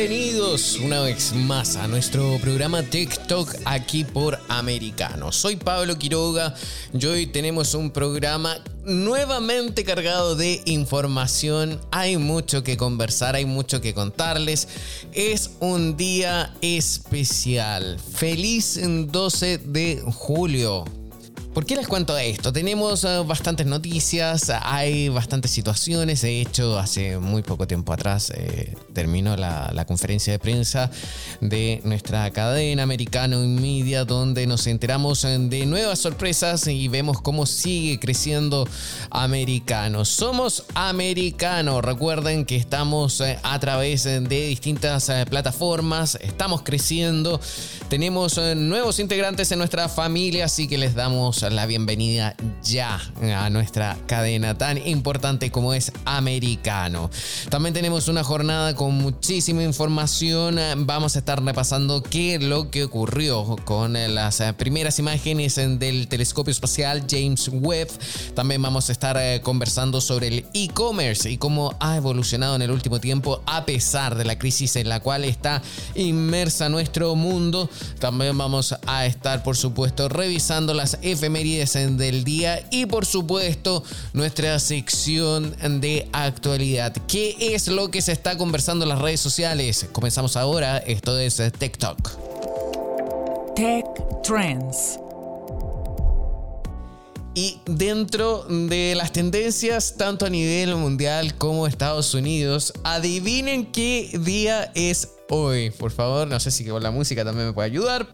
Bienvenidos 0.00 0.78
una 0.78 1.02
vez 1.02 1.34
más 1.34 1.76
a 1.76 1.86
nuestro 1.86 2.38
programa 2.40 2.82
TikTok 2.82 3.54
aquí 3.66 4.04
por 4.04 4.38
Americano. 4.48 5.30
Soy 5.30 5.56
Pablo 5.56 5.98
Quiroga 5.98 6.54
y 6.98 7.04
hoy 7.04 7.26
tenemos 7.26 7.74
un 7.74 7.90
programa 7.90 8.56
nuevamente 8.86 9.84
cargado 9.84 10.36
de 10.36 10.62
información. 10.64 11.78
Hay 11.90 12.16
mucho 12.16 12.64
que 12.64 12.78
conversar, 12.78 13.36
hay 13.36 13.44
mucho 13.44 13.82
que 13.82 13.92
contarles. 13.92 14.68
Es 15.12 15.50
un 15.60 15.98
día 15.98 16.54
especial. 16.62 18.00
Feliz 18.00 18.80
12 18.82 19.58
de 19.58 20.02
julio. 20.06 20.86
¿Por 21.54 21.66
qué 21.66 21.74
les 21.74 21.88
cuento 21.88 22.16
esto? 22.16 22.52
Tenemos 22.52 23.02
eh, 23.02 23.24
bastantes 23.26 23.66
noticias, 23.66 24.52
hay 24.62 25.08
bastantes 25.08 25.50
situaciones. 25.50 26.22
De 26.22 26.40
hecho, 26.40 26.78
hace 26.78 27.18
muy 27.18 27.42
poco 27.42 27.66
tiempo 27.66 27.92
atrás 27.92 28.30
eh, 28.32 28.76
terminó 28.92 29.36
la, 29.36 29.84
conferencia 29.84 30.32
de 30.32 30.38
prensa 30.38 30.92
de 31.40 31.80
nuestra 31.82 32.30
cadena 32.30 32.84
americano 32.84 33.42
en 33.42 33.60
media, 33.60 34.04
donde 34.04 34.46
nos 34.46 34.68
enteramos 34.68 35.24
eh, 35.24 35.36
de 35.40 35.66
nuevas 35.66 35.98
sorpresas 35.98 36.68
y 36.68 36.86
vemos 36.86 37.20
cómo 37.20 37.46
sigue 37.46 37.98
creciendo 37.98 38.68
americano. 39.10 40.04
Somos 40.04 40.66
americanos. 40.74 41.84
Recuerden 41.84 42.44
que 42.44 42.54
estamos 42.54 43.20
a 43.42 43.58
través 43.58 44.04
de 44.04 44.46
distintas 44.46 45.10
plataformas, 45.28 46.16
estamos 46.20 46.62
creciendo. 46.62 47.40
Tenemos 47.88 48.38
nuevos 48.54 49.00
integrantes 49.00 49.50
en 49.50 49.58
nuestra 49.58 49.88
familia, 49.88 50.44
así 50.44 50.68
que 50.68 50.78
les 50.78 50.94
damos 50.94 51.39
la 51.48 51.64
bienvenida 51.64 52.36
ya 52.62 53.00
a 53.34 53.48
nuestra 53.48 53.96
cadena 54.06 54.58
tan 54.58 54.76
importante 54.86 55.50
como 55.50 55.72
es 55.72 55.90
Americano. 56.04 57.10
También 57.48 57.72
tenemos 57.72 58.08
una 58.08 58.22
jornada 58.22 58.74
con 58.74 58.94
muchísima 58.94 59.62
información. 59.62 60.58
Vamos 60.78 61.16
a 61.16 61.20
estar 61.20 61.42
repasando 61.42 62.02
qué 62.02 62.34
es 62.34 62.42
lo 62.42 62.70
que 62.70 62.84
ocurrió 62.84 63.56
con 63.64 63.94
las 63.94 64.42
primeras 64.58 64.98
imágenes 64.98 65.56
del 65.56 66.08
telescopio 66.08 66.50
espacial 66.50 67.04
James 67.08 67.48
Webb. 67.50 67.88
También 68.34 68.60
vamos 68.60 68.90
a 68.90 68.92
estar 68.92 69.16
eh, 69.18 69.40
conversando 69.42 70.02
sobre 70.02 70.28
el 70.28 70.46
e-commerce 70.52 71.30
y 71.30 71.38
cómo 71.38 71.74
ha 71.80 71.96
evolucionado 71.96 72.56
en 72.56 72.62
el 72.62 72.70
último 72.70 73.00
tiempo 73.00 73.42
a 73.46 73.64
pesar 73.64 74.14
de 74.14 74.24
la 74.24 74.38
crisis 74.38 74.76
en 74.76 74.88
la 74.88 75.00
cual 75.00 75.24
está 75.24 75.62
inmersa 75.94 76.68
nuestro 76.68 77.14
mundo. 77.14 77.70
También 77.98 78.36
vamos 78.36 78.74
a 78.86 79.06
estar, 79.06 79.42
por 79.42 79.56
supuesto, 79.56 80.08
revisando 80.08 80.74
las 80.74 80.98
FM 81.02 81.29
del 81.30 82.24
día 82.24 82.66
y 82.72 82.86
por 82.86 83.06
supuesto 83.06 83.84
nuestra 84.12 84.58
sección 84.58 85.54
de 85.80 86.08
actualidad. 86.12 86.92
¿Qué 87.06 87.36
es 87.38 87.68
lo 87.68 87.88
que 87.88 88.02
se 88.02 88.10
está 88.10 88.36
conversando 88.36 88.84
en 88.84 88.88
las 88.88 88.98
redes 88.98 89.20
sociales? 89.20 89.86
Comenzamos 89.92 90.36
ahora, 90.36 90.78
esto 90.78 91.16
es 91.20 91.40
TikTok. 91.56 92.10
Tech 93.54 93.86
Trends. 94.24 94.98
Y 97.36 97.60
dentro 97.64 98.44
de 98.48 98.94
las 98.96 99.12
tendencias, 99.12 99.94
tanto 99.96 100.26
a 100.26 100.30
nivel 100.30 100.74
mundial 100.74 101.36
como 101.36 101.68
Estados 101.68 102.12
Unidos, 102.14 102.72
adivinen 102.82 103.66
qué 103.66 104.10
día 104.20 104.72
es 104.74 105.10
hoy. 105.28 105.70
Por 105.70 105.92
favor, 105.92 106.26
no 106.26 106.40
sé 106.40 106.50
si 106.50 106.64
con 106.64 106.82
la 106.82 106.90
música 106.90 107.24
también 107.24 107.46
me 107.46 107.52
puede 107.52 107.66
ayudar. 107.66 108.08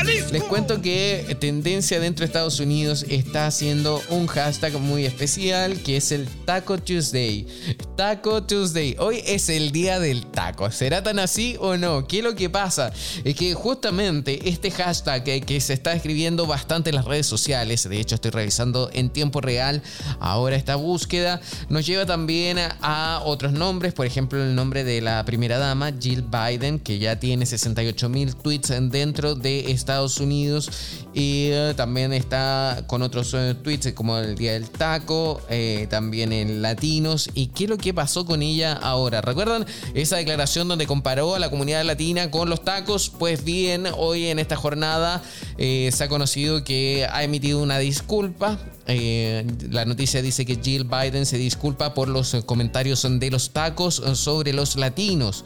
¡Ale! 0.00 0.09
Les 0.32 0.44
cuento 0.44 0.80
que 0.80 1.36
tendencia 1.40 1.98
dentro 1.98 2.22
de 2.22 2.26
Estados 2.26 2.60
Unidos 2.60 3.04
está 3.08 3.48
haciendo 3.48 4.00
un 4.10 4.28
hashtag 4.28 4.78
muy 4.78 5.04
especial 5.04 5.82
que 5.82 5.96
es 5.96 6.12
el 6.12 6.28
Taco 6.44 6.78
Tuesday. 6.78 7.48
Taco 7.96 8.40
Tuesday. 8.44 8.94
Hoy 9.00 9.22
es 9.26 9.48
el 9.48 9.72
día 9.72 9.98
del 9.98 10.24
taco. 10.26 10.70
¿Será 10.70 11.02
tan 11.02 11.18
así 11.18 11.56
o 11.58 11.76
no? 11.76 12.06
¿Qué 12.06 12.18
es 12.18 12.24
lo 12.24 12.36
que 12.36 12.48
pasa? 12.48 12.92
Es 13.24 13.34
que 13.34 13.54
justamente 13.54 14.48
este 14.48 14.70
hashtag 14.70 15.24
que, 15.24 15.60
se 15.60 15.72
está 15.72 15.94
escribiendo 15.94 16.46
bastante 16.46 16.90
en 16.90 16.96
las 16.96 17.06
redes 17.06 17.26
sociales, 17.26 17.88
de 17.88 17.98
hecho 17.98 18.14
estoy 18.14 18.30
revisando 18.30 18.88
en 18.92 19.10
tiempo 19.10 19.40
real 19.40 19.82
ahora 20.20 20.54
esta 20.54 20.76
búsqueda, 20.76 21.40
nos 21.68 21.84
lleva 21.86 22.06
también 22.06 22.58
a, 22.80 23.20
otros 23.24 23.52
nombres, 23.52 23.92
por 23.94 24.06
ejemplo 24.06 24.42
el 24.42 24.54
nombre 24.54 24.84
de 24.84 25.00
la 25.00 25.24
primera 25.24 25.58
dama, 25.58 25.92
Jill 25.98 26.22
Biden, 26.22 26.78
que 26.78 27.00
ya 27.00 27.18
tiene 27.18 27.46
68 27.46 28.08
mil 28.08 28.36
tweets 28.36 28.72
dentro 28.90 29.34
de 29.34 29.72
Estados 29.72 30.19
Unidos 30.20 30.70
y 31.12 31.48
eh, 31.50 31.74
también 31.76 32.12
está 32.12 32.84
con 32.86 33.02
otros 33.02 33.34
eh, 33.34 33.54
tweets 33.60 33.92
como 33.94 34.18
el 34.18 34.36
Día 34.36 34.52
del 34.52 34.70
Taco, 34.70 35.40
eh, 35.48 35.86
también 35.90 36.32
en 36.32 36.62
Latinos. 36.62 37.30
¿Y 37.34 37.48
qué 37.48 37.64
es 37.64 37.70
lo 37.70 37.78
que 37.78 37.92
pasó 37.92 38.24
con 38.24 38.42
ella 38.42 38.72
ahora? 38.72 39.20
¿Recuerdan 39.20 39.66
esa 39.94 40.16
declaración 40.16 40.68
donde 40.68 40.86
comparó 40.86 41.34
a 41.34 41.38
la 41.38 41.50
comunidad 41.50 41.84
latina 41.84 42.30
con 42.30 42.48
los 42.48 42.64
tacos? 42.64 43.10
Pues 43.10 43.44
bien, 43.44 43.86
hoy 43.96 44.26
en 44.26 44.38
esta 44.38 44.56
jornada 44.56 45.22
se 45.58 46.04
ha 46.04 46.08
conocido 46.08 46.64
que 46.64 47.06
ha 47.10 47.22
emitido 47.22 47.62
una 47.62 47.78
disculpa. 47.78 48.58
la 48.86 49.84
noticia 49.84 50.22
dice 50.22 50.46
que 50.46 50.58
Jill 50.62 50.84
Biden 50.84 51.26
se 51.26 51.38
disculpa 51.38 51.94
por 51.94 52.08
los 52.08 52.34
comentarios 52.46 53.06
de 53.08 53.30
los 53.30 53.50
tacos 53.50 54.02
sobre 54.14 54.52
los 54.52 54.76
latinos 54.76 55.44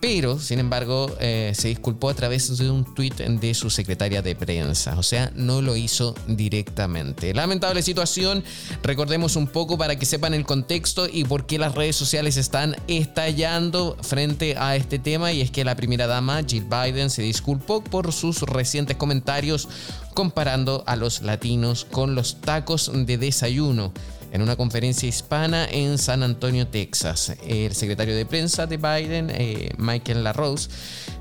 pero 0.00 0.38
sin 0.38 0.58
embargo 0.58 1.14
eh, 1.20 1.52
se 1.54 1.68
disculpó 1.68 2.08
a 2.08 2.14
través 2.14 2.56
de 2.56 2.70
un 2.70 2.94
tuit 2.94 3.14
de 3.14 3.54
su 3.54 3.70
secretaria 3.70 4.22
de 4.22 4.34
prensa, 4.34 4.98
o 4.98 5.02
sea, 5.02 5.32
no 5.34 5.62
lo 5.62 5.76
hizo 5.76 6.14
directamente. 6.26 7.34
Lamentable 7.34 7.82
situación, 7.82 8.44
recordemos 8.82 9.36
un 9.36 9.46
poco 9.46 9.78
para 9.78 9.96
que 9.96 10.06
sepan 10.06 10.34
el 10.34 10.44
contexto 10.44 11.08
y 11.10 11.24
por 11.24 11.46
qué 11.46 11.58
las 11.58 11.74
redes 11.74 11.96
sociales 11.96 12.36
están 12.36 12.76
estallando 12.88 13.96
frente 14.02 14.56
a 14.56 14.76
este 14.76 14.98
tema 14.98 15.32
y 15.32 15.40
es 15.40 15.50
que 15.50 15.64
la 15.64 15.76
primera 15.76 16.06
dama, 16.06 16.42
Jill 16.46 16.64
Biden, 16.64 17.10
se 17.10 17.22
disculpó 17.22 17.82
por 17.82 18.12
sus 18.12 18.42
recientes 18.42 18.96
comentarios 18.96 19.68
comparando 20.14 20.82
a 20.86 20.96
los 20.96 21.22
latinos 21.22 21.86
con 21.90 22.14
los 22.14 22.40
tacos 22.40 22.90
de 22.94 23.18
desayuno 23.18 23.92
en 24.36 24.42
una 24.42 24.54
conferencia 24.54 25.08
hispana 25.08 25.64
en 25.64 25.96
San 25.96 26.22
Antonio, 26.22 26.66
Texas. 26.68 27.32
El 27.48 27.74
secretario 27.74 28.14
de 28.14 28.26
prensa 28.26 28.66
de 28.66 28.76
Biden, 28.76 29.30
eh, 29.30 29.70
Michael 29.78 30.22
LaRose, 30.24 30.68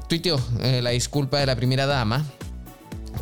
tuiteó 0.09 0.37
eh, 0.61 0.81
la 0.81 0.89
disculpa 0.89 1.39
de 1.39 1.45
la 1.45 1.55
primera 1.55 1.85
dama 1.85 2.25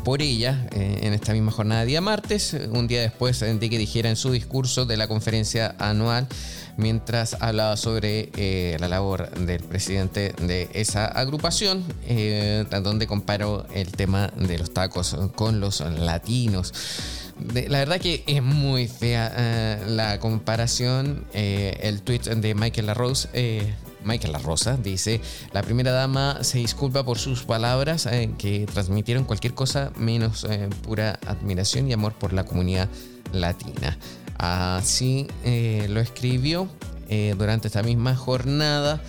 por 0.03 0.23
ella 0.23 0.67
eh, 0.71 1.01
en 1.03 1.13
esta 1.13 1.33
misma 1.33 1.51
jornada 1.51 1.85
día 1.85 2.01
martes, 2.01 2.57
un 2.71 2.87
día 2.87 3.01
después 3.01 3.39
de 3.39 3.69
que 3.69 3.77
dijera 3.77 4.09
en 4.09 4.15
su 4.15 4.31
discurso 4.31 4.87
de 4.87 4.97
la 4.97 5.07
conferencia 5.07 5.75
anual 5.77 6.27
mientras 6.75 7.37
hablaba 7.39 7.77
sobre 7.77 8.31
la 8.79 8.87
labor 8.87 9.29
del 9.29 9.61
presidente 9.61 10.33
de 10.41 10.69
esa 10.73 11.05
agrupación, 11.05 11.83
donde 12.81 13.05
comparó 13.05 13.67
el 13.75 13.91
tema 13.91 14.33
de 14.35 14.57
los 14.57 14.73
tacos 14.73 15.15
con 15.35 15.59
los 15.59 15.81
latinos 15.81 16.73
la 17.39 17.79
verdad 17.79 17.99
que 17.99 18.23
es 18.27 18.41
muy 18.41 18.87
fea 18.87 19.33
eh, 19.35 19.83
la 19.87 20.19
comparación. 20.19 21.25
Eh, 21.33 21.77
el 21.81 22.01
tweet 22.01 22.19
de 22.19 22.55
Michael 22.55 22.87
LaRose. 22.87 23.29
Eh, 23.33 23.73
Michael 24.05 24.33
La 24.33 24.39
Rosa 24.39 24.75
dice, 24.75 25.21
la 25.53 25.61
primera 25.61 25.93
dama 25.93 26.43
se 26.43 26.57
disculpa 26.57 27.05
por 27.05 27.19
sus 27.19 27.43
palabras 27.43 28.05
que 28.37 28.65
transmitieron 28.65 29.23
cualquier 29.23 29.53
cosa 29.53 29.93
menos 29.95 30.45
pura 30.81 31.17
admiración 31.25 31.89
y 31.89 31.93
amor 31.93 32.11
por 32.11 32.33
la 32.33 32.43
comunidad 32.43 32.89
latina. 33.31 33.97
Así 34.37 35.27
lo 35.87 36.01
escribió 36.01 36.67
durante 37.37 37.69
esta 37.69 37.81
misma 37.81 38.13
jornada 38.13 39.01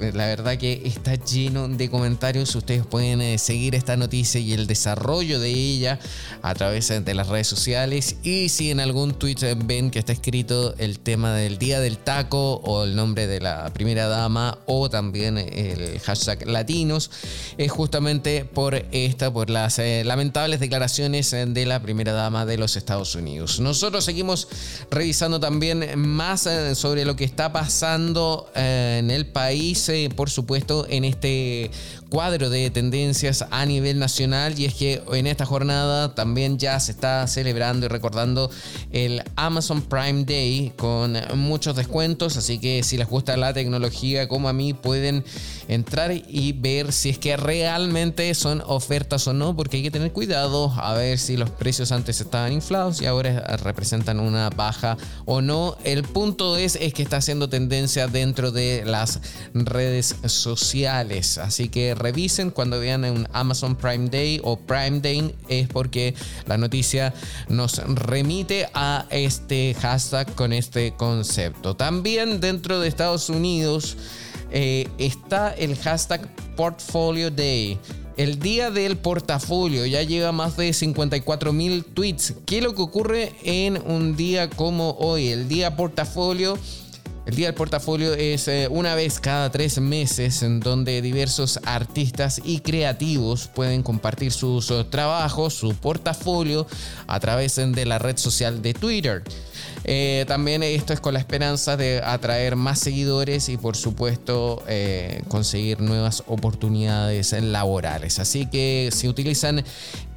la 0.00 0.26
verdad 0.26 0.56
que 0.56 0.82
está 0.84 1.14
lleno 1.14 1.68
de 1.68 1.90
comentarios. 1.90 2.54
Ustedes 2.54 2.86
pueden 2.86 3.20
eh, 3.20 3.38
seguir 3.38 3.74
esta 3.74 3.96
noticia 3.96 4.40
y 4.40 4.52
el 4.52 4.66
desarrollo 4.66 5.38
de 5.38 5.50
ella 5.50 5.98
a 6.42 6.54
través 6.54 6.88
de 6.88 7.14
las 7.14 7.28
redes 7.28 7.46
sociales. 7.46 8.16
Y 8.22 8.48
si 8.48 8.70
en 8.70 8.80
algún 8.80 9.14
tweet 9.14 9.56
ven 9.64 9.90
que 9.90 9.98
está 9.98 10.12
escrito 10.12 10.74
el 10.78 10.98
tema 10.98 11.34
del 11.34 11.58
día 11.58 11.80
del 11.80 11.98
taco 11.98 12.54
o 12.64 12.84
el 12.84 12.96
nombre 12.96 13.26
de 13.26 13.40
la 13.40 13.72
primera 13.72 14.08
dama 14.08 14.58
o 14.66 14.88
también 14.88 15.36
el 15.38 16.00
hashtag 16.00 16.46
latinos, 16.46 17.10
es 17.58 17.70
justamente 17.70 18.44
por 18.44 18.86
esta, 18.92 19.32
por 19.32 19.50
las 19.50 19.78
eh, 19.78 20.02
lamentables 20.04 20.60
declaraciones 20.60 21.30
de 21.30 21.66
la 21.66 21.80
primera 21.82 22.12
dama 22.12 22.46
de 22.46 22.56
los 22.56 22.76
Estados 22.76 23.14
Unidos. 23.14 23.60
Nosotros 23.60 24.04
seguimos 24.04 24.48
revisando 24.90 25.38
también 25.40 25.98
más 25.98 26.46
eh, 26.46 26.74
sobre 26.74 27.04
lo 27.04 27.16
que 27.16 27.24
está 27.24 27.52
pasando 27.52 28.50
en 28.54 29.10
el 29.10 29.26
país, 29.26 29.89
por 30.14 30.30
supuesto, 30.30 30.86
en 30.88 31.04
este 31.04 31.70
cuadro 32.10 32.50
de 32.50 32.70
tendencias 32.70 33.44
a 33.50 33.64
nivel 33.64 33.98
nacional 33.98 34.58
y 34.58 34.64
es 34.64 34.74
que 34.74 35.02
en 35.12 35.26
esta 35.26 35.46
jornada 35.46 36.14
también 36.14 36.58
ya 36.58 36.78
se 36.80 36.90
está 36.90 37.26
celebrando 37.28 37.86
y 37.86 37.88
recordando 37.88 38.50
el 38.90 39.22
Amazon 39.36 39.82
Prime 39.82 40.24
Day 40.24 40.72
con 40.76 41.16
muchos 41.36 41.76
descuentos, 41.76 42.36
así 42.36 42.58
que 42.58 42.82
si 42.82 42.96
les 42.96 43.08
gusta 43.08 43.36
la 43.36 43.54
tecnología 43.54 44.28
como 44.28 44.48
a 44.48 44.52
mí 44.52 44.74
pueden 44.74 45.24
entrar 45.68 46.12
y 46.12 46.52
ver 46.52 46.92
si 46.92 47.10
es 47.10 47.18
que 47.18 47.36
realmente 47.36 48.34
son 48.34 48.62
ofertas 48.66 49.26
o 49.28 49.32
no, 49.32 49.54
porque 49.56 49.78
hay 49.78 49.82
que 49.84 49.90
tener 49.90 50.12
cuidado 50.12 50.72
a 50.76 50.94
ver 50.94 51.18
si 51.18 51.36
los 51.36 51.50
precios 51.50 51.92
antes 51.92 52.20
estaban 52.20 52.52
inflados 52.52 53.00
y 53.00 53.06
ahora 53.06 53.56
representan 53.58 54.18
una 54.18 54.50
baja 54.50 54.96
o 55.26 55.40
no. 55.40 55.76
El 55.84 56.02
punto 56.02 56.56
es, 56.56 56.76
es 56.76 56.92
que 56.92 57.02
está 57.02 57.18
haciendo 57.18 57.48
tendencia 57.48 58.08
dentro 58.08 58.50
de 58.50 58.82
las 58.84 59.20
redes 59.54 59.79
sociales, 60.26 61.38
así 61.38 61.68
que 61.68 61.94
revisen 61.94 62.50
cuando 62.50 62.78
vean 62.80 63.04
un 63.04 63.28
Amazon 63.32 63.76
Prime 63.76 64.08
Day 64.08 64.40
o 64.42 64.58
Prime 64.58 65.00
Day 65.00 65.34
es 65.48 65.68
porque 65.68 66.14
la 66.46 66.58
noticia 66.58 67.14
nos 67.48 67.78
remite 67.78 68.68
a 68.74 69.06
este 69.10 69.74
hashtag 69.80 70.34
con 70.34 70.52
este 70.52 70.94
concepto. 70.96 71.76
También 71.76 72.40
dentro 72.40 72.80
de 72.80 72.88
Estados 72.88 73.28
Unidos 73.28 73.96
eh, 74.50 74.88
está 74.98 75.52
el 75.52 75.76
hashtag 75.76 76.28
Portfolio 76.56 77.30
Day. 77.30 77.78
El 78.16 78.38
día 78.38 78.70
del 78.70 78.98
portafolio 78.98 79.86
ya 79.86 80.02
llega 80.02 80.30
más 80.30 80.56
de 80.56 80.72
54 80.72 81.52
mil 81.52 81.84
tweets. 81.84 82.34
¿Qué 82.44 82.58
es 82.58 82.64
lo 82.64 82.74
que 82.74 82.82
ocurre 82.82 83.32
en 83.44 83.80
un 83.86 84.14
día 84.14 84.50
como 84.50 84.90
hoy? 84.98 85.28
El 85.28 85.48
día 85.48 85.74
portafolio 85.74 86.58
el 87.30 87.36
Día 87.36 87.46
del 87.46 87.54
Portafolio 87.54 88.12
es 88.14 88.48
eh, 88.48 88.66
una 88.68 88.96
vez 88.96 89.20
cada 89.20 89.52
tres 89.52 89.80
meses 89.80 90.42
en 90.42 90.58
donde 90.58 91.00
diversos 91.00 91.60
artistas 91.64 92.40
y 92.44 92.58
creativos 92.58 93.46
pueden 93.46 93.84
compartir 93.84 94.32
sus 94.32 94.68
eh, 94.72 94.84
trabajos, 94.90 95.54
su 95.54 95.76
portafolio 95.76 96.66
a 97.06 97.20
través 97.20 97.54
de 97.54 97.86
la 97.86 98.00
red 98.00 98.16
social 98.16 98.62
de 98.62 98.74
Twitter. 98.74 99.22
Eh, 99.84 100.24
también 100.28 100.62
esto 100.62 100.92
es 100.92 101.00
con 101.00 101.14
la 101.14 101.20
esperanza 101.20 101.76
de 101.76 102.02
atraer 102.04 102.56
más 102.56 102.78
seguidores 102.78 103.48
y 103.48 103.56
por 103.56 103.76
supuesto 103.76 104.62
eh, 104.68 105.22
conseguir 105.28 105.80
nuevas 105.80 106.22
oportunidades 106.26 107.32
laborales. 107.32 108.18
Así 108.18 108.46
que 108.46 108.90
si 108.92 109.08
utilizan 109.08 109.64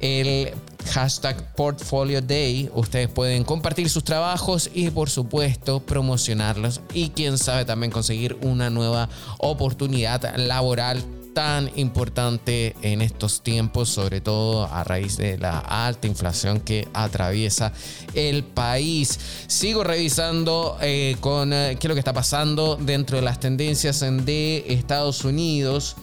el 0.00 0.52
hashtag 0.92 1.54
Portfolio 1.54 2.20
Day, 2.20 2.70
ustedes 2.74 3.08
pueden 3.08 3.44
compartir 3.44 3.88
sus 3.88 4.04
trabajos 4.04 4.70
y 4.74 4.90
por 4.90 5.08
supuesto 5.08 5.80
promocionarlos 5.80 6.80
y 6.92 7.10
quién 7.10 7.38
sabe 7.38 7.64
también 7.64 7.90
conseguir 7.90 8.36
una 8.42 8.70
nueva 8.70 9.08
oportunidad 9.38 10.36
laboral 10.36 11.02
tan 11.34 11.70
importante 11.76 12.76
en 12.82 13.02
estos 13.02 13.42
tiempos, 13.42 13.88
sobre 13.88 14.20
todo 14.20 14.66
a 14.66 14.84
raíz 14.84 15.16
de 15.16 15.36
la 15.36 15.58
alta 15.58 16.06
inflación 16.06 16.60
que 16.60 16.88
atraviesa 16.94 17.72
el 18.14 18.44
país. 18.44 19.18
Sigo 19.48 19.84
revisando 19.84 20.78
eh, 20.80 21.16
con 21.20 21.52
eh, 21.52 21.76
qué 21.78 21.86
es 21.86 21.88
lo 21.88 21.94
que 21.94 22.00
está 22.00 22.12
pasando 22.12 22.76
dentro 22.76 23.16
de 23.16 23.22
las 23.22 23.40
tendencias 23.40 24.00
de 24.00 24.64
Estados 24.68 25.24
Unidos. 25.24 25.96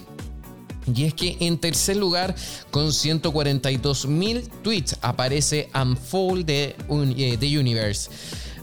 Y 0.94 1.06
es 1.06 1.14
que 1.14 1.38
en 1.40 1.58
tercer 1.58 1.96
lugar, 1.96 2.36
con 2.70 2.92
142 2.92 4.08
mil 4.08 4.50
tweets, 4.64 4.98
aparece 5.02 5.70
Unfold 5.74 6.46
de 6.46 6.76
eh, 7.18 7.38
The 7.40 7.58
Universe. 7.58 8.10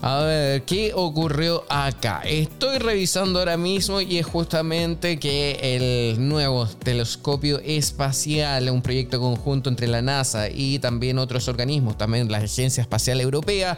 A 0.01 0.21
ver, 0.21 0.63
¿qué 0.63 0.93
ocurrió 0.95 1.65
acá? 1.69 2.23
Estoy 2.25 2.79
revisando 2.79 3.41
ahora 3.41 3.57
mismo 3.57 4.01
y 4.01 4.19
es 4.19 4.27
justamente 4.27 5.19
que 5.19 5.59
el 5.61 6.29
nuevo 6.29 6.67
telescopio 6.67 7.59
espacial, 7.59 8.71
un 8.71 8.81
proyecto 8.81 9.19
conjunto 9.19 9.69
entre 9.69 9.89
la 9.89 10.01
NASA 10.01 10.51
y 10.51 10.79
también 10.79 11.19
otros 11.19 11.49
organismos, 11.49 11.99
también 11.99 12.31
la 12.31 12.39
Agencia 12.39 12.81
Espacial 12.81 13.21
Europea, 13.21 13.77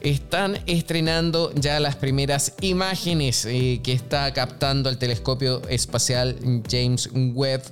están 0.00 0.60
estrenando 0.66 1.52
ya 1.56 1.80
las 1.80 1.96
primeras 1.96 2.54
imágenes 2.60 3.44
eh, 3.44 3.80
que 3.82 3.92
está 3.92 4.32
captando 4.32 4.88
el 4.88 4.96
telescopio 4.96 5.62
espacial 5.68 6.36
James 6.70 7.10
Webb 7.12 7.62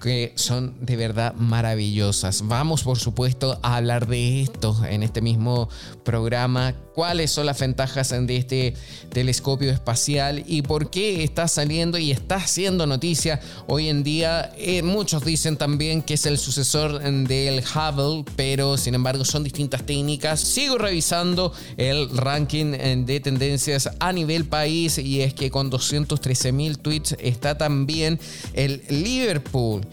que 0.00 0.32
son 0.34 0.74
de 0.80 0.96
verdad 0.96 1.34
maravillosas. 1.34 2.48
Vamos 2.48 2.82
por 2.82 2.98
supuesto 2.98 3.58
a 3.62 3.76
hablar 3.76 4.06
de 4.06 4.42
esto 4.42 4.76
en 4.88 5.02
este 5.02 5.20
mismo 5.20 5.68
programa 6.04 6.74
cuáles 7.00 7.30
son 7.30 7.46
las 7.46 7.58
ventajas 7.58 8.10
de 8.10 8.36
este 8.36 8.74
telescopio 9.08 9.70
espacial 9.70 10.44
y 10.46 10.60
por 10.60 10.90
qué 10.90 11.24
está 11.24 11.48
saliendo 11.48 11.96
y 11.96 12.10
está 12.10 12.34
haciendo 12.34 12.86
noticia 12.86 13.40
hoy 13.68 13.88
en 13.88 14.02
día. 14.02 14.52
Eh, 14.58 14.82
muchos 14.82 15.24
dicen 15.24 15.56
también 15.56 16.02
que 16.02 16.12
es 16.12 16.26
el 16.26 16.36
sucesor 16.36 17.00
del 17.00 17.64
Hubble, 17.64 18.30
pero 18.36 18.76
sin 18.76 18.94
embargo 18.94 19.24
son 19.24 19.44
distintas 19.44 19.86
técnicas. 19.86 20.40
Sigo 20.40 20.76
revisando 20.76 21.54
el 21.78 22.14
ranking 22.14 22.74
eh, 22.74 23.02
de 23.06 23.18
tendencias 23.20 23.88
a 23.98 24.12
nivel 24.12 24.44
país 24.44 24.98
y 24.98 25.22
es 25.22 25.32
que 25.32 25.50
con 25.50 25.70
213 25.70 26.52
mil 26.52 26.78
tweets 26.80 27.16
está 27.18 27.56
también 27.56 28.20
el 28.52 28.82
Liverpool. 28.90 29.86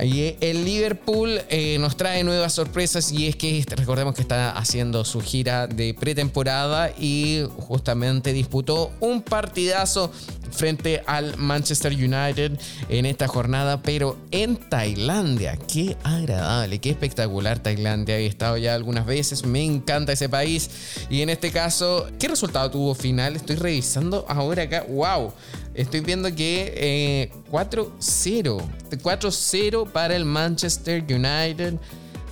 Y 0.00 0.34
el 0.40 0.64
Liverpool 0.64 1.40
eh, 1.48 1.78
nos 1.78 1.96
trae 1.96 2.24
nuevas 2.24 2.52
sorpresas 2.52 3.12
y 3.12 3.28
es 3.28 3.36
que 3.36 3.58
este, 3.58 3.76
recordemos 3.76 4.14
que 4.14 4.22
está 4.22 4.50
haciendo 4.50 5.04
su 5.04 5.20
gira 5.20 5.68
de 5.68 5.94
pretemporada 5.94 6.90
y 6.98 7.46
justamente 7.58 8.32
disputó 8.32 8.90
un 9.00 9.22
partidazo 9.22 10.10
frente 10.54 11.02
al 11.06 11.36
Manchester 11.36 11.92
United 11.92 12.58
en 12.88 13.06
esta 13.06 13.28
jornada, 13.28 13.82
pero 13.82 14.16
en 14.30 14.56
Tailandia. 14.56 15.58
Qué 15.72 15.96
agradable, 16.02 16.78
qué 16.78 16.90
espectacular 16.90 17.58
Tailandia. 17.58 18.18
He 18.18 18.26
estado 18.26 18.56
ya 18.56 18.74
algunas 18.74 19.06
veces, 19.06 19.44
me 19.44 19.64
encanta 19.64 20.12
ese 20.12 20.28
país. 20.28 20.70
Y 21.10 21.22
en 21.22 21.30
este 21.30 21.50
caso, 21.50 22.08
¿qué 22.18 22.28
resultado 22.28 22.70
tuvo 22.70 22.94
final? 22.94 23.36
Estoy 23.36 23.56
revisando 23.56 24.24
ahora 24.28 24.64
acá. 24.64 24.84
¡Wow! 24.88 25.32
Estoy 25.74 26.00
viendo 26.00 26.34
que 26.34 27.30
4-0. 27.50 28.62
Eh, 28.90 28.98
4-0 29.02 29.90
para 29.90 30.14
el 30.14 30.24
Manchester 30.24 31.02
United. 31.02 31.74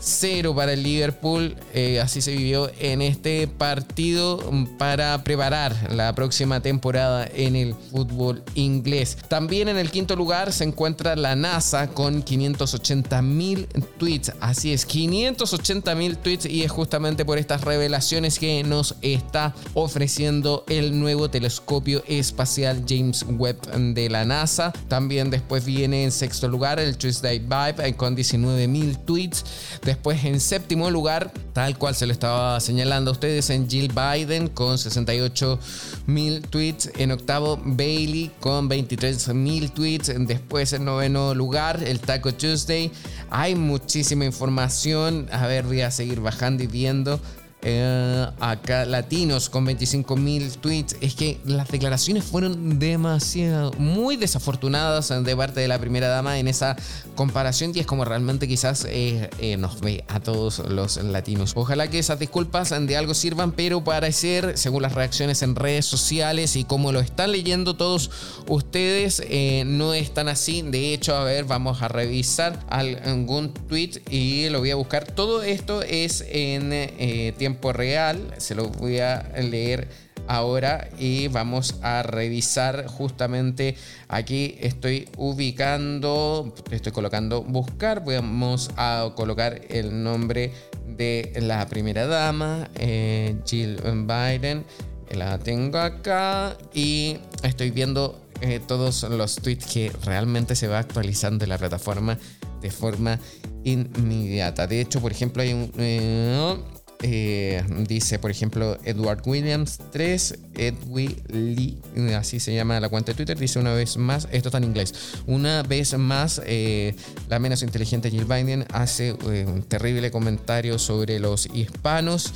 0 0.02 0.54
para 0.54 0.72
el 0.72 0.82
Liverpool. 0.82 1.54
Eh, 1.74 2.00
así 2.00 2.20
se 2.20 2.32
vivió 2.32 2.70
en 2.78 3.02
este 3.02 3.46
partido 3.46 4.40
para 4.76 5.22
preparar 5.22 5.92
la 5.92 6.14
próxima 6.14 6.60
temporada 6.60 7.28
en 7.32 7.54
el 7.54 7.74
fútbol 7.74 8.42
inglés. 8.54 9.16
También 9.28 9.68
en 9.68 9.78
el 9.78 9.90
quinto 9.90 10.16
lugar 10.16 10.52
se 10.52 10.64
encuentra 10.64 11.14
la 11.14 11.36
NASA 11.36 11.88
con 11.88 12.22
580 12.22 13.22
mil 13.22 13.68
tweets. 13.98 14.32
Así 14.40 14.72
es, 14.72 14.84
580 14.84 15.94
mil 15.94 16.18
tweets 16.18 16.46
y 16.46 16.64
es 16.64 16.70
justamente 16.70 17.24
por 17.24 17.38
estas 17.38 17.62
revelaciones 17.62 18.38
que 18.38 18.64
nos 18.64 18.96
está 19.02 19.54
ofreciendo 19.74 20.64
el 20.68 20.98
nuevo 20.98 21.30
telescopio 21.30 22.02
espacial 22.08 22.84
James 22.88 23.24
Webb 23.28 23.70
de 23.94 24.10
la 24.10 24.24
NASA. 24.24 24.72
También 24.88 25.30
después 25.30 25.64
viene 25.64 26.04
en 26.04 26.10
sexto 26.10 26.48
lugar 26.48 26.80
el 26.80 26.96
Tuesday 26.96 27.38
Vibe 27.38 27.86
eh, 27.86 27.94
con 27.94 28.14
19 28.16 28.66
mil 28.66 28.98
tweets. 28.98 29.44
Después 29.92 30.24
en 30.24 30.40
séptimo 30.40 30.90
lugar, 30.90 31.30
tal 31.52 31.76
cual 31.76 31.94
se 31.94 32.06
lo 32.06 32.14
estaba 32.14 32.58
señalando 32.60 33.10
a 33.10 33.12
ustedes, 33.12 33.50
en 33.50 33.68
Jill 33.68 33.92
Biden 33.92 34.48
con 34.48 34.78
68 34.78 35.58
mil 36.06 36.40
tweets. 36.40 36.90
En 36.96 37.12
octavo, 37.12 37.60
Bailey 37.62 38.30
con 38.40 38.68
23 38.68 39.34
mil 39.34 39.70
tweets. 39.70 40.10
Después 40.26 40.72
en 40.72 40.86
noveno 40.86 41.34
lugar, 41.34 41.84
el 41.86 42.00
Taco 42.00 42.32
Tuesday. 42.32 42.90
Hay 43.28 43.54
muchísima 43.54 44.24
información. 44.24 45.28
A 45.30 45.46
ver, 45.46 45.64
voy 45.64 45.82
a 45.82 45.90
seguir 45.90 46.20
bajando 46.20 46.62
y 46.62 46.68
viendo. 46.68 47.20
Eh, 47.64 48.26
acá 48.40 48.84
latinos 48.86 49.48
con 49.48 49.64
25 49.64 50.16
mil 50.16 50.50
tweets. 50.58 50.96
Es 51.00 51.14
que 51.14 51.38
las 51.44 51.68
declaraciones 51.68 52.24
fueron 52.24 52.80
demasiado, 52.80 53.72
muy 53.74 54.16
desafortunadas 54.16 55.12
de 55.24 55.36
parte 55.36 55.60
de 55.60 55.68
la 55.68 55.78
primera 55.78 56.08
dama 56.08 56.40
en 56.40 56.48
esa 56.48 56.76
comparación 57.14 57.70
y 57.72 57.78
es 57.78 57.86
como 57.86 58.04
realmente 58.04 58.48
quizás 58.48 58.84
eh, 58.88 59.30
eh, 59.38 59.56
nos 59.58 59.80
ve 59.80 60.04
a 60.08 60.18
todos 60.18 60.58
los 60.58 60.96
latinos. 60.96 61.52
Ojalá 61.54 61.88
que 61.88 62.00
esas 62.00 62.18
disculpas 62.18 62.70
de 62.70 62.96
algo 62.96 63.14
sirvan, 63.14 63.52
pero 63.52 63.84
parecer, 63.84 64.58
según 64.58 64.82
las 64.82 64.94
reacciones 64.94 65.42
en 65.42 65.54
redes 65.54 65.86
sociales 65.86 66.56
y 66.56 66.64
como 66.64 66.90
lo 66.90 66.98
están 66.98 67.30
leyendo 67.30 67.74
todos 67.74 68.10
ustedes, 68.48 69.22
no 69.66 69.94
están 69.94 70.28
así. 70.28 70.62
De 70.62 70.94
hecho, 70.94 71.14
a 71.14 71.22
ver, 71.22 71.44
vamos 71.44 71.80
a 71.82 71.88
revisar 71.88 72.58
algún 72.70 73.52
tweet 73.52 74.02
y 74.10 74.48
lo 74.48 74.58
voy 74.58 74.72
a 74.72 74.76
buscar. 74.76 75.06
Todo 75.06 75.42
esto 75.42 75.82
es 75.82 76.24
en 76.28 77.34
tiempo 77.36 77.51
real. 77.72 78.34
Se 78.38 78.54
lo 78.54 78.68
voy 78.68 78.98
a 79.00 79.30
leer 79.38 79.88
ahora 80.28 80.88
y 80.98 81.28
vamos 81.28 81.76
a 81.82 82.02
revisar 82.02 82.86
justamente 82.86 83.76
aquí 84.08 84.56
estoy 84.60 85.08
ubicando 85.16 86.54
estoy 86.70 86.92
colocando 86.92 87.42
buscar 87.42 88.04
vamos 88.04 88.70
a 88.76 89.10
colocar 89.16 89.60
el 89.68 90.02
nombre 90.02 90.52
de 90.86 91.32
la 91.40 91.66
primera 91.66 92.06
dama 92.06 92.68
eh, 92.76 93.36
Jill 93.46 93.78
Biden 94.06 94.64
la 95.10 95.38
tengo 95.38 95.78
acá 95.78 96.56
y 96.72 97.18
estoy 97.42 97.70
viendo 97.70 98.20
eh, 98.40 98.60
todos 98.66 99.02
los 99.04 99.36
tweets 99.36 99.66
que 99.66 99.92
realmente 100.04 100.56
se 100.56 100.68
va 100.68 100.78
actualizando 100.78 101.44
en 101.44 101.50
la 101.50 101.58
plataforma 101.58 102.18
de 102.60 102.70
forma 102.70 103.18
inmediata 103.64 104.66
de 104.66 104.80
hecho 104.80 105.00
por 105.00 105.12
ejemplo 105.12 105.42
hay 105.42 105.52
un 105.52 105.70
eh, 105.78 106.56
eh, 107.02 107.64
dice, 107.88 108.18
por 108.18 108.30
ejemplo, 108.30 108.78
Edward 108.84 109.22
Williams 109.26 109.78
3, 109.90 110.38
Edwin 110.56 111.16
Lee, 111.28 111.76
así 112.16 112.38
se 112.38 112.54
llama 112.54 112.78
la 112.78 112.88
cuenta 112.88 113.12
de 113.12 113.16
Twitter, 113.16 113.36
dice 113.36 113.58
una 113.58 113.74
vez 113.74 113.96
más, 113.96 114.28
esto 114.30 114.48
está 114.48 114.58
en 114.58 114.64
inglés, 114.64 114.94
una 115.26 115.62
vez 115.64 115.98
más, 115.98 116.40
eh, 116.46 116.94
la 117.28 117.40
menos 117.40 117.62
inteligente 117.62 118.10
Jill 118.10 118.24
Biden 118.24 118.66
hace 118.72 119.08
eh, 119.08 119.44
un 119.46 119.64
terrible 119.64 120.10
comentario 120.10 120.78
sobre 120.78 121.18
los 121.18 121.46
hispanos. 121.46 122.32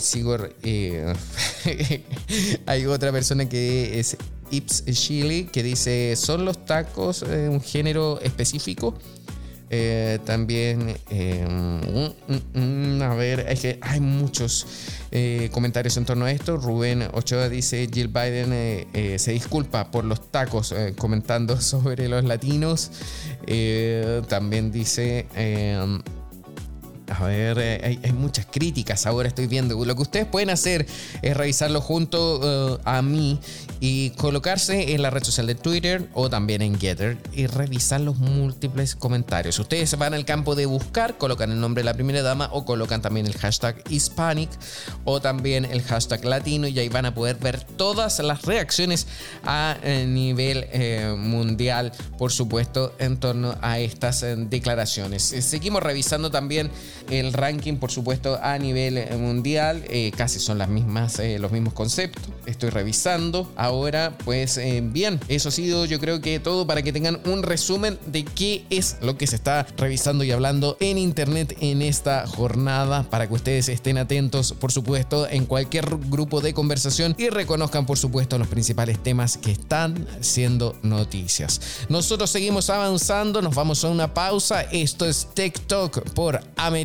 sigo, 0.00 0.36
hay 2.66 2.86
otra 2.86 3.10
persona 3.10 3.48
que 3.48 3.98
es 3.98 4.16
Ips 4.50 4.84
Chili 4.92 5.44
que 5.44 5.62
dice, 5.62 6.14
¿son 6.16 6.44
los 6.44 6.64
tacos 6.66 7.22
un 7.22 7.60
género 7.60 8.20
específico? 8.20 8.94
Eh, 9.70 10.18
también, 10.24 10.96
eh, 11.10 11.46
mm, 11.46 12.58
mm, 12.58 13.02
a 13.02 13.14
ver, 13.14 13.40
es 13.48 13.60
que 13.60 13.78
hay 13.82 14.00
muchos 14.00 14.66
eh, 15.10 15.50
comentarios 15.52 15.96
en 15.96 16.06
torno 16.06 16.24
a 16.24 16.32
esto. 16.32 16.56
Rubén 16.56 17.02
Ochoa 17.12 17.48
dice, 17.48 17.88
Jill 17.92 18.08
Biden 18.08 18.88
se 19.18 19.32
disculpa 19.32 19.90
por 19.90 20.04
los 20.04 20.30
tacos 20.30 20.74
comentando 20.96 21.60
sobre 21.60 22.08
los 22.08 22.24
latinos. 22.24 22.90
también 24.28 24.72
dice... 24.72 25.26
A 27.08 27.24
ver, 27.24 27.58
hay, 27.58 27.98
hay, 28.02 28.12
muchas 28.12 28.46
críticas 28.46 29.06
ahora 29.06 29.28
estoy 29.28 29.46
viendo. 29.46 29.82
Lo 29.84 29.96
que 29.96 30.02
ustedes 30.02 30.26
pueden 30.26 30.50
hacer 30.50 30.86
es 31.22 31.36
revisarlo 31.36 31.80
junto 31.80 32.80
a 32.84 33.02
mí 33.02 33.40
y 33.80 34.10
colocarse 34.10 34.94
en 34.94 35.02
la 35.02 35.10
red 35.10 35.22
social 35.22 35.46
de 35.46 35.54
Twitter 35.54 36.08
o 36.14 36.28
también 36.28 36.62
en 36.62 36.78
Getter 36.78 37.16
y 37.32 37.46
revisar 37.46 38.00
los 38.00 38.16
múltiples 38.18 38.96
comentarios. 38.96 39.58
Ustedes 39.58 39.96
van 39.96 40.14
al 40.14 40.24
campo 40.24 40.54
de 40.54 40.66
buscar, 40.66 41.16
colocan 41.18 41.50
el 41.50 41.60
nombre 41.60 41.82
de 41.82 41.86
la 41.86 41.94
primera 41.94 42.22
dama 42.22 42.48
o 42.52 42.64
colocan 42.64 43.00
también 43.00 43.26
el 43.26 43.34
hashtag 43.34 43.82
Hispanic 43.88 44.50
o 45.04 45.20
también 45.20 45.64
el 45.64 45.82
hashtag 45.82 46.24
latino 46.24 46.66
y 46.66 46.78
ahí 46.78 46.88
van 46.88 47.06
a 47.06 47.14
poder 47.14 47.36
ver 47.36 47.62
todas 47.62 48.18
las 48.20 48.42
reacciones 48.42 49.06
a 49.44 49.76
eh, 49.82 50.06
nivel 50.06 50.66
eh, 50.72 51.14
mundial, 51.16 51.92
por 52.18 52.32
supuesto, 52.32 52.94
en 52.98 53.18
torno 53.18 53.56
a 53.60 53.78
estas 53.78 54.22
eh, 54.22 54.34
declaraciones. 54.36 55.22
Seguimos 55.22 55.82
revisando 55.82 56.30
también 56.30 56.70
el 57.10 57.32
ranking, 57.32 57.76
por 57.76 57.90
supuesto, 57.90 58.38
a 58.42 58.58
nivel 58.58 59.06
mundial. 59.18 59.84
casi 60.16 60.38
son 60.38 60.58
mismas, 60.66 61.20
los 61.38 61.52
mismos 61.52 61.74
conceptos. 61.74 62.22
Estoy 62.46 62.70
revisando 62.70 63.50
ahora, 63.56 64.16
pues 64.24 64.56
eh, 64.58 64.80
bien, 64.82 65.20
eso 65.28 65.48
ha 65.50 65.52
sido 65.52 65.84
yo 65.84 66.00
creo 66.00 66.20
que 66.20 66.40
todo 66.40 66.66
para 66.66 66.82
que 66.82 66.92
tengan 66.92 67.20
un 67.26 67.42
resumen 67.42 67.98
de 68.06 68.24
qué 68.24 68.64
es 68.70 68.96
lo 69.00 69.16
que 69.16 69.26
se 69.26 69.36
está 69.36 69.66
revisando 69.76 70.24
y 70.24 70.32
hablando 70.32 70.76
en 70.80 70.98
internet 70.98 71.56
en 71.60 71.82
esta 71.82 72.26
jornada 72.26 73.04
para 73.04 73.26
que 73.26 73.34
ustedes 73.34 73.68
estén 73.68 73.98
atentos, 73.98 74.52
por 74.52 74.72
supuesto, 74.72 75.28
en 75.28 75.46
cualquier 75.46 75.86
grupo 76.08 76.40
de 76.40 76.54
conversación 76.54 77.14
y 77.18 77.28
reconozcan, 77.28 77.86
por 77.86 77.98
supuesto, 77.98 78.38
los 78.38 78.48
principales 78.48 79.02
temas 79.02 79.36
que 79.36 79.52
están 79.52 80.06
siendo 80.20 80.76
noticias. 80.82 81.60
Nosotros 81.88 82.30
seguimos 82.30 82.70
avanzando, 82.70 83.42
nos 83.42 83.54
vamos 83.54 83.84
a 83.84 83.88
una 83.88 84.14
pausa. 84.14 84.62
Esto 84.62 85.06
es 85.06 85.28
TikTok 85.34 86.10
por 86.10 86.40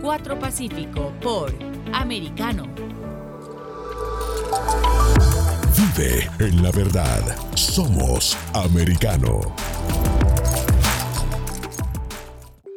4 0.00 0.38
Pacífico 0.38 1.12
por 1.20 1.52
Americano. 1.92 2.64
Vive 5.76 6.30
en 6.38 6.62
la 6.62 6.70
verdad. 6.70 7.20
Somos 7.54 8.36
americano. 8.54 9.40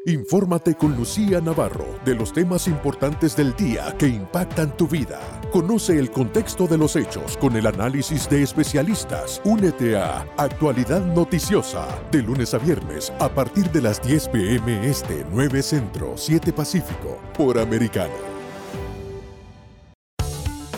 Infórmate 0.06 0.76
con 0.76 0.98
Lucía 0.98 1.40
Navarro 1.40 2.00
de 2.04 2.16
los 2.16 2.34
temas 2.34 2.68
importantes 2.68 3.38
del 3.38 3.56
día 3.56 3.96
que 3.98 4.08
impactan 4.08 4.76
tu 4.76 4.86
vida. 4.86 5.43
Conoce 5.54 6.00
el 6.00 6.10
contexto 6.10 6.66
de 6.66 6.80
los 6.80 6.96
hechos 6.96 7.38
con 7.38 7.56
el 7.56 7.68
análisis 7.68 8.28
de 8.28 8.42
especialistas. 8.42 9.40
Únete 9.46 9.96
a 9.96 10.22
Actualidad 10.36 11.06
Noticiosa 11.06 11.88
de 12.12 12.24
lunes 12.24 12.56
a 12.56 12.58
viernes 12.58 13.14
a 13.20 13.30
partir 13.30 13.70
de 13.70 13.84
las 13.84 14.02
10 14.02 14.30
pm 14.30 14.90
este 14.90 15.24
9 15.30 15.62
Centro 15.62 16.14
7 16.18 16.52
Pacífico 16.54 17.22
por 17.38 17.60
Americano. 17.60 18.16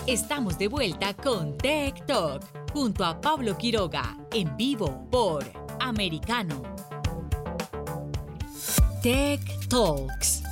Estamos 0.07 0.57
de 0.57 0.67
vuelta 0.67 1.13
con 1.13 1.57
Tech 1.57 2.05
Talk 2.05 2.43
junto 2.73 3.05
a 3.05 3.21
Pablo 3.21 3.57
Quiroga 3.57 4.17
en 4.33 4.57
vivo 4.57 5.07
por 5.09 5.45
Americano. 5.79 6.61
Tech 9.01 9.39
Talks. 9.69 10.43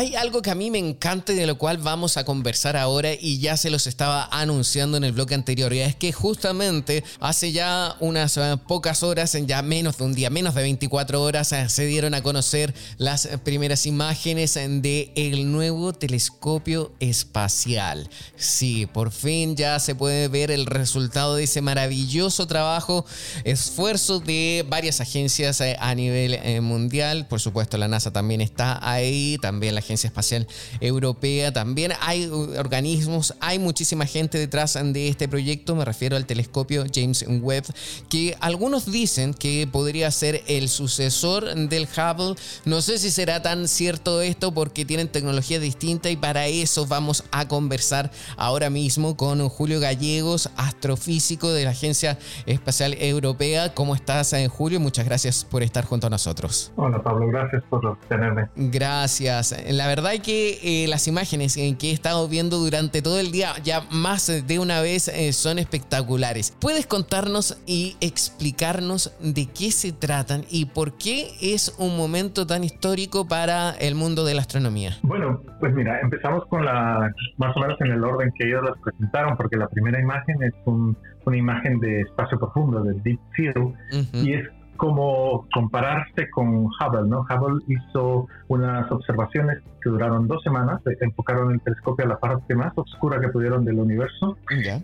Hay 0.00 0.16
algo 0.16 0.40
que 0.40 0.50
a 0.50 0.54
mí 0.54 0.70
me 0.70 0.78
encanta 0.78 1.34
y 1.34 1.36
de 1.36 1.46
lo 1.46 1.58
cual 1.58 1.76
vamos 1.76 2.16
a 2.16 2.24
conversar 2.24 2.74
ahora 2.74 3.12
y 3.12 3.38
ya 3.38 3.58
se 3.58 3.68
los 3.68 3.86
estaba 3.86 4.30
anunciando 4.32 4.96
en 4.96 5.04
el 5.04 5.12
bloque 5.12 5.34
anterior. 5.34 5.74
Y 5.74 5.80
es 5.80 5.94
que 5.94 6.10
justamente 6.10 7.04
hace 7.20 7.52
ya 7.52 7.96
unas 8.00 8.38
eh, 8.38 8.56
pocas 8.66 9.02
horas, 9.02 9.34
en 9.34 9.46
ya 9.46 9.60
menos 9.60 9.98
de 9.98 10.04
un 10.04 10.14
día, 10.14 10.30
menos 10.30 10.54
de 10.54 10.62
24 10.62 11.22
horas, 11.22 11.52
eh, 11.52 11.68
se 11.68 11.84
dieron 11.84 12.14
a 12.14 12.22
conocer 12.22 12.72
las 12.96 13.28
primeras 13.44 13.84
imágenes 13.84 14.54
de 14.54 15.12
el 15.16 15.52
nuevo 15.52 15.92
telescopio 15.92 16.92
espacial. 16.98 18.08
Sí, 18.36 18.86
por 18.86 19.10
fin 19.10 19.54
ya 19.54 19.78
se 19.80 19.94
puede 19.94 20.28
ver 20.28 20.50
el 20.50 20.64
resultado 20.64 21.34
de 21.36 21.44
ese 21.44 21.60
maravilloso 21.60 22.46
trabajo, 22.46 23.04
esfuerzo 23.44 24.18
de 24.18 24.64
varias 24.66 25.02
agencias 25.02 25.60
eh, 25.60 25.76
a 25.78 25.94
nivel 25.94 26.62
mundial. 26.62 27.26
Por 27.28 27.38
supuesto, 27.38 27.76
la 27.76 27.86
NASA 27.86 28.14
también 28.14 28.40
está 28.40 28.78
ahí, 28.80 29.36
también 29.42 29.74
la 29.74 29.89
Agencia 29.90 30.06
Espacial 30.06 30.46
Europea. 30.80 31.52
También 31.52 31.92
hay 32.00 32.26
organismos, 32.26 33.34
hay 33.40 33.58
muchísima 33.58 34.06
gente 34.06 34.38
detrás 34.38 34.78
de 34.80 35.08
este 35.08 35.26
proyecto. 35.28 35.74
Me 35.74 35.84
refiero 35.84 36.16
al 36.16 36.26
telescopio 36.26 36.84
James 36.94 37.24
Webb, 37.26 37.64
que 38.08 38.36
algunos 38.40 38.90
dicen 38.90 39.34
que 39.34 39.68
podría 39.70 40.10
ser 40.12 40.42
el 40.46 40.68
sucesor 40.68 41.54
del 41.54 41.88
Hubble. 41.88 42.36
No 42.64 42.82
sé 42.82 42.98
si 42.98 43.10
será 43.10 43.42
tan 43.42 43.66
cierto 43.66 44.20
esto 44.20 44.52
porque 44.54 44.84
tienen 44.84 45.08
tecnología 45.08 45.58
distinta 45.58 46.08
y 46.08 46.16
para 46.16 46.46
eso 46.46 46.86
vamos 46.86 47.24
a 47.32 47.48
conversar 47.48 48.12
ahora 48.36 48.70
mismo 48.70 49.16
con 49.16 49.48
Julio 49.48 49.80
Gallegos, 49.80 50.50
astrofísico 50.56 51.50
de 51.50 51.64
la 51.64 51.70
Agencia 51.70 52.16
Espacial 52.46 52.94
Europea. 53.00 53.74
¿Cómo 53.74 53.96
estás, 53.96 54.32
eh, 54.34 54.46
Julio? 54.46 54.78
Muchas 54.78 55.04
gracias 55.04 55.44
por 55.44 55.64
estar 55.64 55.84
junto 55.84 56.06
a 56.06 56.10
nosotros. 56.10 56.72
Hola, 56.76 57.02
Pablo. 57.02 57.26
Gracias 57.26 57.64
por 57.68 57.98
tenerme. 58.08 58.48
Gracias 58.54 59.52
la 59.80 59.86
verdad 59.86 60.10
que 60.22 60.58
eh, 60.62 60.88
las 60.88 61.08
imágenes 61.08 61.56
que 61.56 61.88
he 61.88 61.92
estado 61.92 62.28
viendo 62.28 62.58
durante 62.58 63.00
todo 63.00 63.18
el 63.18 63.32
día, 63.32 63.54
ya 63.64 63.80
más 63.90 64.26
de 64.46 64.58
una 64.58 64.82
vez, 64.82 65.08
eh, 65.08 65.32
son 65.32 65.58
espectaculares. 65.58 66.54
¿Puedes 66.60 66.86
contarnos 66.86 67.58
y 67.66 67.96
explicarnos 68.02 69.16
de 69.20 69.46
qué 69.46 69.70
se 69.70 69.92
tratan 69.92 70.42
y 70.50 70.66
por 70.66 70.98
qué 70.98 71.28
es 71.40 71.74
un 71.78 71.96
momento 71.96 72.46
tan 72.46 72.62
histórico 72.62 73.26
para 73.26 73.70
el 73.70 73.94
mundo 73.94 74.26
de 74.26 74.34
la 74.34 74.42
astronomía? 74.42 74.98
Bueno, 75.02 75.40
pues 75.60 75.72
mira, 75.72 75.98
empezamos 76.00 76.44
con 76.48 76.66
la, 76.66 77.10
más 77.38 77.56
o 77.56 77.60
menos 77.60 77.80
en 77.80 77.92
el 77.92 78.04
orden 78.04 78.30
que 78.38 78.48
ellos 78.48 78.62
las 78.62 78.78
presentaron, 78.84 79.34
porque 79.38 79.56
la 79.56 79.68
primera 79.68 79.98
imagen 79.98 80.42
es 80.42 80.52
una 80.66 81.36
imagen 81.38 81.80
de 81.80 82.02
espacio 82.02 82.38
profundo, 82.38 82.82
del 82.82 83.02
Deep 83.02 83.20
Field, 83.34 83.74
y 84.12 84.34
es 84.34 84.46
como 84.80 85.46
compararse 85.52 86.30
con 86.30 86.64
Hubble, 86.64 87.06
¿no? 87.06 87.26
Hubble 87.28 87.62
hizo 87.68 88.26
unas 88.48 88.90
observaciones 88.90 89.58
que 89.82 89.90
duraron 89.90 90.26
dos 90.26 90.42
semanas, 90.42 90.80
enfocaron 91.02 91.52
el 91.52 91.60
telescopio 91.60 92.06
a 92.06 92.08
la 92.08 92.18
parte 92.18 92.54
más 92.54 92.72
oscura 92.76 93.20
que 93.20 93.28
pudieron 93.28 93.66
del 93.66 93.78
universo 93.78 94.38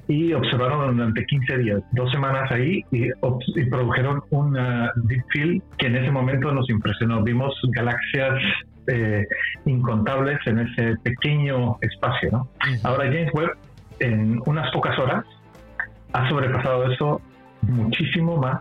y 0.06 0.34
observaron 0.34 0.98
durante 0.98 1.24
15 1.24 1.58
días, 1.58 1.82
dos 1.92 2.10
semanas 2.10 2.50
ahí 2.52 2.84
y, 2.90 3.10
produjeron 3.70 4.22
un 4.30 4.52
deep 5.08 5.24
field 5.30 5.62
que 5.78 5.86
en 5.86 5.96
ese 5.96 6.10
momento 6.10 6.52
nos 6.52 6.68
impresionó. 6.68 7.22
Vimos 7.22 7.54
galaxias 7.72 8.34
eh, 8.88 9.26
incontables 9.64 10.38
en 10.44 10.58
ese 10.58 10.96
pequeño 11.02 11.78
espacio, 11.80 12.32
¿no? 12.32 12.48
Ahora 12.84 13.04
James 13.04 13.32
Webb 13.32 13.56
en 14.00 14.42
unas 14.44 14.70
pocas 14.72 14.98
horas 14.98 15.24
ha 16.12 16.28
sobrepasado 16.28 16.92
eso 16.92 17.22
muchísimo 17.62 18.36
más 18.36 18.60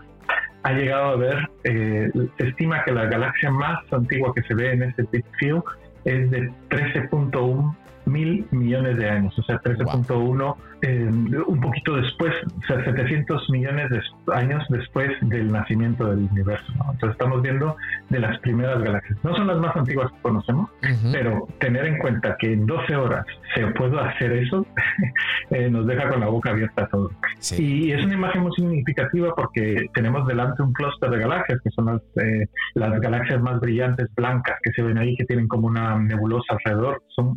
ha 0.66 0.72
llegado 0.72 1.10
a 1.10 1.16
ver, 1.16 1.48
eh, 1.62 2.10
se 2.38 2.48
estima 2.48 2.82
que 2.82 2.90
la 2.90 3.04
galaxia 3.04 3.52
más 3.52 3.78
antigua 3.92 4.32
que 4.34 4.42
se 4.42 4.54
ve 4.54 4.72
en 4.72 4.82
este 4.82 5.04
Big 5.12 5.24
Field 5.38 5.62
es 6.04 6.28
de 6.32 6.50
13.1 6.70 7.76
mil 8.06 8.46
millones 8.50 8.96
de 8.96 9.08
años, 9.08 9.38
o 9.38 9.42
sea, 9.42 9.60
13.1, 9.60 10.56
eh, 10.82 11.10
un 11.46 11.60
poquito 11.60 11.96
después, 11.96 12.32
o 12.44 12.66
sea, 12.66 12.84
700 12.84 13.50
millones 13.50 13.90
de 13.90 14.00
años 14.34 14.64
después 14.68 15.10
del 15.22 15.50
nacimiento 15.50 16.06
del 16.06 16.28
universo. 16.30 16.72
Entonces 16.72 17.10
estamos 17.10 17.42
viendo 17.42 17.76
de 18.08 18.20
las 18.20 18.38
primeras 18.40 18.82
galaxias. 18.82 19.18
No 19.24 19.34
son 19.36 19.48
las 19.48 19.58
más 19.58 19.74
antiguas 19.76 20.10
que 20.12 20.22
conocemos, 20.22 20.70
pero 21.12 21.46
tener 21.58 21.86
en 21.86 21.98
cuenta 21.98 22.36
que 22.38 22.52
en 22.52 22.66
12 22.66 22.96
horas 22.96 23.26
se 23.54 23.66
puede 23.68 23.98
hacer 24.00 24.32
eso, 24.32 24.66
eh, 25.50 25.68
nos 25.70 25.86
deja 25.86 26.08
con 26.08 26.20
la 26.20 26.28
boca 26.28 26.50
abierta 26.50 26.84
a 26.84 26.88
todo. 26.88 27.10
Y 27.58 27.90
es 27.90 28.04
una 28.04 28.14
imagen 28.14 28.42
muy 28.42 28.52
significativa 28.52 29.34
porque 29.34 29.86
tenemos 29.94 30.26
delante 30.26 30.62
un 30.62 30.72
clúster 30.72 31.10
de 31.10 31.18
galaxias, 31.18 31.60
que 31.62 31.70
son 31.70 31.86
las, 31.86 32.02
eh, 32.22 32.46
las 32.74 33.00
galaxias 33.00 33.40
más 33.40 33.60
brillantes, 33.60 34.08
blancas, 34.14 34.56
que 34.62 34.72
se 34.72 34.82
ven 34.82 34.98
ahí, 34.98 35.16
que 35.16 35.24
tienen 35.24 35.48
como 35.48 35.66
una 35.66 35.98
nebulosa 35.98 36.54
alrededor. 36.54 37.02
Son 37.08 37.34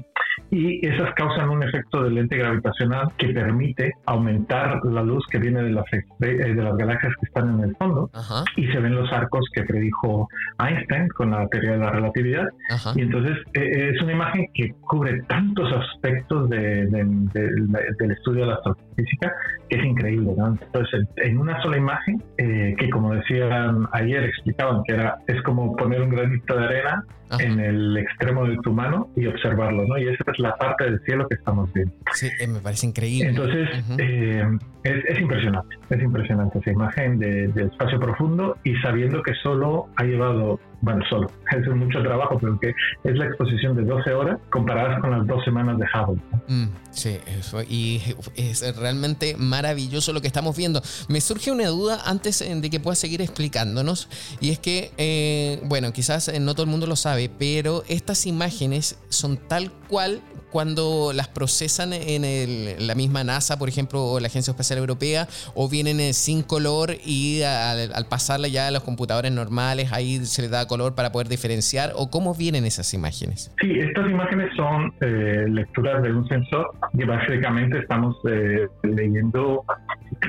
y 0.52 0.86
esas 0.86 1.14
causan 1.14 1.50
un 1.50 1.64
efecto 1.64 2.04
de 2.04 2.12
lente 2.12 2.38
gravitacional 2.38 3.12
que 3.18 3.30
permite 3.30 3.92
aumentar 4.06 4.84
la 4.84 5.04
luz 5.04 5.26
que 5.30 5.38
viene 5.38 5.62
de 5.64 5.72
las, 5.72 5.86
de, 6.20 6.54
las 6.56 6.76
galaxias 6.78 7.14
que 7.20 7.28
están 7.28 7.56
en 7.56 7.70
el 7.70 7.76
fondo 7.76 8.10
y 8.56 8.68
se 8.68 8.80
ven 8.80 8.96
los 8.96 9.12
arcos 9.12 9.46
que 9.54 9.64
predijo 9.64 10.28
Einstein 10.60 11.08
con 11.10 11.32
la 11.32 11.48
teoría 11.48 11.72
de 11.72 11.78
la 11.78 11.92
relatividad. 11.92 12.48
Y 12.96 13.02
entonces 13.02 13.38
eh, 13.54 13.62
eh, 13.62 13.92
es 13.94 14.02
una 14.02 14.14
imagen 14.14 14.48
que 14.54 14.74
cubre 14.82 15.22
tantos 15.24 15.72
aspectos 15.74 16.50
del 16.50 18.12
estudio 18.12 18.42
de 18.42 18.48
la 18.48 18.56
astrofísica 18.56 19.34
que 19.70 19.78
es 19.78 19.86
increíble. 19.86 20.34
Entonces, 20.38 21.08
en 21.18 21.38
una 21.38 21.62
sola 21.62 21.78
imagen, 21.78 22.24
eh, 22.38 22.76
que 22.78 22.90
como 22.90 23.14
decían 23.14 23.88
ayer, 23.94 24.24
explicaban 24.24 24.84
que 24.84 24.96
era 24.96 25.18
es 25.28 25.42
como 25.44 25.76
poner 25.76 26.02
un 26.02 26.10
granito 26.10 26.56
de 26.56 26.66
arena 26.66 27.04
en 27.38 27.60
el 27.60 27.98
extremo 27.98 28.46
de 28.46 28.58
tu 28.58 28.74
mano 28.74 29.10
y 29.16 29.28
observarlo, 29.28 29.86
¿no? 29.86 29.98
Y 29.98 30.08
esa 30.08 30.24
es 30.32 30.40
la 30.40 30.56
parte 30.56 30.86
del 30.86 31.00
cielo 31.02 31.28
que 31.28 31.36
estamos 31.36 31.72
viendo. 31.74 31.94
Sí, 32.14 32.28
eh, 32.40 32.48
me 32.48 32.60
parece 32.60 32.88
increíble. 32.88 33.30
Entonces, 33.30 33.70
eh, 33.98 34.44
es, 34.84 35.20
impresionante, 35.20 35.76
es 35.90 36.02
impresionante 36.02 36.60
esa 36.60 36.72
imagen 36.72 37.20
de, 37.20 37.50
espacio 37.60 38.00
profundo 38.00 38.58
y 38.64 38.76
sabiendo 38.78 39.22
que 39.22 39.34
solo 39.36 39.90
ha 39.98 40.04
llevado, 40.04 40.60
bueno, 40.82 41.04
solo, 41.10 41.30
es 41.52 41.68
mucho 41.76 42.02
trabajo, 42.02 42.38
pero 42.40 42.60
que 42.60 42.70
es 43.04 43.18
la 43.18 43.26
exposición 43.26 43.76
de 43.76 43.84
12 43.84 44.14
horas 44.14 44.40
comparadas 44.50 45.00
con 45.02 45.12
las 45.12 45.28
dos 45.28 45.44
semanas 45.44 45.78
de 45.78 45.86
Hubble. 45.86 46.22
Mm, 46.48 46.68
sí, 46.92 47.18
eso, 47.28 47.62
y 47.64 48.02
es 48.36 48.76
realmente 48.78 49.36
maravilloso 49.38 50.14
lo 50.14 50.22
que 50.22 50.28
estamos 50.28 50.56
viendo. 50.58 50.82
Me 51.08 51.22
surge 51.22 51.52
una 51.52 51.68
duda 51.68 52.00
antes 52.06 52.42
eh, 52.42 52.56
de 52.56 52.70
que 52.70 52.80
puedas 52.80 53.00
seguir 53.00 53.22
explicándonos, 53.22 54.10
y 54.40 54.52
es 54.52 54.60
que, 54.60 55.60
bueno, 55.66 55.92
quizás 55.94 56.32
no 56.40 56.54
todo 56.54 56.64
el 56.64 56.70
mundo 56.70 56.88
lo 56.88 56.96
sabe, 56.96 57.30
pero 57.30 57.84
estas 57.88 58.26
imágenes 58.26 59.00
son 59.10 59.38
tal 59.38 59.72
cual 59.88 60.22
cuando 60.52 61.12
las 61.14 61.28
procesan 61.28 61.94
en 61.94 62.88
la 62.88 62.96
misma 62.96 63.24
NASA, 63.24 63.58
por 63.58 63.70
ejemplo, 63.70 64.04
o 64.04 64.20
la 64.20 64.28
Agencia 64.28 64.52
Espacial 64.52 64.80
Europea, 64.80 65.28
o 65.56 65.70
vienen 65.70 66.14
sin 66.14 66.44
color 66.44 66.92
y 67.06 67.42
al, 67.44 68.06
pasarla 68.10 68.48
ya 68.48 68.68
a 68.68 68.72
los 68.72 68.84
computadores 68.84 69.32
normales, 69.32 69.92
ahí 69.92 70.26
se 70.26 70.42
le 70.42 70.50
da 70.50 70.68
color 70.68 70.96
para 70.96 71.12
poder 71.12 71.28
diferenciar, 71.28 71.92
o 71.96 72.10
cómo 72.10 72.34
vienen 72.34 72.66
esas 72.66 72.94
imágenes? 72.94 73.54
Sí, 73.62 73.80
estas 73.80 74.10
imágenes 74.10 74.50
son 74.56 74.94
eh, 75.02 75.46
lecturas 75.50 76.02
de 76.04 76.12
un 76.12 76.28
sensor 76.28 76.72
y 76.94 77.04
básicamente 77.04 77.80
estamos 77.80 78.16
eh, 78.30 78.68
leyendo 78.84 79.64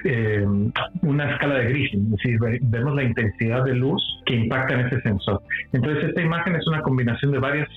eh, 0.05 0.45
una 1.03 1.31
escala 1.33 1.55
de 1.59 1.65
gris, 1.67 1.95
es 1.95 2.11
decir, 2.11 2.39
vemos 2.63 2.95
la 2.95 3.05
intensidad 3.05 3.65
de 3.65 3.75
luz 3.75 4.03
que 4.27 4.37
impacta 4.37 4.75
en 4.75 4.87
ese 4.87 5.01
sensor. 5.03 5.43
Entonces, 5.73 6.05
esta 6.05 6.23
imagen 6.23 6.55
es 6.57 6.67
una 6.67 6.83
combinación 6.83 7.33
de 7.33 7.39
varias 7.39 7.69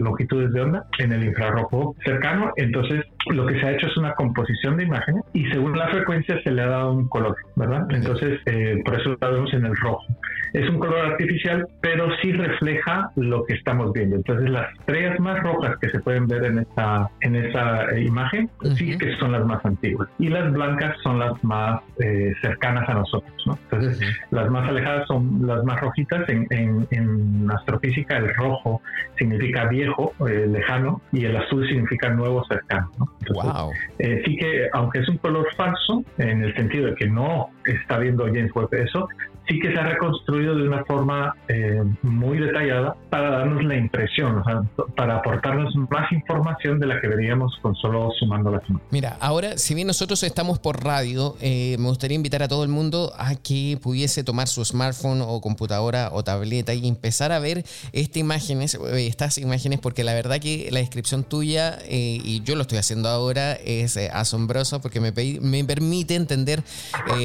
longitudes 0.00 0.52
de 0.52 0.60
onda 0.60 0.86
en 0.98 1.12
el 1.12 1.24
infrarrojo 1.24 1.71
cercano, 2.04 2.52
entonces 2.56 3.04
lo 3.30 3.46
que 3.46 3.58
se 3.58 3.66
ha 3.66 3.72
hecho 3.72 3.86
es 3.86 3.96
una 3.96 4.12
composición 4.14 4.76
de 4.76 4.84
imágenes 4.84 5.22
y 5.32 5.46
según 5.46 5.76
la 5.78 5.88
frecuencia 5.88 6.40
se 6.42 6.50
le 6.50 6.62
ha 6.62 6.66
dado 6.66 6.92
un 6.92 7.08
color, 7.08 7.34
¿verdad? 7.56 7.86
Entonces, 7.90 8.40
eh, 8.46 8.80
por 8.84 9.00
eso 9.00 9.16
la 9.20 9.28
vemos 9.28 9.52
en 9.54 9.64
el 9.64 9.76
rojo. 9.76 10.04
Es 10.52 10.68
un 10.68 10.78
color 10.78 11.12
artificial, 11.12 11.66
pero 11.80 12.08
sí 12.20 12.32
refleja 12.32 13.10
lo 13.16 13.44
que 13.44 13.54
estamos 13.54 13.92
viendo. 13.92 14.16
Entonces 14.16 14.50
las 14.50 14.72
estrellas 14.78 15.18
más 15.20 15.40
rojas 15.42 15.76
que 15.80 15.88
se 15.90 16.00
pueden 16.00 16.26
ver 16.26 16.44
en 16.44 16.58
esta, 16.58 17.08
en 17.20 17.36
esa 17.36 17.90
eh, 17.90 18.04
imagen, 18.04 18.50
sí 18.76 18.96
que 18.98 19.16
son 19.16 19.32
las 19.32 19.44
más 19.46 19.64
antiguas. 19.64 20.08
Y 20.18 20.28
las 20.28 20.52
blancas 20.52 20.96
son 21.02 21.18
las 21.18 21.42
más 21.42 21.80
eh, 21.98 22.32
cercanas 22.42 22.88
a 22.88 22.94
nosotros. 22.94 23.32
¿no? 23.46 23.58
Entonces 23.70 24.00
las 24.30 24.50
más 24.50 24.68
alejadas 24.68 25.06
son 25.06 25.46
las 25.46 25.64
más 25.64 25.80
rojitas. 25.80 26.28
En, 26.28 26.46
en, 26.50 27.50
astrofísica 27.50 28.16
el 28.16 28.34
rojo 28.34 28.80
significa 29.18 29.66
viejo, 29.66 30.14
eh, 30.26 30.46
lejano, 30.46 31.00
y 31.12 31.24
el 31.24 31.36
azul 31.36 31.66
significa 31.66 32.10
nuevo, 32.10 32.44
cercano. 32.44 32.90
¿no? 32.98 33.06
wow. 33.34 33.70
sí 33.98 34.36
que 34.36 34.68
aunque 34.72 35.00
es 35.00 35.08
un 35.08 35.18
color 35.18 35.46
falso, 35.56 36.04
en 36.18 36.42
el 36.44 36.54
sentido 36.54 36.86
de 36.86 36.94
que 36.94 37.06
no 37.06 37.50
está 37.66 37.98
viendo 37.98 38.26
James 38.26 38.50
Webb 38.54 38.74
eso, 38.74 39.08
sí 39.48 39.58
que 39.58 39.72
se 39.72 39.78
ha 39.78 39.84
reconstruido 39.84 40.54
de 40.54 40.68
una 40.68 40.84
forma 40.84 41.34
eh, 41.48 41.82
muy 42.02 42.38
detallada 42.38 42.96
para 43.10 43.30
darnos 43.30 43.64
la 43.64 43.76
impresión, 43.76 44.38
o 44.38 44.44
sea, 44.44 44.62
para 44.96 45.16
aportarnos 45.16 45.74
más 45.90 46.10
información 46.12 46.78
de 46.78 46.86
la 46.86 47.00
que 47.00 47.08
veríamos 47.08 47.56
con 47.60 47.74
solo 47.76 48.10
sumando 48.18 48.50
las 48.50 48.62
imágenes. 48.68 48.92
Mira, 48.92 49.16
ahora, 49.20 49.58
si 49.58 49.74
bien 49.74 49.86
nosotros 49.86 50.22
estamos 50.22 50.58
por 50.58 50.84
radio, 50.84 51.36
eh, 51.40 51.76
me 51.78 51.88
gustaría 51.88 52.14
invitar 52.14 52.42
a 52.42 52.48
todo 52.48 52.62
el 52.62 52.68
mundo 52.68 53.12
a 53.18 53.34
que 53.34 53.78
pudiese 53.82 54.24
tomar 54.24 54.48
su 54.48 54.64
smartphone 54.64 55.22
o 55.22 55.40
computadora 55.40 56.10
o 56.12 56.22
tableta 56.22 56.74
y 56.74 56.86
empezar 56.86 57.32
a 57.32 57.38
ver 57.38 57.64
estas 57.92 58.16
imágenes, 58.16 58.74
eh, 58.74 59.06
estas 59.06 59.38
imágenes, 59.38 59.80
porque 59.80 60.04
la 60.04 60.14
verdad 60.14 60.38
que 60.40 60.68
la 60.70 60.80
descripción 60.80 61.24
tuya, 61.24 61.78
y 61.88 62.42
yo 62.44 62.54
lo 62.56 62.62
estoy 62.62 62.78
haciendo 62.78 63.08
ahora, 63.08 63.54
es 63.54 63.96
asombroso 63.96 64.80
porque 64.80 65.00
me, 65.00 65.12
me 65.40 65.64
permite 65.64 66.14
entender 66.14 66.62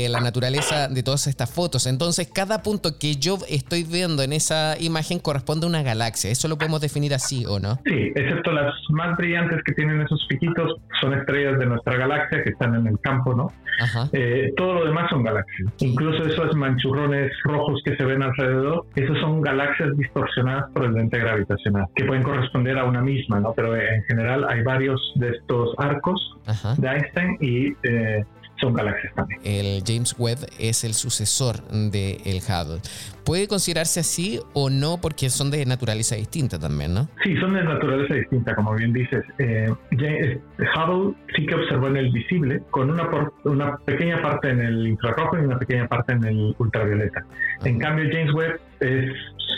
la 0.10 0.20
naturaleza 0.20 0.88
de 0.88 1.04
todas 1.04 1.28
estas 1.28 1.50
fotos. 1.50 1.88
Entonces, 1.88 2.07
entonces, 2.08 2.32
cada 2.34 2.64
punto 2.64 2.98
que 2.98 3.16
yo 3.16 3.38
estoy 3.50 3.84
viendo 3.84 4.24
en 4.24 4.32
esa 4.32 4.80
imagen 4.80 5.20
corresponde 5.20 5.66
a 5.66 5.70
una 5.70 5.84
galaxia. 5.84 6.32
¿Eso 6.32 6.48
lo 6.48 6.58
podemos 6.58 6.80
definir 6.80 7.14
así 7.14 7.46
o 7.46 7.60
no? 7.60 7.82
Sí, 7.86 8.14
excepto 8.16 8.54
las 8.54 8.74
más 8.92 9.18
brillantes 9.18 9.62
que 9.66 9.74
tienen 9.74 10.00
esos 10.00 10.26
piquitos, 10.30 10.80
son 11.02 11.14
estrellas 11.14 11.60
de 11.60 11.66
nuestra 11.66 11.98
galaxia 11.98 12.42
que 12.46 12.52
están 12.52 12.76
en 12.76 12.88
el 12.88 12.98
campo, 13.02 13.34
¿no? 13.34 13.52
Eh, 14.14 14.54
todo 14.56 14.76
lo 14.76 14.86
demás 14.86 15.10
son 15.10 15.22
galaxias. 15.22 15.70
Incluso 15.80 16.24
esos 16.24 16.56
manchurrones 16.56 17.30
rojos 17.44 17.82
que 17.84 17.98
se 17.98 18.06
ven 18.06 18.24
alrededor, 18.24 18.86
esos 18.96 19.20
son 19.20 19.42
galaxias 19.42 19.90
distorsionadas 19.98 20.72
por 20.72 20.86
el 20.86 20.94
lente 20.94 21.20
gravitacional, 21.20 21.88
que 21.94 22.06
pueden 22.06 22.24
corresponder 22.24 22.78
a 22.78 22.86
una 22.86 23.02
misma, 23.02 23.42
¿no? 23.42 23.52
Pero 23.54 23.76
en 23.76 24.02
general 24.06 24.46
hay 24.48 24.64
varios 24.64 25.02
de 25.16 25.32
estos 25.32 25.76
arcos 25.78 26.38
de 26.78 26.88
Einstein 26.88 27.38
y 27.42 27.74
eh, 27.84 28.24
son 28.60 28.74
galaxias 28.74 29.14
también. 29.16 29.40
El 29.44 29.84
James 29.86 30.16
Webb 30.18 30.40
es 30.60 30.84
el 30.84 30.94
sucesor 30.94 31.62
del 31.70 32.18
el 32.26 32.38
Hubble. 32.38 32.82
¿Puede 33.24 33.48
considerarse 33.48 34.00
así 34.00 34.40
o 34.54 34.70
no 34.70 35.00
porque 35.02 35.30
son 35.30 35.52
de 35.52 35.66
naturaleza 35.66 36.16
distinta 36.16 36.58
también, 36.58 36.94
no? 36.94 37.10
Sí, 37.24 37.36
son 37.38 37.54
de 37.54 37.64
naturaleza 37.64 38.14
distinta, 38.14 38.56
como 38.56 38.74
bien 38.76 38.94
dices. 38.94 39.24
Eh, 39.38 39.70
Hubble 39.92 41.14
sí 41.36 41.46
que 41.46 41.56
observó 41.56 41.88
en 41.88 41.98
el 41.98 42.12
visible 42.12 42.62
con 42.72 42.90
una, 42.90 43.10
una 43.44 43.78
pequeña 43.80 44.22
parte 44.22 44.50
en 44.50 44.62
el 44.62 44.88
infrarrojo 44.88 45.38
y 45.38 45.42
una 45.42 45.60
pequeña 45.60 45.88
parte 45.88 46.14
en 46.14 46.24
el 46.24 46.56
ultravioleta. 46.58 47.26
En 47.66 47.80
cambio, 47.80 48.06
James 48.12 48.34
Webb 48.34 48.60
es 48.80 49.12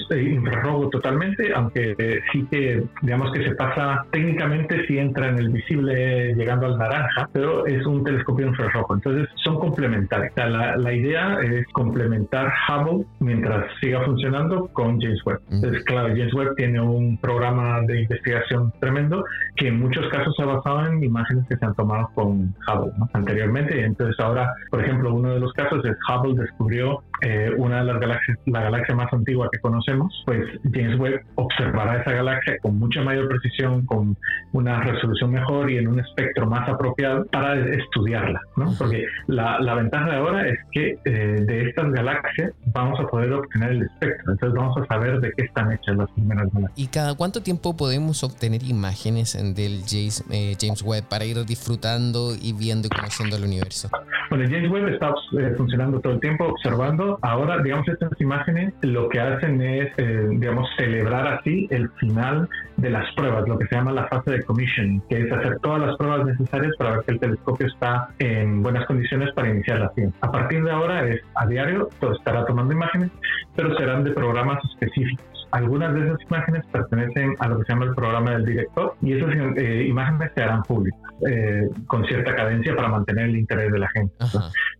eh, 0.09 0.21
infrarrojo 0.21 0.89
totalmente, 0.89 1.51
aunque 1.53 1.95
sí 2.31 2.45
que, 2.49 2.83
digamos 3.01 3.31
que 3.31 3.43
se 3.43 3.55
pasa 3.55 4.05
técnicamente 4.11 4.85
si 4.87 4.97
entra 4.97 5.29
en 5.29 5.37
el 5.37 5.49
visible 5.49 6.33
llegando 6.35 6.67
al 6.67 6.77
naranja, 6.77 7.29
pero 7.33 7.65
es 7.65 7.85
un 7.85 8.03
telescopio 8.03 8.47
infrarrojo. 8.47 8.95
Entonces 8.95 9.29
son 9.43 9.59
complementarios. 9.59 10.33
la, 10.35 10.77
la, 10.77 10.93
idea 10.93 11.39
es 11.41 11.65
complementar 11.73 12.51
Hubble 12.67 13.05
mientras 13.19 13.65
siga 13.79 14.03
funcionando 14.03 14.67
con 14.73 14.99
James 14.99 15.23
Webb. 15.25 15.39
Entonces, 15.51 15.83
claro, 15.85 16.09
James 16.09 16.33
Webb 16.33 16.55
tiene 16.55 16.81
un 16.81 17.17
programa 17.19 17.81
de 17.81 18.01
investigación 18.01 18.73
tremendo 18.79 19.23
que 19.55 19.67
en 19.67 19.79
muchos 19.79 20.07
casos 20.09 20.33
se 20.35 20.43
ha 20.43 20.47
basado 20.47 20.87
en 20.87 21.03
imágenes 21.03 21.45
que 21.47 21.55
se 21.55 21.65
han 21.65 21.75
tomado 21.75 22.09
con 22.15 22.53
Hubble 22.67 22.91
anteriormente. 23.13 23.83
Entonces 23.83 24.15
ahora, 24.19 24.51
por 24.69 24.81
ejemplo, 24.81 25.13
uno 25.13 25.33
de 25.33 25.39
los 25.39 25.53
casos 25.53 25.83
es 25.85 25.95
Hubble 26.09 26.41
descubrió 26.41 27.03
eh, 27.21 27.51
una 27.57 27.79
de 27.79 27.85
las 27.85 27.99
galaxias, 27.99 28.37
la 28.45 28.61
galaxia 28.63 28.95
más 28.95 29.11
antigua 29.13 29.49
que 29.51 29.59
conocemos, 29.59 29.78
pues 30.25 30.45
James 30.73 30.99
Webb 30.99 31.21
observará 31.35 32.01
esa 32.01 32.11
galaxia 32.11 32.57
con 32.61 32.77
mucha 32.77 33.01
mayor 33.01 33.27
precisión, 33.27 33.85
con 33.85 34.15
una 34.53 34.81
resolución 34.81 35.31
mejor 35.31 35.69
y 35.71 35.77
en 35.77 35.87
un 35.87 35.99
espectro 35.99 36.47
más 36.47 36.67
apropiado 36.67 37.25
para 37.31 37.55
estudiarla, 37.75 38.41
¿no? 38.55 38.73
Porque 38.77 39.05
la, 39.27 39.59
la 39.59 39.75
ventaja 39.75 40.09
de 40.09 40.15
ahora 40.15 40.47
es 40.47 40.57
que 40.71 40.97
eh, 41.05 41.11
de 41.45 41.69
estas 41.69 41.91
galaxias 41.91 42.53
vamos 42.73 42.99
a 42.99 43.07
poder 43.07 43.33
obtener 43.33 43.71
el 43.71 43.83
espectro, 43.83 44.33
entonces 44.33 44.57
vamos 44.57 44.77
a 44.77 44.85
saber 44.85 45.19
de 45.19 45.31
qué 45.35 45.45
están 45.45 45.71
hechas 45.71 45.95
las 45.95 46.09
primeras 46.11 46.51
galaxias. 46.51 46.79
¿Y 46.79 46.87
cada 46.87 47.15
cuánto 47.15 47.41
tiempo 47.41 47.75
podemos 47.75 48.23
obtener 48.23 48.63
imágenes 48.63 49.33
del 49.55 49.81
James, 49.87 50.23
eh, 50.31 50.55
James 50.59 50.81
Webb 50.83 51.07
para 51.09 51.25
ir 51.25 51.45
disfrutando 51.45 52.33
y 52.39 52.53
viendo 52.53 52.87
y 52.87 52.89
conociendo 52.89 53.37
el 53.37 53.43
universo? 53.43 53.89
Bueno, 54.29 54.45
James 54.49 54.69
Webb 54.69 54.89
está 54.89 55.13
funcionando 55.57 55.99
todo 55.99 56.13
el 56.13 56.19
tiempo, 56.19 56.45
observando 56.45 57.19
Ahora, 57.21 57.61
digamos, 57.61 57.87
estas 57.87 58.09
imágenes 58.19 58.73
lo 58.81 59.09
que 59.09 59.19
hacen 59.19 59.61
es, 59.61 59.68
eh, 59.77 60.27
digamos, 60.29 60.69
celebrar 60.77 61.27
así 61.27 61.67
el 61.69 61.89
final 61.91 62.47
de 62.77 62.89
las 62.89 63.13
pruebas, 63.15 63.47
lo 63.47 63.57
que 63.57 63.67
se 63.67 63.75
llama 63.75 63.91
la 63.91 64.07
fase 64.07 64.31
de 64.31 64.43
commission, 64.43 65.01
que 65.09 65.21
es 65.21 65.31
hacer 65.31 65.59
todas 65.59 65.81
las 65.81 65.97
pruebas 65.97 66.25
necesarias 66.25 66.73
para 66.77 66.91
ver 66.91 67.01
que 67.05 67.11
el 67.11 67.19
telescopio 67.19 67.67
está 67.67 68.09
en 68.19 68.61
buenas 68.63 68.85
condiciones 68.85 69.33
para 69.33 69.49
iniciar 69.49 69.79
la 69.79 69.89
ciencia. 69.89 70.17
A 70.21 70.31
partir 70.31 70.63
de 70.63 70.71
ahora 70.71 71.07
es 71.07 71.21
a 71.35 71.45
diario, 71.45 71.89
todo 71.99 72.13
estará 72.13 72.45
tomando 72.45 72.73
imágenes, 72.73 73.11
pero 73.55 73.75
serán 73.77 74.03
de 74.03 74.11
programas 74.11 74.63
específicos. 74.65 75.28
Algunas 75.51 75.93
de 75.93 76.05
esas 76.05 76.21
imágenes 76.21 76.63
pertenecen 76.71 77.33
a 77.39 77.47
lo 77.47 77.59
que 77.59 77.65
se 77.65 77.73
llama 77.73 77.85
el 77.85 77.95
programa 77.95 78.31
del 78.31 78.45
director 78.45 78.95
y 79.01 79.13
esas 79.13 79.33
eh, 79.57 79.85
imágenes 79.87 80.31
se 80.35 80.43
harán 80.43 80.61
públicas 80.63 80.99
eh, 81.27 81.67
con 81.87 82.05
cierta 82.05 82.35
cadencia 82.35 82.75
para 82.75 82.87
mantener 82.87 83.25
el 83.25 83.37
interés 83.37 83.71
de 83.71 83.79
la 83.79 83.89
gente. 83.89 84.13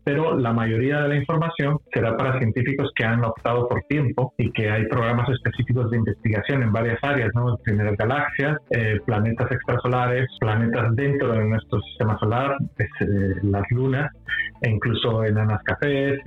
Pero 0.04 0.38
la 0.38 0.54
mayoría 0.54 1.02
de 1.02 1.08
la 1.10 1.16
información 1.16 1.80
será 1.92 2.16
para 2.16 2.38
científicos 2.38 2.92
que 2.96 3.04
han 3.04 3.24
optado 3.26 3.68
por 3.68 3.82
tiempo 3.90 4.34
y 4.38 4.52
que 4.52 4.70
hay 4.70 4.86
programas 4.86 5.28
específicos 5.30 5.90
de 5.90 5.98
investigación 5.98 6.64
en 6.64 6.72
varias 6.72 7.00
áreas, 7.02 7.30
¿no? 7.34 7.58
Primeras 7.64 7.98
galaxias, 7.98 8.58
eh, 8.70 9.00
planetas 9.06 9.52
extrasolares, 9.52 10.28
planetas 10.40 10.96
dentro 10.96 11.34
de 11.34 11.46
nuestro 11.46 11.82
sistema 11.82 12.18
solar, 12.20 12.56
las 13.44 13.64
lunas, 13.72 14.12
e 14.62 14.70
incluso 14.70 15.24
enanas 15.24 15.62
cafés, 15.64 16.20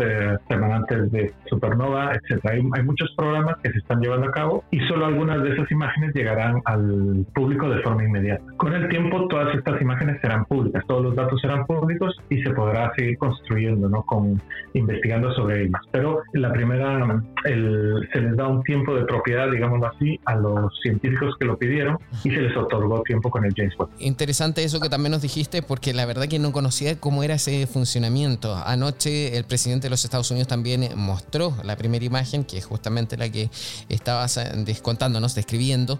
remanentes 0.48 1.10
de 1.12 1.32
supernova, 1.46 2.12
etc. 2.12 2.44
Hay, 2.50 2.62
hay 2.74 2.82
muchos 2.82 3.12
programas 3.16 3.56
que 3.62 3.70
se 3.70 3.78
están 3.78 4.00
llevando 4.00 4.28
a 4.28 4.31
cabo 4.32 4.64
y 4.70 4.80
solo 4.80 5.06
algunas 5.06 5.42
de 5.42 5.52
esas 5.52 5.70
imágenes 5.70 6.14
llegarán 6.14 6.60
al 6.64 7.24
público 7.34 7.68
de 7.68 7.80
forma 7.82 8.04
inmediata. 8.04 8.44
Con 8.56 8.74
el 8.74 8.88
tiempo 8.88 9.28
todas 9.28 9.54
estas 9.54 9.80
imágenes 9.80 10.20
serán 10.20 10.44
públicas, 10.46 10.84
todos 10.88 11.04
los 11.04 11.14
datos 11.14 11.40
serán 11.40 11.64
públicos 11.66 12.16
y 12.28 12.42
se 12.42 12.50
podrá 12.50 12.92
seguir 12.96 13.18
construyendo, 13.18 13.88
¿no? 13.88 14.02
Con 14.02 14.40
investigando 14.74 15.32
sobre 15.34 15.64
ellas. 15.64 15.80
Pero 15.90 16.22
la 16.32 16.52
primera, 16.52 17.22
el, 17.44 18.08
se 18.12 18.20
les 18.20 18.36
da 18.36 18.48
un 18.48 18.62
tiempo 18.62 18.94
de 18.94 19.04
propiedad, 19.04 19.50
digámoslo 19.50 19.86
así, 19.86 20.18
a 20.24 20.34
los 20.34 20.72
científicos 20.82 21.34
que 21.38 21.46
lo 21.46 21.58
pidieron 21.58 21.98
y 22.24 22.30
se 22.30 22.40
les 22.40 22.56
otorgó 22.56 23.02
tiempo 23.02 23.30
con 23.30 23.44
el 23.44 23.52
James 23.54 23.74
Webb. 23.78 23.90
Interesante 23.98 24.64
eso 24.64 24.80
que 24.80 24.88
también 24.88 25.12
nos 25.12 25.22
dijiste 25.22 25.62
porque 25.62 25.92
la 25.92 26.06
verdad 26.06 26.26
que 26.28 26.38
no 26.38 26.52
conocía 26.52 26.98
cómo 26.98 27.22
era 27.22 27.34
ese 27.34 27.66
funcionamiento. 27.66 28.56
Anoche 28.64 29.36
el 29.36 29.44
presidente 29.44 29.86
de 29.86 29.90
los 29.90 30.04
Estados 30.04 30.30
Unidos 30.30 30.48
también 30.48 30.88
mostró 30.96 31.54
la 31.64 31.76
primera 31.76 32.04
imagen, 32.04 32.44
que 32.44 32.58
es 32.58 32.64
justamente 32.64 33.16
la 33.16 33.28
que 33.28 33.50
estaba 33.88 34.21
descontándonos, 34.26 35.34
describiendo. 35.34 35.98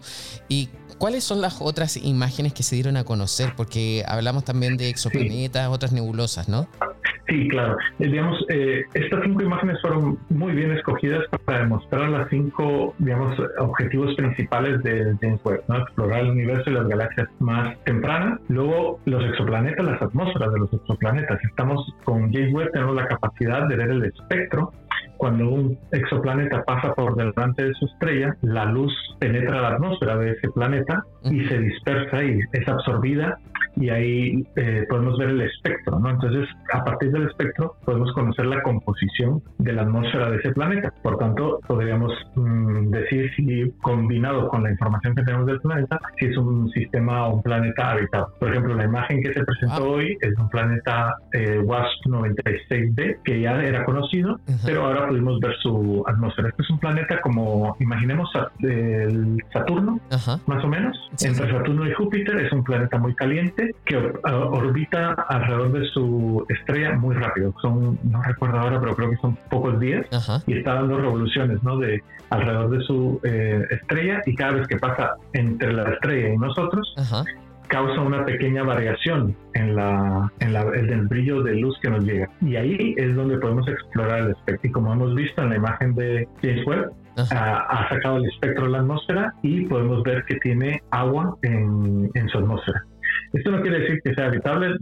¿Y 0.49 0.69
cuáles 0.99 1.25
son 1.25 1.41
las 1.41 1.61
otras 1.61 1.97
imágenes 1.97 2.53
que 2.53 2.63
se 2.63 2.77
dieron 2.77 2.97
a 2.97 3.05
conocer? 3.05 3.55
Porque 3.57 4.05
hablamos 4.07 4.45
también 4.45 4.77
de 4.77 4.89
exoplanetas, 4.89 5.69
otras 5.69 5.93
nebulosas, 5.93 6.49
¿no? 6.49 6.69
Sí, 7.29 7.49
claro. 7.49 7.77
Eh, 7.99 8.09
digamos, 8.09 8.45
eh, 8.49 8.85
estas 8.95 9.23
cinco 9.25 9.43
imágenes 9.43 9.81
fueron 9.81 10.19
muy 10.29 10.53
bien 10.53 10.73
escogidas 10.73 11.25
para 11.45 11.61
demostrar 11.61 12.09
las 12.09 12.29
cinco, 12.29 12.95
digamos, 12.99 13.39
objetivos 13.59 14.15
principales 14.17 14.83
de 14.83 15.17
James 15.21 15.41
Webb, 15.45 15.63
¿no? 15.69 15.79
Explorar 15.79 16.21
el 16.21 16.31
universo 16.31 16.71
y 16.71 16.75
las 16.75 16.89
galaxias 16.89 17.29
más 17.39 17.77
tempranas. 17.85 18.41
Luego, 18.49 19.01
los 19.05 19.25
exoplanetas, 19.25 19.85
las 19.85 20.03
atmósferas 20.03 20.53
de 20.53 20.59
los 20.59 20.73
exoplanetas. 20.73 21.39
Estamos 21.45 21.95
con 22.05 22.33
James 22.33 22.53
Webb, 22.53 22.73
tenemos 22.73 22.97
la 22.97 23.07
capacidad 23.07 23.69
de 23.69 23.77
ver 23.77 23.91
el 23.91 24.05
espectro 24.05 24.73
cuando 25.16 25.48
un 25.48 25.78
exoplaneta 25.92 26.64
pasa 26.64 26.94
por 26.94 27.14
delante 27.16 27.64
de 27.64 27.74
su 27.74 27.87
estrella, 27.87 28.37
la 28.42 28.64
luz 28.64 28.92
penetra 29.18 29.61
la 29.61 29.68
atmósfera 29.68 30.16
de 30.16 30.33
ese 30.33 30.50
planeta 30.50 31.05
y 31.24 31.44
se 31.44 31.59
dispersa 31.59 32.24
y 32.24 32.40
es 32.52 32.68
absorbida 32.68 33.38
y 33.76 33.88
ahí 33.88 34.46
eh, 34.57 34.85
podemos 34.88 35.16
ver 35.18 35.31
el 35.31 35.40
espectro, 35.42 35.98
¿no? 35.98 36.11
Entonces, 36.11 36.48
a 36.72 36.85
partir 36.85 37.11
del 37.11 37.28
espectro 37.28 37.76
podemos 37.85 38.12
conocer 38.12 38.46
la 38.46 38.62
composición 38.62 39.42
de 39.59 39.72
la 39.72 39.83
atmósfera 39.83 40.31
de 40.31 40.37
ese 40.37 40.52
planeta. 40.52 40.92
Por 41.02 41.18
tanto, 41.18 41.61
podríamos 41.66 42.12
mm, 42.35 42.90
decir 42.90 43.31
si 43.37 43.70
combinado 43.81 44.48
con 44.48 44.62
la 44.62 44.70
información 44.70 45.14
que 45.14 45.22
tenemos 45.22 45.46
del 45.46 45.61
planeta, 45.61 45.98
si 46.18 46.26
es 46.26 46.37
un 46.37 46.70
sistema 46.70 47.26
o 47.26 47.37
un 47.37 47.42
planeta 47.42 47.92
habitado. 47.92 48.33
Por 48.38 48.50
ejemplo, 48.50 48.74
la 48.74 48.85
imagen 48.85 49.22
que 49.22 49.33
se 49.33 49.44
presentó 49.44 49.92
hoy 49.92 50.16
es 50.20 50.35
un 50.38 50.48
planeta 50.50 51.14
eh, 51.33 51.59
WASP 51.64 52.07
96b 52.07 53.22
que 53.24 53.40
ya 53.40 53.62
era 53.62 53.85
conocido, 53.85 54.38
pero 54.64 54.82
ahora 54.85 55.09
pudimos 55.09 55.40
ver 55.40 55.55
su 55.62 56.05
atmósfera. 56.07 56.49
Este 56.49 56.62
es 56.62 56.71
un 56.71 56.79
planeta 56.79 57.21
como, 57.21 57.77
imaginemos, 57.81 58.31
el 58.61 59.38
Saturno, 59.53 60.01
más 60.47 60.64
o 60.64 60.68
menos. 60.68 60.97
Entre 61.21 61.51
Saturno 61.51 61.87
y 61.87 61.92
Júpiter 61.92 62.37
es 62.38 62.53
un 62.53 62.64
planeta 62.64 62.99
muy 62.99 63.14
caliente 63.14 63.75
que 63.85 63.97
orbita 63.97 65.12
alrededor 65.29 65.73
de 65.73 65.87
su 65.88 66.45
estrella 66.49 66.95
muy 66.95 67.14
rápido. 67.14 67.55
Son, 67.61 67.99
no 68.03 68.23
recuerdo 68.23 68.59
ahora, 68.59 68.81
pero 68.81 68.95
creo 68.97 69.11
que 69.11 69.16
son 69.16 69.37
pocos 69.51 69.79
días 69.81 70.07
y 70.47 70.59
está 70.59 70.75
dando 70.75 70.99
revoluciones, 70.99 71.62
¿no? 71.62 71.79
De 71.79 72.03
alrededor 72.31 72.71
de 72.71 72.81
su 72.85 73.21
eh, 73.25 73.62
estrella 73.71 74.23
y 74.27 74.35
cada 74.35 74.53
vez 74.53 74.66
que 74.66 74.77
pasa 74.77 75.16
entre 75.33 75.73
la 75.73 75.90
estrella 75.90 76.35
y 76.35 76.38
nosotros, 76.38 76.95
causa 77.73 78.03
una 78.03 78.23
pequeña 78.27 78.63
variación 78.65 79.35
en, 79.55 79.75
la, 79.75 80.31
en, 80.41 80.55
el 80.91 81.09
brillo 81.09 81.43
de 81.43 81.55
luz 81.55 81.75
que 81.81 81.89
nos 81.89 82.05
llega. 82.05 82.29
Y 82.43 82.57
ahí 82.57 82.95
es 82.99 83.17
donde 83.17 83.39
podemos 83.39 83.67
explorar 83.67 84.21
el 84.21 84.31
espectro. 84.33 84.69
Y 84.69 84.73
como 84.73 84.93
hemos 84.93 85.15
visto 85.15 85.41
en 85.41 85.49
la 85.49 85.57
imagen 85.57 85.95
de 85.95 86.29
James 86.43 86.67
Webb, 86.67 86.93
ha, 87.17 87.89
sacado 87.89 88.19
el 88.19 88.27
espectro 88.27 88.67
de 88.67 88.73
la 88.73 88.81
atmósfera 88.81 89.35
y 89.43 89.65
podemos 89.65 90.03
ver 90.03 90.23
que 90.27 90.37
tiene 90.37 90.83
agua 90.91 91.35
en, 91.41 92.11
en 92.13 92.29
su 92.29 92.39
atmósfera. 92.39 92.85
Esto 93.33 93.51
no 93.51 93.61
quiere 93.61 93.81
decir 93.81 94.01
que 94.05 94.14
sea 94.14 94.27
habitable. 94.27 94.77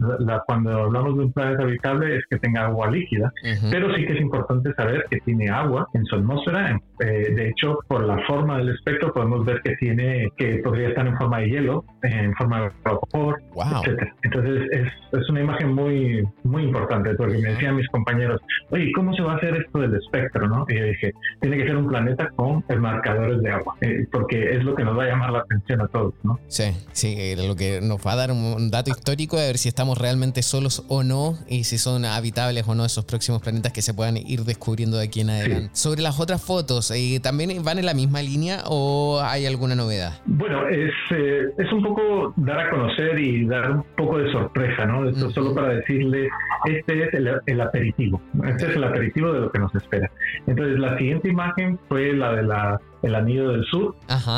cuando 0.45 0.83
hablamos 0.83 1.17
de 1.17 1.25
un 1.25 1.33
planeta 1.33 1.63
habitable 1.63 2.17
es 2.17 2.23
que 2.29 2.37
tenga 2.39 2.65
agua 2.65 2.89
líquida, 2.89 3.31
pero 3.69 3.93
sí 3.95 4.05
que 4.05 4.13
es 4.13 4.21
importante 4.21 4.73
saber 4.73 5.05
que 5.09 5.19
tiene 5.21 5.49
agua 5.49 5.87
en 5.93 6.05
su 6.05 6.15
atmósfera. 6.15 6.79
Eh, 6.99 7.33
de 7.35 7.49
hecho, 7.49 7.79
por 7.87 8.05
la 8.05 8.17
forma 8.27 8.57
del 8.57 8.69
espectro 8.69 9.13
podemos 9.13 9.45
ver 9.45 9.61
que 9.61 9.75
tiene 9.77 10.29
que 10.37 10.57
podría 10.57 10.89
estar 10.89 11.07
en 11.07 11.17
forma 11.17 11.39
de 11.39 11.49
hielo, 11.49 11.85
en 12.03 12.33
forma 12.35 12.61
de 12.61 12.71
vapor, 12.83 13.41
etc. 13.55 14.07
Entonces 14.23 14.67
es, 14.71 14.87
es, 15.19 15.29
una 15.29 15.41
imagen 15.41 15.73
muy 15.73 16.23
muy 16.43 16.63
importante 16.63 17.13
porque 17.15 17.37
me 17.37 17.49
decían 17.49 17.75
mis 17.75 17.87
compañeros, 17.89 18.41
oye, 18.69 18.91
¿cómo 18.95 19.13
se 19.13 19.21
va 19.21 19.33
a 19.33 19.35
hacer 19.37 19.55
esto 19.55 19.79
del 19.79 19.95
espectro? 19.95 20.47
¿no? 20.47 20.65
Y 20.67 20.77
yo 20.77 20.85
dije, 20.85 21.13
tiene 21.39 21.57
que 21.57 21.65
ser 21.65 21.77
un 21.77 21.87
planeta 21.87 22.29
con 22.35 22.63
marcadores 22.79 23.41
de 23.41 23.51
agua, 23.51 23.75
eh, 23.81 24.05
porque 24.11 24.55
es 24.55 24.63
lo 24.63 24.75
que 24.75 24.83
nos 24.83 24.97
va 24.97 25.03
a 25.03 25.07
llamar 25.07 25.31
la 25.31 25.39
atención 25.39 25.81
a 25.81 25.87
todos, 25.87 26.13
¿no? 26.23 26.39
Sí, 26.47 26.71
sí, 26.91 27.15
eh, 27.17 27.35
lo 27.47 27.55
que 27.55 27.79
nos 27.81 28.05
va 28.05 28.13
a 28.13 28.15
dar 28.15 28.31
un 28.31 28.40
dato 28.69 28.91
histórico 28.91 29.37
de 29.37 29.47
ver 29.47 29.57
si 29.57 29.69
estamos 29.69 29.97
realmente 29.97 30.41
solos 30.41 30.85
o 30.87 31.03
no 31.03 31.35
y 31.47 31.63
si 31.63 31.77
son 31.77 32.05
habitables 32.05 32.67
o 32.67 32.75
no 32.75 32.85
esos 32.85 33.05
próximos 33.05 33.41
planetas 33.41 33.73
que 33.73 33.81
se 33.81 33.93
puedan 33.93 34.17
ir 34.17 34.41
descubriendo 34.41 34.97
de 34.97 35.05
aquí 35.05 35.21
en 35.21 35.29
adelante. 35.29 35.69
Sobre 35.73 36.01
las 36.01 36.19
otras 36.19 36.43
fotos, 36.43 36.91
eh, 36.91 37.19
¿también 37.21 37.63
van 37.63 37.79
en 37.79 37.85
la 37.85 37.93
misma 37.93 38.21
línea 38.21 38.63
o 38.65 39.21
hay 39.23 39.45
alguna 39.45 39.75
novedad? 39.75 40.21
Bueno, 40.25 40.67
es, 40.67 40.91
eh, 41.11 41.49
es 41.57 41.71
un 41.71 41.83
poco 41.83 42.33
dar 42.37 42.59
a 42.59 42.69
conocer 42.69 43.19
y 43.19 43.45
dar 43.45 43.71
un 43.71 43.85
poco 43.95 44.17
de 44.17 44.31
sorpresa, 44.31 44.85
¿no? 44.85 45.09
Esto 45.09 45.29
solo 45.31 45.53
para 45.53 45.69
decirle, 45.75 46.29
este 46.65 47.03
es 47.03 47.13
el, 47.13 47.61
aperitivo, 47.61 48.21
este 48.47 48.67
es 48.67 48.75
el 48.75 48.83
aperitivo 48.83 49.33
de 49.33 49.39
lo 49.41 49.51
que 49.51 49.59
nos 49.59 49.73
espera. 49.75 50.11
Entonces, 50.47 50.79
la 50.79 50.97
siguiente 50.97 51.29
imagen 51.29 51.79
fue 51.87 52.13
la 52.13 52.33
de 52.33 52.43
la 52.43 52.81
el 53.01 53.15
Anillo 53.15 53.51
del 53.51 53.65
Sur, 53.65 53.95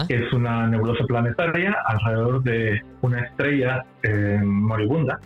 que 0.08 0.16
es 0.16 0.34
una 0.34 0.68
nebulosa 0.68 1.04
planetaria 1.06 1.76
alrededor 1.86 2.44
de 2.44 2.82
una 3.02 3.22
estrella 3.22 3.84
eh, 4.04 4.40
moribunda, 4.44 5.20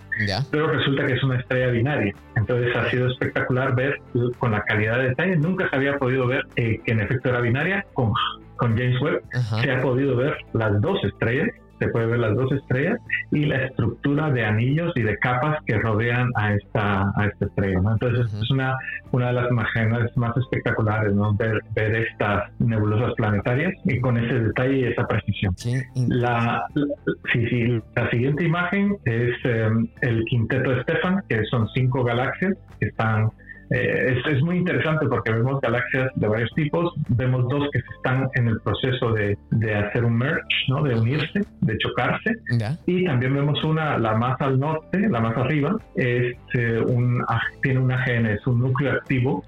pero 0.51 0.67
resulta 0.67 1.05
que 1.05 1.13
es 1.13 1.23
una 1.23 1.39
estrella 1.39 1.67
binaria. 1.67 2.13
Entonces 2.35 2.75
ha 2.75 2.89
sido 2.89 3.07
espectacular 3.09 3.75
ver 3.75 4.01
con 4.39 4.51
la 4.51 4.63
calidad 4.63 4.97
de 4.99 5.09
detalle. 5.09 5.37
Nunca 5.37 5.69
se 5.69 5.75
había 5.75 5.97
podido 5.97 6.27
ver 6.27 6.45
eh, 6.55 6.79
que 6.83 6.91
en 6.91 7.01
efecto 7.01 7.29
era 7.29 7.41
binaria. 7.41 7.85
Con, 7.93 8.11
con 8.57 8.77
James 8.77 8.99
Webb 9.01 9.21
se 9.61 9.71
ha 9.71 9.81
podido 9.81 10.15
ver 10.15 10.35
las 10.53 10.81
dos 10.81 11.03
estrellas 11.03 11.49
se 11.79 11.87
puede 11.89 12.07
ver 12.07 12.19
las 12.19 12.35
dos 12.35 12.51
estrellas 12.51 12.99
y 13.31 13.45
la 13.45 13.65
estructura 13.65 14.31
de 14.31 14.45
anillos 14.45 14.91
y 14.95 15.01
de 15.01 15.17
capas 15.17 15.57
que 15.65 15.77
rodean 15.79 16.29
a 16.35 16.53
esta, 16.53 17.11
a 17.15 17.25
esta 17.25 17.45
estrella. 17.45 17.79
Entonces 17.91 18.33
es 18.33 18.51
una, 18.51 18.77
una 19.11 19.27
de 19.27 19.33
las 19.33 19.51
imágenes 19.51 20.15
más 20.17 20.35
espectaculares, 20.37 21.13
¿no? 21.13 21.33
ver, 21.35 21.59
ver 21.75 21.95
estas 21.95 22.51
nebulosas 22.59 23.13
planetarias 23.15 23.73
y 23.85 23.99
con 23.99 24.17
ese 24.17 24.39
detalle 24.39 24.77
y 24.77 24.83
esa 24.85 25.07
precisión. 25.07 25.55
la, 26.07 26.65
sí, 27.33 27.47
sí, 27.47 27.81
la 27.95 28.09
siguiente 28.09 28.43
imagen 28.43 28.97
es 29.05 29.33
em, 29.43 29.87
el 30.01 30.23
quinteto 30.25 30.71
de 30.71 30.83
Stefan, 30.83 31.21
que 31.29 31.43
son 31.45 31.67
cinco 31.73 32.03
galaxias 32.03 32.55
que 32.79 32.87
están 32.87 33.29
eh, 33.69 34.21
es, 34.25 34.41
muy 34.41 34.57
interesante 34.57 35.07
porque 35.07 35.31
vemos 35.31 35.59
galaxias 35.61 36.11
de 36.15 36.27
varios 36.27 36.49
tipos, 36.51 36.93
vemos 37.09 37.47
dos 37.49 37.69
que 37.71 37.79
están 37.79 38.29
en 38.35 38.47
el 38.47 38.61
proceso 38.61 39.11
de, 39.11 39.37
de 39.51 39.75
hacer 39.75 40.05
un 40.05 40.17
merge, 40.17 40.41
¿no? 40.69 40.83
de 40.83 40.95
unirse, 40.95 41.41
de 41.61 41.77
chocarse, 41.77 42.31
y 42.85 43.05
también 43.05 43.33
vemos 43.33 43.61
una, 43.63 43.97
la 43.97 44.15
más 44.15 44.39
al 44.41 44.59
norte, 44.59 45.09
la 45.09 45.19
más 45.19 45.35
arriba, 45.35 45.75
es, 45.95 46.35
eh, 46.53 46.79
un, 46.85 47.23
tiene 47.61 47.79
un 47.79 47.91
AGN, 47.91 48.25
es 48.27 48.47
un 48.47 48.59
núcleo 48.59 48.93
activo 48.93 49.43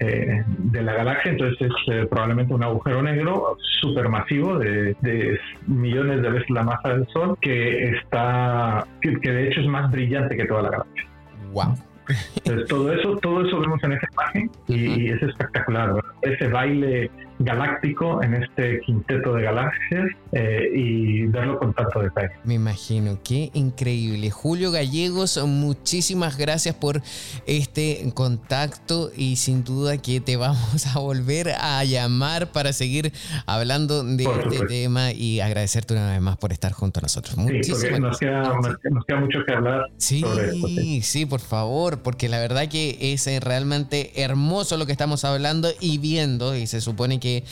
eh, 0.00 0.42
de 0.46 0.82
la 0.82 0.94
galaxia, 0.94 1.32
entonces 1.32 1.70
es 1.86 2.06
probablemente 2.08 2.54
un 2.54 2.62
agujero 2.62 3.02
negro 3.02 3.58
supermasivo 3.80 4.58
de, 4.58 4.96
de, 5.02 5.38
millones 5.66 6.22
de 6.22 6.30
veces 6.30 6.48
la 6.48 6.62
masa 6.62 6.94
del 6.94 7.06
Sol 7.08 7.36
que 7.42 7.90
está, 7.90 8.86
que, 9.02 9.20
que 9.20 9.30
de 9.30 9.48
hecho 9.48 9.60
es 9.60 9.66
más 9.66 9.90
brillante 9.90 10.34
que 10.34 10.46
toda 10.46 10.62
la 10.62 10.70
galaxia. 10.70 11.04
Wow. 11.52 11.89
Entonces, 12.36 12.68
todo 12.68 12.92
eso, 12.92 13.16
todo 13.18 13.46
eso 13.46 13.60
vemos 13.60 13.82
en 13.84 13.92
esa 13.92 14.06
imagen 14.12 14.50
y, 14.68 15.10
es 15.10 15.22
espectacular. 15.22 15.94
Ese 16.22 16.48
baile 16.48 17.10
galáctico 17.40 18.22
en 18.22 18.34
este 18.34 18.80
quinteto 18.80 19.34
de 19.34 19.42
galaxias 19.42 20.08
eh, 20.32 20.70
y 20.74 21.26
verlo 21.26 21.58
con 21.58 21.72
tanto 21.72 22.00
detalle. 22.00 22.32
Me 22.44 22.54
imagino, 22.54 23.18
qué 23.24 23.50
increíble. 23.54 24.30
Julio 24.30 24.70
Gallegos, 24.70 25.42
muchísimas 25.46 26.36
gracias 26.36 26.74
por 26.74 27.00
este 27.46 28.10
contacto 28.14 29.10
y 29.16 29.36
sin 29.36 29.64
duda 29.64 29.96
que 29.96 30.20
te 30.20 30.36
vamos 30.40 30.86
a 30.94 30.98
volver 30.98 31.52
a 31.58 31.82
llamar 31.84 32.52
para 32.52 32.72
seguir 32.74 33.12
hablando 33.46 34.04
de 34.04 34.24
este 34.24 34.66
tema 34.66 35.12
y 35.12 35.40
agradecerte 35.40 35.94
una 35.94 36.12
vez 36.12 36.20
más 36.20 36.36
por 36.36 36.52
estar 36.52 36.72
junto 36.72 37.00
a 37.00 37.02
nosotros. 37.02 37.36
Sí, 37.62 37.72
porque 37.72 38.00
nos 38.00 38.18
queda, 38.18 38.42
nos 38.90 39.04
queda, 39.06 39.20
mucho 39.20 39.38
que 39.46 39.54
hablar. 39.54 39.86
Sí, 39.96 40.22
sí, 40.52 41.02
sí, 41.02 41.26
por 41.26 41.40
favor, 41.40 42.02
porque 42.02 42.28
la 42.28 42.38
verdad 42.38 42.68
que 42.68 42.98
es 43.00 43.26
eh, 43.26 43.40
realmente 43.40 44.22
hermoso 44.22 44.76
lo 44.76 44.84
que 44.84 44.92
estamos 44.92 45.24
hablando 45.24 45.70
y 45.80 45.96
viendo 45.96 46.54
y 46.54 46.66
se 46.66 46.82
supone 46.82 47.18
que 47.30 47.44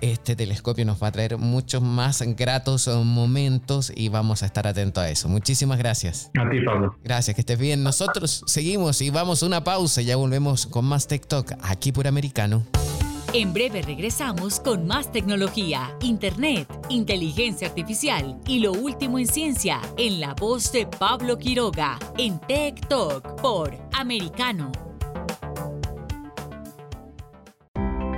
este 0.00 0.34
telescopio 0.36 0.84
nos 0.84 1.02
va 1.02 1.08
a 1.08 1.12
traer 1.12 1.38
muchos 1.38 1.82
más 1.82 2.22
gratos 2.36 2.88
momentos 2.88 3.92
y 3.94 4.08
vamos 4.08 4.42
a 4.42 4.46
estar 4.46 4.66
atentos 4.66 5.02
a 5.02 5.10
eso. 5.10 5.28
Muchísimas 5.28 5.78
gracias. 5.78 6.30
A 6.38 6.48
ti, 6.48 6.60
Pablo. 6.64 6.96
Gracias, 7.04 7.34
que 7.34 7.42
estés 7.42 7.58
bien. 7.58 7.82
Nosotros 7.82 8.42
seguimos 8.46 9.00
y 9.00 9.10
vamos 9.10 9.42
a 9.42 9.46
una 9.46 9.62
pausa. 9.62 10.02
Ya 10.02 10.16
volvemos 10.16 10.66
con 10.66 10.84
más 10.84 11.06
TikTok 11.06 11.52
aquí 11.62 11.92
por 11.92 12.06
Americano. 12.06 12.64
En 13.32 13.52
breve 13.52 13.82
regresamos 13.82 14.58
con 14.58 14.88
más 14.88 15.12
tecnología, 15.12 15.96
internet, 16.00 16.68
inteligencia 16.88 17.68
artificial 17.68 18.40
y 18.46 18.58
lo 18.58 18.72
último 18.72 19.20
en 19.20 19.28
ciencia 19.28 19.80
en 19.96 20.18
la 20.18 20.34
voz 20.34 20.72
de 20.72 20.86
Pablo 20.86 21.38
Quiroga 21.38 21.96
en 22.18 22.40
Tech 22.40 22.88
Talk 22.88 23.40
por 23.40 23.72
Americano. 23.92 24.89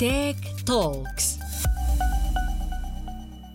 Tech 0.00 0.64
Talks. 0.64 1.36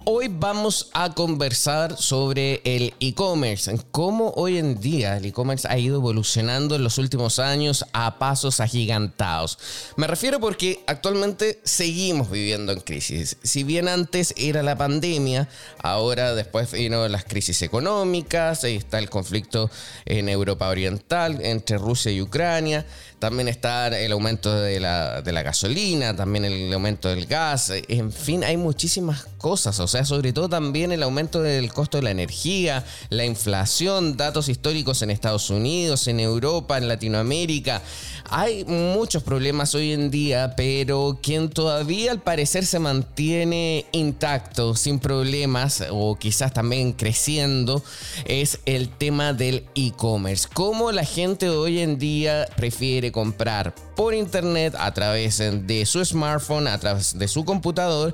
Hoy 0.08 0.28
vamos 0.30 0.92
a 0.94 1.12
conversar 1.16 1.98
sobre 1.98 2.62
el 2.64 2.94
e-commerce, 3.00 3.76
cómo 3.90 4.32
hoy 4.36 4.60
en 4.60 4.80
día 4.80 5.18
el 5.18 5.26
e-commerce 5.26 5.68
ha 5.68 5.80
ido 5.80 5.96
evolucionando 5.96 6.76
en 6.76 6.84
los 6.84 7.00
últimos 7.00 7.40
años 7.40 7.84
a 7.94 8.20
pasos 8.20 8.60
agigantados. 8.60 9.58
Me 9.98 10.06
refiero 10.06 10.40
porque 10.40 10.84
actualmente 10.86 11.60
seguimos 11.64 12.30
viviendo 12.30 12.72
en 12.72 12.82
crisis. 12.82 13.38
Si 13.42 13.64
bien 13.64 13.88
antes 13.88 14.36
era 14.38 14.62
la 14.62 14.78
pandemia, 14.78 15.50
ahora 15.82 16.36
después 16.36 16.74
vino 16.74 17.08
las 17.08 17.26
crisis 17.26 17.64
económicas, 17.64 18.64
ahí 18.64 18.76
está 18.76 19.00
el 19.00 19.10
conflicto 19.10 19.72
en 20.06 20.30
Europa 20.30 20.70
Oriental 20.70 21.40
entre 21.42 21.80
Rusia 21.80 22.12
y 22.12 22.22
Ucrania, 22.22 22.86
también 23.26 23.48
está 23.48 23.88
el 23.88 24.12
aumento 24.12 24.54
de 24.54 24.80
la, 24.80 25.24
de 25.24 25.32
la 25.32 25.42
gasolina, 25.42 26.16
también 26.16 26.46
el 26.46 26.72
aumento 26.72 27.10
del 27.10 27.26
gas, 27.26 27.72
en 27.88 28.12
fin, 28.12 28.44
hay 28.44 28.56
muchísimas 28.56 29.26
cosas, 29.40 29.80
o 29.80 29.88
sea, 29.88 30.06
sobre 30.06 30.32
todo 30.32 30.48
también 30.48 30.92
el 30.92 31.02
aumento 31.02 31.42
del 31.42 31.74
costo 31.74 31.98
de 31.98 32.04
la 32.04 32.12
energía, 32.12 32.86
la 33.10 33.26
inflación, 33.26 34.16
datos 34.16 34.48
históricos 34.48 35.02
en 35.02 35.10
Estados 35.10 35.50
Unidos, 35.50 36.08
en 36.08 36.20
Europa, 36.20 36.78
en 36.78 36.88
Latinoamérica. 36.88 37.82
Hay 38.30 38.64
muchos 38.66 39.24
problemas 39.24 39.74
hoy 39.74 39.92
en 39.92 40.12
día, 40.12 40.54
pero 40.56 41.20
quien 41.22 41.50
todavía 41.50 42.12
al 42.12 42.22
parecer 42.22 42.66
se 42.66 42.78
mantiene 42.78 43.86
intacto, 43.92 44.76
sin 44.76 45.00
problemas, 45.00 45.84
o 45.90 46.16
quizás 46.16 46.54
también 46.54 46.94
creciendo, 46.94 47.84
es 48.26 48.60
el 48.66 48.90
tema 48.90 49.34
del 49.34 49.66
e-commerce. 49.76 50.48
Cómo 50.54 50.92
la 50.92 51.06
gente 51.06 51.50
hoy 51.50 51.80
en 51.80 51.98
día 51.98 52.48
prefiere 52.56 53.12
comprar 53.16 53.74
por 53.96 54.14
internet 54.14 54.76
a 54.78 54.94
través 54.94 55.38
de 55.38 55.86
su 55.86 56.04
smartphone, 56.04 56.68
a 56.68 56.78
través 56.78 57.18
de 57.18 57.30
su 57.30 57.46
computador 57.46 58.14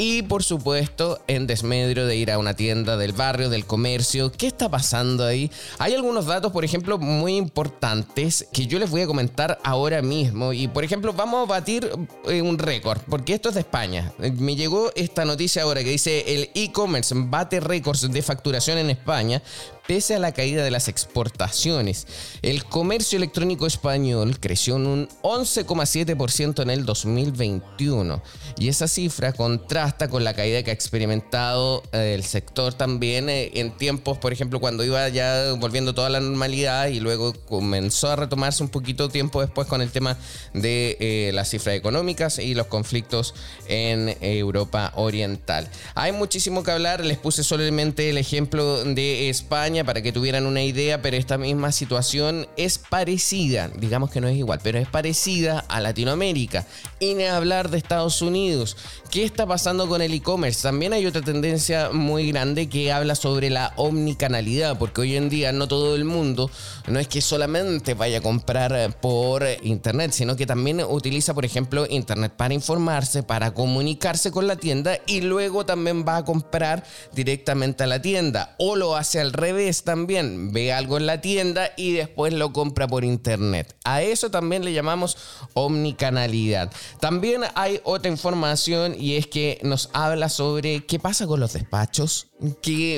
y 0.00 0.22
por 0.22 0.44
supuesto, 0.44 1.20
en 1.26 1.48
desmedro 1.48 2.06
de 2.06 2.14
ir 2.14 2.30
a 2.30 2.38
una 2.38 2.54
tienda 2.54 2.96
del 2.96 3.12
barrio, 3.12 3.50
del 3.50 3.66
comercio, 3.66 4.30
¿qué 4.30 4.46
está 4.46 4.70
pasando 4.70 5.26
ahí? 5.26 5.50
Hay 5.80 5.92
algunos 5.92 6.26
datos, 6.26 6.52
por 6.52 6.64
ejemplo, 6.64 6.98
muy 6.98 7.34
importantes 7.36 8.46
que 8.52 8.68
yo 8.68 8.78
les 8.78 8.88
voy 8.90 9.00
a 9.00 9.08
comentar 9.08 9.58
ahora 9.64 10.00
mismo. 10.00 10.52
Y 10.52 10.68
por 10.68 10.84
ejemplo, 10.84 11.12
vamos 11.12 11.42
a 11.42 11.50
batir 11.50 11.90
eh, 12.28 12.40
un 12.40 12.58
récord, 12.58 13.00
porque 13.10 13.34
esto 13.34 13.48
es 13.48 13.56
de 13.56 13.62
España. 13.62 14.12
Me 14.18 14.54
llegó 14.54 14.92
esta 14.94 15.24
noticia 15.24 15.64
ahora 15.64 15.82
que 15.82 15.90
dice 15.90 16.24
el 16.28 16.50
e-commerce 16.54 17.12
bate 17.16 17.58
récords 17.58 18.08
de 18.08 18.22
facturación 18.22 18.78
en 18.78 18.90
España, 18.90 19.42
pese 19.88 20.14
a 20.14 20.18
la 20.18 20.32
caída 20.32 20.62
de 20.62 20.70
las 20.70 20.86
exportaciones. 20.86 22.06
El 22.42 22.62
comercio 22.64 23.16
electrónico 23.16 23.66
español 23.66 24.38
creció 24.38 24.76
en 24.76 24.86
un 24.86 25.08
11,7% 25.22 26.62
en 26.62 26.68
el 26.68 26.84
2021 26.84 28.22
y 28.58 28.68
esa 28.68 28.86
cifra 28.86 29.32
contrasta 29.32 30.08
con 30.08 30.24
la 30.24 30.34
caída 30.34 30.62
que 30.62 30.70
ha 30.70 30.74
experimentado 30.74 31.82
eh, 31.92 32.12
el 32.14 32.22
sector 32.22 32.74
también 32.74 33.30
eh, 33.30 33.50
en 33.54 33.74
tiempos, 33.78 34.18
por 34.18 34.34
ejemplo, 34.34 34.60
cuando 34.60 34.84
iba 34.84 35.08
ya 35.08 35.54
volviendo 35.54 35.94
toda 35.94 36.10
la 36.10 36.20
normalidad 36.20 36.88
y 36.88 37.00
luego 37.00 37.32
comenzó 37.32 38.10
a 38.10 38.16
retomarse 38.16 38.62
un 38.62 38.68
poquito 38.68 39.08
tiempo 39.08 39.40
después 39.40 39.66
con 39.68 39.80
el 39.80 39.90
tema 39.90 40.18
de 40.52 40.98
eh, 41.00 41.30
las 41.32 41.48
cifras 41.48 41.74
económicas 41.74 42.38
y 42.38 42.54
los 42.54 42.66
conflictos 42.66 43.34
en 43.68 44.14
Europa 44.20 44.92
Oriental. 44.96 45.66
Hay 45.94 46.12
muchísimo 46.12 46.62
que 46.62 46.72
hablar, 46.72 47.02
les 47.02 47.16
puse 47.16 47.42
solamente 47.42 48.10
el 48.10 48.18
ejemplo 48.18 48.84
de 48.84 49.30
España 49.30 49.77
para 49.84 50.02
que 50.02 50.12
tuvieran 50.12 50.46
una 50.46 50.62
idea, 50.62 51.02
pero 51.02 51.16
esta 51.16 51.38
misma 51.38 51.72
situación 51.72 52.46
es 52.56 52.78
parecida, 52.78 53.68
digamos 53.68 54.10
que 54.10 54.20
no 54.20 54.28
es 54.28 54.36
igual, 54.36 54.60
pero 54.62 54.78
es 54.78 54.88
parecida 54.88 55.64
a 55.68 55.80
Latinoamérica. 55.80 56.66
Y 57.00 57.14
ni 57.14 57.24
hablar 57.24 57.70
de 57.70 57.78
Estados 57.78 58.22
Unidos. 58.22 58.76
¿Qué 59.10 59.24
está 59.24 59.46
pasando 59.46 59.88
con 59.88 60.02
el 60.02 60.12
e-commerce? 60.12 60.62
También 60.62 60.92
hay 60.92 61.06
otra 61.06 61.22
tendencia 61.22 61.90
muy 61.90 62.30
grande 62.30 62.68
que 62.68 62.92
habla 62.92 63.14
sobre 63.14 63.50
la 63.50 63.72
omnicanalidad, 63.76 64.78
porque 64.78 65.00
hoy 65.00 65.16
en 65.16 65.28
día 65.28 65.52
no 65.52 65.68
todo 65.68 65.94
el 65.94 66.04
mundo, 66.04 66.50
no 66.86 66.98
es 66.98 67.08
que 67.08 67.20
solamente 67.20 67.94
vaya 67.94 68.18
a 68.18 68.22
comprar 68.22 68.98
por 69.00 69.44
internet, 69.62 70.12
sino 70.12 70.36
que 70.36 70.46
también 70.46 70.82
utiliza, 70.82 71.34
por 71.34 71.44
ejemplo, 71.44 71.86
internet 71.88 72.32
para 72.36 72.54
informarse, 72.54 73.22
para 73.22 73.52
comunicarse 73.52 74.30
con 74.30 74.46
la 74.46 74.56
tienda 74.56 74.98
y 75.06 75.20
luego 75.20 75.64
también 75.64 76.04
va 76.06 76.18
a 76.18 76.24
comprar 76.24 76.84
directamente 77.12 77.84
a 77.84 77.86
la 77.86 78.02
tienda 78.02 78.54
o 78.58 78.76
lo 78.76 78.96
hace 78.96 79.20
al 79.20 79.32
revés 79.32 79.67
también 79.84 80.52
ve 80.52 80.72
algo 80.72 80.96
en 80.96 81.06
la 81.06 81.20
tienda 81.20 81.70
y 81.76 81.92
después 81.92 82.32
lo 82.32 82.52
compra 82.52 82.86
por 82.86 83.04
internet. 83.04 83.76
A 83.84 84.02
eso 84.02 84.30
también 84.30 84.64
le 84.64 84.72
llamamos 84.72 85.16
omnicanalidad. 85.54 86.72
También 87.00 87.42
hay 87.54 87.80
otra 87.84 88.10
información 88.10 88.94
y 88.98 89.16
es 89.16 89.26
que 89.26 89.60
nos 89.62 89.90
habla 89.92 90.28
sobre 90.28 90.84
qué 90.86 90.98
pasa 90.98 91.26
con 91.26 91.40
los 91.40 91.52
despachos 91.52 92.28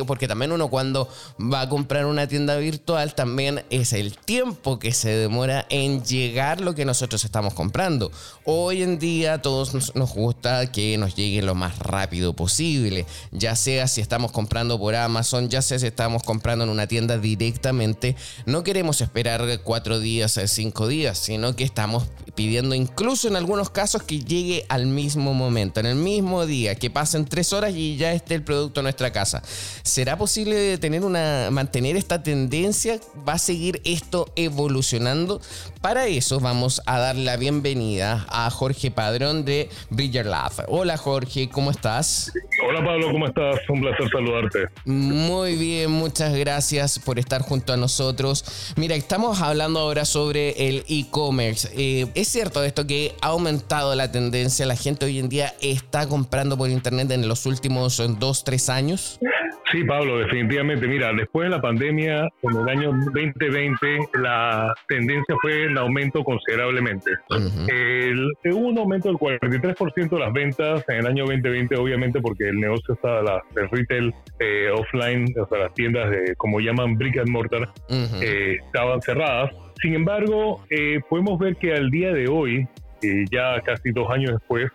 porque 0.06 0.28
también 0.28 0.52
uno 0.52 0.68
cuando 0.68 1.08
va 1.40 1.62
a 1.62 1.68
comprar 1.68 2.04
una 2.04 2.26
tienda 2.26 2.56
virtual 2.56 3.14
también 3.14 3.64
es 3.70 3.92
el 3.92 4.16
tiempo 4.16 4.78
que 4.78 4.92
se 4.92 5.10
demora 5.10 5.66
en 5.70 6.04
llegar 6.04 6.60
lo 6.60 6.74
que 6.74 6.84
nosotros 6.84 7.24
estamos 7.24 7.54
comprando. 7.54 8.12
Hoy 8.44 8.82
en 8.82 8.98
día 8.98 9.40
todos 9.40 9.74
nos, 9.94 10.14
gusta 10.14 10.70
que 10.70 10.98
nos 10.98 11.14
llegue 11.14 11.40
lo 11.40 11.54
más 11.54 11.78
rápido 11.78 12.34
posible, 12.34 13.06
ya 13.30 13.56
sea 13.56 13.88
si 13.88 14.00
estamos 14.00 14.32
comprando 14.32 14.78
por 14.78 14.94
Amazon, 14.94 15.48
ya 15.48 15.62
sea 15.62 15.78
si 15.78 15.86
estamos 15.86 16.22
comprando 16.22 16.59
en 16.62 16.70
una 16.70 16.86
tienda 16.86 17.18
directamente, 17.18 18.16
no 18.46 18.62
queremos 18.62 19.00
esperar 19.00 19.60
cuatro 19.64 20.00
días, 20.00 20.40
cinco 20.46 20.88
días, 20.88 21.18
sino 21.18 21.56
que 21.56 21.64
estamos 21.64 22.04
pidiendo 22.34 22.74
incluso 22.74 23.28
en 23.28 23.36
algunos 23.36 23.70
casos 23.70 24.02
que 24.02 24.20
llegue 24.20 24.64
al 24.68 24.86
mismo 24.86 25.34
momento, 25.34 25.80
en 25.80 25.86
el 25.86 25.96
mismo 25.96 26.46
día, 26.46 26.74
que 26.74 26.90
pasen 26.90 27.24
tres 27.24 27.52
horas 27.52 27.74
y 27.74 27.96
ya 27.96 28.12
esté 28.12 28.34
el 28.34 28.42
producto 28.42 28.80
en 28.80 28.84
nuestra 28.84 29.12
casa. 29.12 29.42
¿Será 29.82 30.16
posible 30.16 30.78
tener 30.78 31.04
una, 31.04 31.48
mantener 31.50 31.96
esta 31.96 32.22
tendencia? 32.22 33.00
¿Va 33.28 33.34
a 33.34 33.38
seguir 33.38 33.80
esto 33.84 34.26
evolucionando? 34.36 35.40
Para 35.80 36.06
eso 36.06 36.40
vamos 36.40 36.82
a 36.86 36.98
dar 36.98 37.16
la 37.16 37.36
bienvenida 37.36 38.26
a 38.28 38.50
Jorge 38.50 38.90
Padrón 38.90 39.44
de 39.44 39.68
Bridger 39.90 40.26
Lab. 40.26 40.52
Hola 40.68 40.96
Jorge, 40.96 41.48
¿cómo 41.48 41.70
estás? 41.70 42.32
Hola 42.68 42.84
Pablo, 42.84 43.10
¿cómo 43.12 43.26
estás? 43.26 43.58
Un 43.68 43.80
placer 43.80 44.08
saludarte. 44.10 44.58
Muy 44.84 45.56
bien, 45.56 45.90
muchas 45.90 46.34
gracias 46.34 46.98
por 46.98 47.18
estar 47.18 47.42
junto 47.42 47.72
a 47.72 47.76
nosotros. 47.76 48.44
Mira, 48.76 48.94
estamos 48.94 49.40
hablando 49.40 49.80
ahora 49.80 50.04
sobre 50.04 50.68
el 50.68 50.84
e-commerce. 50.88 51.70
Eh, 51.74 52.06
¿Es 52.20 52.28
cierto 52.28 52.62
esto 52.62 52.86
que 52.86 53.12
ha 53.22 53.28
aumentado 53.28 53.94
la 53.94 54.12
tendencia? 54.12 54.66
¿La 54.66 54.76
gente 54.76 55.06
hoy 55.06 55.18
en 55.18 55.30
día 55.30 55.54
está 55.62 56.06
comprando 56.06 56.58
por 56.58 56.68
internet 56.68 57.10
en 57.12 57.26
los 57.26 57.46
últimos 57.46 57.96
dos, 58.18 58.44
tres 58.44 58.68
años? 58.68 59.18
Sí, 59.72 59.84
Pablo, 59.84 60.18
definitivamente. 60.18 60.86
Mira, 60.86 61.14
después 61.14 61.46
de 61.48 61.56
la 61.56 61.62
pandemia, 61.62 62.28
en 62.42 62.56
el 62.56 62.68
año 62.68 62.92
2020, 63.14 64.10
la 64.20 64.74
tendencia 64.86 65.34
fue 65.40 65.64
en 65.64 65.78
aumento 65.78 66.22
considerablemente. 66.22 67.10
hubo 67.30 68.68
un 68.68 68.76
aumento 68.76 69.08
del 69.08 69.16
43% 69.16 70.10
de 70.10 70.18
las 70.18 70.32
ventas 70.34 70.84
en 70.88 70.96
el 70.96 71.06
año 71.06 71.24
2020, 71.24 71.74
obviamente 71.76 72.20
porque 72.20 72.50
el 72.50 72.60
negocio 72.60 72.92
estaba, 72.96 73.22
la, 73.22 73.42
el 73.56 73.70
retail 73.70 74.14
eh, 74.40 74.68
offline, 74.74 75.32
o 75.40 75.48
sea, 75.48 75.58
las 75.58 75.72
tiendas 75.72 76.10
de, 76.10 76.34
como 76.36 76.60
llaman 76.60 76.98
brick 76.98 77.16
and 77.16 77.30
mortar, 77.30 77.72
eh, 77.88 78.58
estaban 78.62 79.00
cerradas. 79.00 79.54
Sin 79.80 79.94
embargo, 79.94 80.64
eh, 80.70 81.00
podemos 81.08 81.38
ver 81.38 81.56
que 81.56 81.72
al 81.72 81.90
día 81.90 82.12
de 82.12 82.28
hoy, 82.28 82.68
ya 83.30 83.60
casi 83.62 83.92
dos 83.92 84.10
años 84.10 84.32
después, 84.32 84.70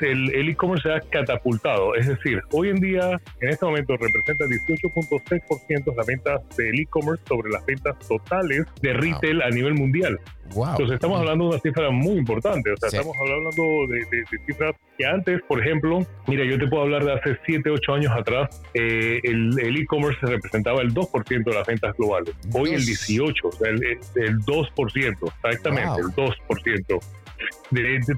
el 0.00 0.48
e-commerce 0.48 0.88
se 0.88 0.94
ha 0.94 1.00
catapultado. 1.00 1.94
Es 1.94 2.08
decir, 2.08 2.40
hoy 2.52 2.70
en 2.70 2.76
día, 2.76 3.20
en 3.40 3.48
este 3.48 3.64
momento, 3.66 3.96
representa 3.96 4.44
18.6% 4.44 5.96
las 5.96 6.06
ventas 6.06 6.56
del 6.56 6.80
e-commerce 6.80 7.22
sobre 7.26 7.50
las 7.50 7.64
ventas 7.66 7.98
totales 8.06 8.66
de 8.80 8.92
retail 8.92 9.42
a 9.42 9.50
nivel 9.50 9.74
mundial. 9.74 10.18
Entonces 10.50 10.94
estamos 10.94 11.20
hablando 11.20 11.44
de 11.44 11.50
una 11.50 11.60
cifra 11.60 11.90
muy 11.90 12.16
importante. 12.16 12.72
O 12.72 12.76
sea, 12.76 12.88
estamos 12.88 13.16
hablando 13.20 13.62
de, 13.88 14.24
cifras 14.46 14.74
que 14.98 15.06
antes, 15.06 15.40
por 15.46 15.60
ejemplo, 15.60 16.00
mira, 16.26 16.44
yo 16.44 16.58
te 16.58 16.66
puedo 16.66 16.82
hablar 16.82 17.04
de 17.04 17.12
hace 17.12 17.38
7, 17.46 17.70
8 17.70 17.94
años 17.94 18.12
atrás, 18.12 18.62
eh, 18.74 19.20
el 19.22 19.76
e-commerce 19.76 20.18
representaba 20.22 20.82
el 20.82 20.92
2% 20.92 21.44
de 21.44 21.54
las 21.54 21.66
ventas 21.66 21.96
globales. 21.96 22.34
Hoy 22.52 22.70
el 22.70 22.82
18%, 22.82 23.44
o 23.44 23.52
sea, 23.52 23.68
el, 23.70 23.78
2%, 24.40 25.32
exactamente, 25.44 26.00
el 26.00 26.08
2% 26.08 27.00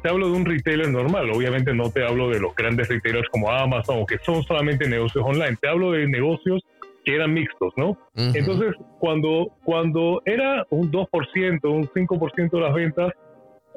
te 0.03 0.09
hablo 0.09 0.31
de 0.31 0.37
un 0.37 0.45
retailer 0.45 0.89
normal, 0.91 1.31
obviamente 1.31 1.75
no 1.75 1.91
te 1.91 2.05
hablo 2.05 2.29
de 2.31 2.41
los 2.41 2.55
grandes 2.55 2.89
retailers 2.89 3.29
como 3.31 3.51
Amazon, 3.51 4.07
que 4.07 4.19
son 4.19 4.43
solamente 4.43 4.89
negocios 4.89 5.25
online, 5.25 5.57
te 5.61 5.69
hablo 5.69 5.93
de 5.93 6.07
negocios 6.07 6.63
que 7.05 7.15
eran 7.15 7.35
mixtos, 7.35 7.73
¿no? 7.77 7.99
Entonces, 8.15 8.75
cuando, 8.99 9.49
cuando 9.65 10.23
era 10.25 10.65
un 10.71 10.91
2%, 10.91 11.61
un 11.65 11.89
5% 11.89 12.51
de 12.51 12.61
las 12.61 12.75
ventas, 12.75 13.13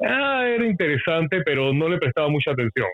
ah, 0.04 0.44
era 0.46 0.64
interesante, 0.64 1.42
pero 1.44 1.72
no 1.72 1.88
le 1.88 1.98
prestaba 1.98 2.28
mucha 2.28 2.52
atención. 2.52 2.86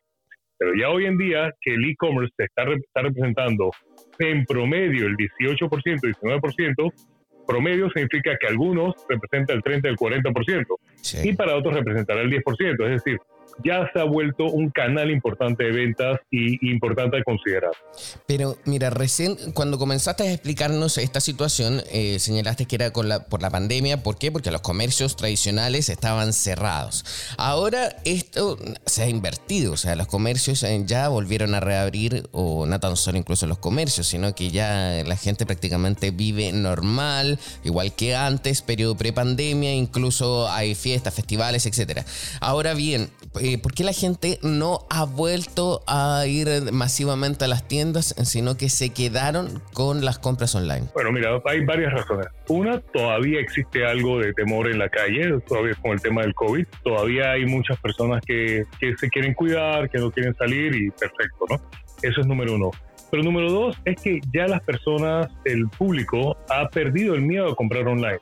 Pero 0.58 0.72
ya 0.78 0.88
hoy 0.90 1.06
en 1.06 1.18
día 1.18 1.52
que 1.60 1.74
el 1.74 1.84
e-commerce 1.84 2.32
está, 2.38 2.62
está 2.62 3.02
representando 3.02 3.70
en 4.18 4.44
promedio 4.44 5.06
el 5.06 5.16
18%, 5.16 5.68
19%, 6.00 6.92
promedio 7.46 7.90
significa 7.90 8.36
que 8.40 8.46
algunos 8.46 8.94
representan 9.08 9.56
el 9.56 9.62
30, 9.62 9.88
el 9.88 9.96
40%, 9.96 10.66
y 11.22 11.32
para 11.34 11.56
otros 11.56 11.74
representará 11.74 12.22
el 12.22 12.30
10%. 12.30 12.84
Es 12.84 13.04
decir, 13.04 13.18
ya 13.64 13.88
se 13.92 14.00
ha 14.00 14.04
vuelto 14.04 14.44
un 14.44 14.70
canal 14.70 15.10
importante 15.10 15.64
de 15.64 15.72
ventas 15.72 16.20
y 16.30 16.70
importante 16.70 17.18
a 17.18 17.22
considerar. 17.22 17.72
Pero 18.26 18.56
mira, 18.64 18.90
recién 18.90 19.36
cuando 19.54 19.78
comenzaste 19.78 20.24
a 20.24 20.32
explicarnos 20.32 20.98
esta 20.98 21.20
situación, 21.20 21.82
eh, 21.90 22.18
señalaste 22.18 22.66
que 22.66 22.76
era 22.76 22.92
con 22.92 23.08
la, 23.08 23.26
por 23.26 23.42
la 23.42 23.50
pandemia. 23.50 24.02
¿Por 24.02 24.18
qué? 24.18 24.32
Porque 24.32 24.50
los 24.50 24.60
comercios 24.60 25.16
tradicionales 25.16 25.88
estaban 25.88 26.32
cerrados. 26.32 27.04
Ahora 27.36 27.96
esto 28.04 28.58
se 28.86 29.02
ha 29.02 29.08
invertido, 29.08 29.72
o 29.72 29.76
sea, 29.76 29.96
los 29.96 30.06
comercios 30.06 30.62
eh, 30.62 30.82
ya 30.86 31.08
volvieron 31.08 31.54
a 31.54 31.60
reabrir, 31.60 32.28
o 32.32 32.66
no 32.66 32.80
tan 32.80 32.96
solo 32.96 33.18
incluso 33.18 33.46
los 33.46 33.58
comercios, 33.58 34.06
sino 34.06 34.34
que 34.34 34.50
ya 34.50 35.02
la 35.06 35.16
gente 35.16 35.46
prácticamente 35.46 36.10
vive 36.10 36.52
normal, 36.52 37.38
igual 37.64 37.94
que 37.94 38.14
antes, 38.14 38.62
periodo 38.62 38.96
prepandemia, 38.96 39.74
incluso 39.74 40.48
hay 40.50 40.74
fiestas, 40.74 41.14
festivales, 41.14 41.66
etc. 41.66 42.02
Ahora 42.40 42.74
bien, 42.74 43.10
eh, 43.42 43.58
¿por 43.58 43.74
qué 43.74 43.82
la 43.82 43.92
gente 43.92 44.38
no 44.42 44.86
ha 44.88 45.04
vuelto 45.04 45.82
a 45.88 46.24
ir 46.28 46.46
masivamente 46.72 47.44
a 47.44 47.48
las 47.48 47.66
tiendas, 47.66 48.14
sino 48.22 48.56
que 48.56 48.68
se 48.68 48.90
quedaron 48.90 49.60
con 49.72 50.04
las 50.04 50.20
compras 50.20 50.54
online? 50.54 50.86
Bueno, 50.94 51.10
mira, 51.10 51.42
hay 51.46 51.64
varias 51.64 51.92
razones. 51.92 52.28
Una, 52.48 52.80
todavía 52.80 53.40
existe 53.40 53.84
algo 53.84 54.20
de 54.20 54.32
temor 54.32 54.68
en 54.68 54.78
la 54.78 54.88
calle, 54.88 55.40
todavía 55.48 55.74
con 55.82 55.90
el 55.90 56.00
tema 56.00 56.22
del 56.22 56.34
COVID. 56.34 56.64
Todavía 56.84 57.32
hay 57.32 57.44
muchas 57.44 57.80
personas 57.80 58.22
que, 58.24 58.64
que 58.78 58.96
se 58.96 59.08
quieren 59.08 59.34
cuidar, 59.34 59.90
que 59.90 59.98
no 59.98 60.12
quieren 60.12 60.36
salir 60.36 60.72
y 60.76 60.90
perfecto, 60.92 61.44
¿no? 61.50 61.56
Eso 62.00 62.20
es 62.20 62.26
número 62.28 62.54
uno. 62.54 62.70
Pero 63.10 63.24
número 63.24 63.50
dos 63.50 63.76
es 63.84 64.00
que 64.00 64.20
ya 64.32 64.46
las 64.46 64.62
personas, 64.62 65.28
el 65.44 65.68
público, 65.68 66.36
ha 66.48 66.68
perdido 66.68 67.16
el 67.16 67.22
miedo 67.22 67.50
a 67.50 67.56
comprar 67.56 67.88
online. 67.88 68.20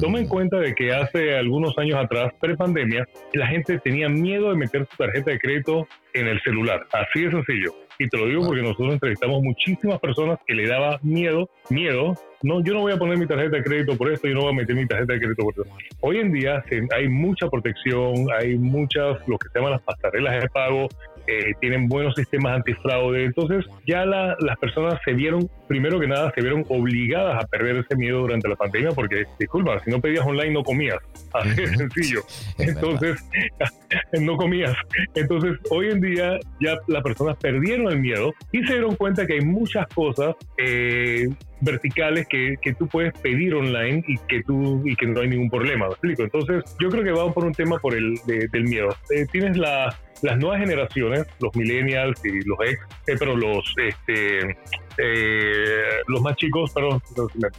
Toma 0.00 0.20
en 0.20 0.28
cuenta 0.28 0.58
de 0.58 0.74
que 0.74 0.92
hace 0.92 1.36
algunos 1.36 1.76
años 1.78 1.98
atrás, 1.98 2.32
pre-pandemia, 2.40 3.06
la 3.34 3.46
gente 3.46 3.78
tenía 3.78 4.08
miedo 4.08 4.50
de 4.50 4.56
meter 4.56 4.86
su 4.90 4.96
tarjeta 4.96 5.30
de 5.30 5.38
crédito 5.38 5.88
en 6.14 6.28
el 6.28 6.40
celular. 6.42 6.86
Así 6.92 7.24
de 7.24 7.30
sencillo. 7.30 7.74
Y 7.98 8.08
te 8.08 8.16
lo 8.16 8.26
digo 8.26 8.46
porque 8.46 8.62
nosotros 8.62 8.94
entrevistamos 8.94 9.42
muchísimas 9.42 10.00
personas 10.00 10.38
que 10.46 10.54
le 10.54 10.66
daba 10.66 10.98
miedo, 11.02 11.50
miedo. 11.68 12.14
No, 12.42 12.64
yo 12.64 12.72
no 12.72 12.80
voy 12.80 12.92
a 12.92 12.96
poner 12.96 13.18
mi 13.18 13.26
tarjeta 13.26 13.58
de 13.58 13.62
crédito 13.62 13.94
por 13.94 14.10
esto, 14.10 14.26
yo 14.26 14.34
no 14.34 14.40
voy 14.42 14.52
a 14.52 14.56
meter 14.56 14.74
mi 14.74 14.86
tarjeta 14.86 15.12
de 15.12 15.20
crédito 15.20 15.42
por 15.42 15.52
esto. 15.52 15.76
Hoy 16.00 16.16
en 16.16 16.32
día 16.32 16.64
hay 16.96 17.08
mucha 17.08 17.48
protección, 17.48 18.14
hay 18.38 18.56
muchas, 18.56 19.18
lo 19.28 19.36
que 19.36 19.48
se 19.48 19.58
llaman 19.58 19.72
las 19.72 19.82
pasarelas 19.82 20.42
de 20.42 20.48
pago, 20.48 20.88
eh, 21.30 21.54
tienen 21.60 21.88
buenos 21.88 22.14
sistemas 22.16 22.56
antifraude. 22.56 23.24
Entonces 23.24 23.64
ya 23.86 24.04
las 24.04 24.58
personas 24.60 24.98
se 25.04 25.12
vieron, 25.12 25.48
primero 25.68 26.00
que 26.00 26.08
nada, 26.08 26.32
se 26.34 26.40
vieron 26.40 26.64
obligadas 26.68 27.44
a 27.44 27.46
perder 27.46 27.76
ese 27.76 27.96
miedo 27.96 28.20
durante 28.20 28.48
la 28.48 28.56
pandemia 28.56 28.90
porque, 28.92 29.24
disculpa, 29.38 29.78
si 29.84 29.90
no 29.90 30.00
pedías 30.00 30.26
online 30.26 30.50
no 30.50 30.64
comías. 30.64 30.98
Así 31.32 31.54
de 31.54 31.76
sencillo. 31.76 32.20
Entonces, 32.58 33.24
no 34.20 34.36
comías. 34.36 34.74
Entonces, 35.14 35.58
hoy 35.70 35.90
en 35.90 36.00
día 36.00 36.38
ya 36.60 36.76
las 36.88 37.02
personas 37.02 37.36
perdieron 37.36 37.92
el 37.92 38.00
miedo 38.00 38.32
y 38.52 38.64
se 38.64 38.74
dieron 38.74 38.96
cuenta 38.96 39.26
que 39.26 39.34
hay 39.34 39.40
muchas 39.40 39.86
cosas 39.88 40.34
eh, 40.58 41.28
verticales 41.60 42.26
que, 42.28 42.56
que, 42.60 42.74
tú 42.74 42.88
puedes 42.88 43.12
pedir 43.18 43.54
online 43.54 44.02
y 44.08 44.16
que 44.28 44.42
tú 44.42 44.82
y 44.84 44.96
que 44.96 45.06
no 45.06 45.20
hay 45.20 45.28
ningún 45.28 45.50
problema. 45.50 45.86
¿me 45.86 45.92
explico? 45.92 46.22
Entonces, 46.22 46.64
yo 46.80 46.88
creo 46.88 47.04
que 47.04 47.12
va 47.12 47.32
por 47.32 47.44
un 47.44 47.52
tema 47.52 47.78
por 47.78 47.94
el 47.94 48.14
del 48.26 48.64
miedo. 48.64 48.96
Eh, 49.10 49.26
tienes 49.30 49.56
la 49.56 49.94
las 50.22 50.38
nuevas 50.38 50.60
generaciones, 50.60 51.26
los 51.40 51.54
millennials 51.54 52.24
y 52.24 52.40
los 52.46 52.58
ex, 52.66 52.80
eh, 53.06 53.16
pero 53.18 53.36
los 53.36 53.64
este 53.76 54.56
eh, 55.02 56.02
los 56.08 56.20
más 56.20 56.36
chicos, 56.36 56.72
perdón, 56.74 57.00